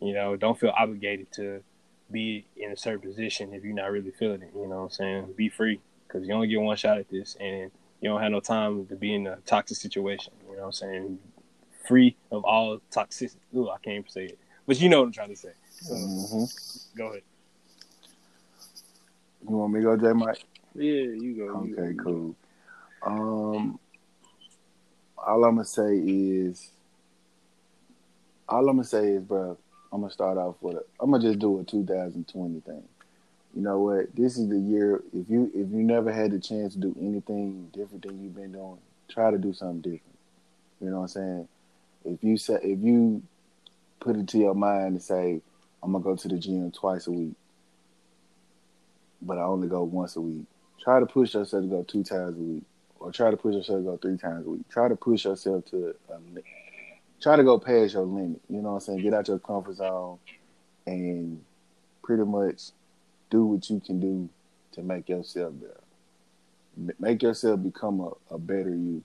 You 0.00 0.14
know, 0.14 0.36
don't 0.36 0.58
feel 0.58 0.70
obligated 0.70 1.30
to 1.32 1.62
be 2.10 2.46
in 2.56 2.72
a 2.72 2.76
certain 2.76 3.00
position 3.00 3.52
if 3.52 3.62
you're 3.64 3.74
not 3.74 3.90
really 3.92 4.10
feeling 4.10 4.42
it. 4.42 4.50
You 4.54 4.62
know 4.66 4.76
what 4.76 4.82
I'm 4.84 4.90
saying? 4.90 5.32
Be 5.36 5.48
free 5.48 5.80
because 6.06 6.26
you 6.26 6.34
only 6.34 6.48
get 6.48 6.60
one 6.60 6.76
shot 6.76 6.98
at 6.98 7.08
this, 7.10 7.36
and 7.40 7.70
you 8.00 8.08
don't 8.08 8.20
have 8.20 8.32
no 8.32 8.40
time 8.40 8.86
to 8.86 8.96
be 8.96 9.14
in 9.14 9.26
a 9.26 9.36
toxic 9.46 9.76
situation. 9.76 10.32
You 10.48 10.54
know 10.56 10.60
what 10.62 10.66
I'm 10.66 10.72
saying? 10.72 11.18
Free 11.86 12.16
of 12.32 12.44
all 12.44 12.80
toxicity. 12.90 13.36
Ooh, 13.56 13.68
I 13.68 13.76
can't 13.78 13.96
even 13.98 14.08
say 14.10 14.24
it, 14.26 14.38
but 14.66 14.80
you 14.80 14.88
know 14.88 15.00
what 15.00 15.06
I'm 15.06 15.12
trying 15.12 15.30
to 15.30 15.36
say. 15.36 15.52
So 15.80 15.94
hmm 15.94 16.44
go 16.96 17.06
ahead. 17.08 17.22
You 19.48 19.56
want 19.56 19.72
me 19.72 19.80
to 19.80 19.84
go, 19.84 19.96
J 19.96 20.12
Mike? 20.12 20.42
Yeah, 20.74 20.82
you 20.92 21.34
go. 21.36 21.64
you 21.64 21.76
go, 21.76 21.82
Okay, 21.82 21.92
you 21.92 21.94
go. 21.94 22.04
cool. 22.04 22.36
Um, 23.02 23.78
all 25.16 25.44
I'm 25.44 25.56
gonna 25.56 25.64
say 25.64 25.96
is, 25.96 26.70
all 28.48 28.68
I'm 28.68 28.76
gonna 28.76 28.84
say 28.84 29.12
is, 29.12 29.22
bro, 29.22 29.56
I'm 29.92 30.00
gonna 30.00 30.12
start 30.12 30.38
off 30.38 30.56
with 30.60 30.76
a. 30.76 30.84
I'm 31.00 31.10
gonna 31.10 31.22
just 31.22 31.38
do 31.38 31.58
a 31.58 31.64
2020 31.64 32.60
thing. 32.60 32.82
You 33.54 33.62
know 33.62 33.80
what? 33.80 34.14
This 34.14 34.38
is 34.38 34.48
the 34.48 34.58
year. 34.58 35.02
If 35.12 35.28
you 35.28 35.50
if 35.52 35.70
you 35.70 35.82
never 35.82 36.12
had 36.12 36.30
the 36.30 36.38
chance 36.38 36.74
to 36.74 36.80
do 36.80 36.94
anything 37.00 37.68
different 37.72 38.02
than 38.02 38.22
you've 38.22 38.36
been 38.36 38.52
doing, 38.52 38.78
try 39.08 39.30
to 39.30 39.38
do 39.38 39.52
something 39.52 39.80
different. 39.80 40.18
You 40.80 40.90
know 40.90 41.00
what 41.00 41.02
I'm 41.02 41.08
saying? 41.08 41.48
If 42.04 42.22
you 42.22 42.36
say 42.36 42.58
if 42.62 42.78
you 42.80 43.22
put 43.98 44.16
it 44.16 44.28
to 44.28 44.38
your 44.38 44.54
mind 44.54 44.92
and 44.92 45.02
say, 45.02 45.40
I'm 45.82 45.92
gonna 45.92 46.04
go 46.04 46.14
to 46.14 46.28
the 46.28 46.38
gym 46.38 46.70
twice 46.70 47.08
a 47.08 47.10
week, 47.10 47.34
but 49.20 49.38
I 49.38 49.42
only 49.42 49.68
go 49.68 49.82
once 49.82 50.16
a 50.16 50.20
week. 50.20 50.44
Try 50.80 51.00
to 51.00 51.06
push 51.06 51.34
yourself 51.34 51.64
to 51.64 51.68
go 51.68 51.82
two 51.82 52.04
times 52.04 52.36
a 52.38 52.40
week, 52.40 52.62
or 53.00 53.10
try 53.10 53.30
to 53.30 53.36
push 53.36 53.54
yourself 53.54 53.80
to 53.80 53.84
go 53.84 53.96
three 53.96 54.16
times 54.16 54.46
a 54.46 54.50
week. 54.50 54.68
Try 54.70 54.88
to 54.88 54.96
push 54.96 55.24
yourself 55.24 55.64
to, 55.66 55.94
try 57.20 57.36
to 57.36 57.44
go 57.44 57.58
past 57.58 57.94
your 57.94 58.04
limit. 58.04 58.40
You 58.48 58.62
know 58.62 58.70
what 58.70 58.74
I'm 58.76 58.80
saying? 58.80 59.02
Get 59.02 59.14
out 59.14 59.28
your 59.28 59.38
comfort 59.38 59.76
zone, 59.76 60.18
and 60.86 61.42
pretty 62.02 62.24
much 62.24 62.70
do 63.30 63.44
what 63.44 63.68
you 63.70 63.80
can 63.80 64.00
do 64.00 64.28
to 64.72 64.82
make 64.82 65.08
yourself 65.08 65.54
better. 65.60 65.80
Make 66.98 67.22
yourself 67.22 67.62
become 67.62 68.00
a, 68.00 68.34
a 68.34 68.38
better 68.38 68.70
you. 68.70 69.02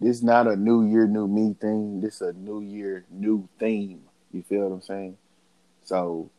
This 0.00 0.18
is 0.18 0.22
not 0.22 0.46
a 0.46 0.54
new 0.54 0.86
year, 0.86 1.06
new 1.06 1.26
me 1.26 1.56
thing. 1.60 2.00
This 2.00 2.16
is 2.16 2.20
a 2.22 2.32
new 2.32 2.60
year, 2.60 3.04
new 3.10 3.48
theme. 3.58 4.02
You 4.32 4.42
feel 4.42 4.68
what 4.68 4.74
I'm 4.74 4.82
saying? 4.82 5.16
So 5.84 6.30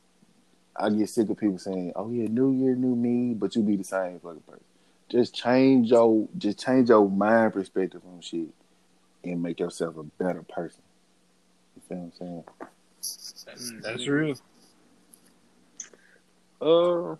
I 0.75 0.89
get 0.89 1.09
sick 1.09 1.29
of 1.29 1.37
people 1.37 1.57
saying, 1.57 1.93
"Oh 1.95 2.09
yeah, 2.11 2.27
new 2.27 2.53
year, 2.53 2.75
new 2.75 2.95
me," 2.95 3.33
but 3.33 3.55
you 3.55 3.63
be 3.63 3.75
the 3.75 3.83
same 3.83 4.19
fucking 4.19 4.41
person. 4.41 4.63
Just 5.09 5.35
change 5.35 5.89
your, 5.89 6.27
just 6.37 6.59
change 6.59 6.89
your 6.89 7.09
mind 7.09 7.53
perspective 7.53 8.01
on 8.05 8.21
shit, 8.21 8.49
and 9.23 9.43
make 9.43 9.59
yourself 9.59 9.97
a 9.97 10.03
better 10.03 10.43
person. 10.43 10.81
You 11.79 11.87
feel 11.87 11.97
what 11.97 12.03
I'm 12.03 12.11
saying? 12.17 12.43
That's, 13.45 13.73
that's 13.81 14.07
real. 14.07 14.35
Uh, 16.61 17.15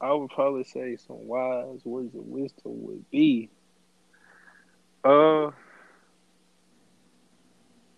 I 0.00 0.12
would 0.12 0.30
probably 0.30 0.64
say 0.64 0.96
some 0.96 1.26
wise 1.26 1.80
words 1.84 2.14
of 2.14 2.26
wisdom 2.26 2.84
would 2.84 3.10
be, 3.10 3.48
uh, 5.04 5.50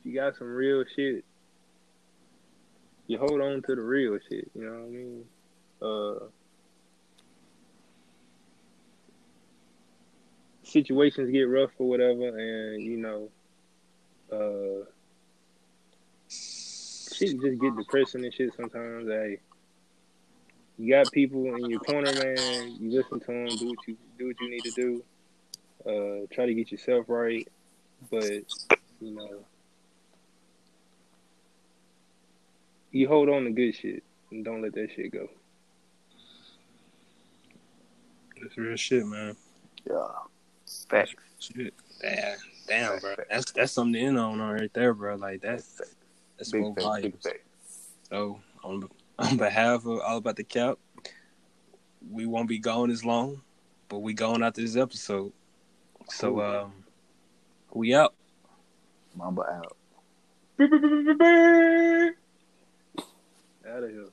you 0.04 0.14
got 0.14 0.36
some 0.36 0.48
real 0.48 0.84
shit. 0.96 1.24
You 3.06 3.18
hold 3.18 3.40
on 3.42 3.60
to 3.62 3.74
the 3.74 3.82
real 3.82 4.18
shit. 4.28 4.50
You 4.54 4.64
know 4.64 4.72
what 4.72 4.80
I 4.80 4.88
mean? 4.88 5.24
Uh, 5.82 6.26
situations 10.62 11.30
get 11.30 11.42
rough 11.42 11.70
or 11.78 11.88
whatever, 11.88 12.28
and 12.28 12.82
you 12.82 12.96
know, 12.96 13.28
uh, 14.32 14.86
shit 17.14 17.40
just 17.40 17.60
get 17.60 17.76
depressing 17.76 18.24
and 18.24 18.34
shit 18.34 18.52
sometimes. 18.56 19.08
Hey 19.08 19.38
you 20.76 20.92
got 20.92 21.12
people 21.12 21.44
in 21.54 21.70
your 21.70 21.80
corner, 21.80 22.12
man. 22.12 22.76
You 22.80 22.90
listen 22.90 23.20
to 23.20 23.26
them, 23.26 23.46
do 23.56 23.68
what 23.68 23.78
you 23.86 23.96
do 24.18 24.26
what 24.28 24.40
you 24.40 24.50
need 24.50 24.64
to 24.64 24.70
do. 24.72 25.04
Uh, 25.86 26.26
try 26.34 26.46
to 26.46 26.54
get 26.54 26.72
yourself 26.72 27.06
right, 27.08 27.46
but 28.10 28.42
you 29.00 29.14
know, 29.14 29.44
you 32.90 33.06
hold 33.06 33.28
on 33.28 33.44
to 33.44 33.50
good 33.50 33.74
shit. 33.74 34.02
and 34.30 34.44
don't 34.44 34.62
let 34.62 34.74
that 34.74 34.88
shit 34.94 35.12
go. 35.12 35.28
That's 38.42 38.56
real 38.56 38.76
shit, 38.76 39.06
man. 39.06 39.36
Yeah. 39.88 40.08
Facts. 40.88 41.14
Shit. 41.38 41.74
Damn, 42.00 42.36
damn, 42.66 42.98
bro. 42.98 43.14
That's 43.30 43.52
that's 43.52 43.72
something 43.72 43.92
to 43.92 44.00
end 44.00 44.18
on 44.18 44.40
right 44.40 44.72
there, 44.74 44.92
bro. 44.92 45.14
Like 45.14 45.42
that. 45.42 45.62
That's 46.36 46.50
Big 46.50 46.60
more 46.62 46.74
facts. 46.74 46.84
volumes. 46.84 47.14
Big 47.22 47.22
facts. 47.22 47.88
So 48.10 48.40
on 48.62 48.88
on 49.18 49.36
behalf 49.36 49.86
of 49.86 50.00
all 50.00 50.16
about 50.18 50.36
the 50.36 50.44
cap, 50.44 50.78
we 52.10 52.26
won't 52.26 52.48
be 52.48 52.58
gone 52.58 52.90
as 52.90 53.04
long, 53.04 53.40
but 53.88 53.98
we 54.00 54.12
going 54.14 54.42
after 54.42 54.60
this 54.60 54.76
episode. 54.76 55.32
So 56.10 56.32
Cool. 56.34 56.40
um, 56.42 56.72
we 57.72 57.94
out. 57.94 58.14
Mamba 59.16 59.42
out. 59.42 59.76
Out 63.66 63.82
of 63.82 63.90
here. 63.90 64.06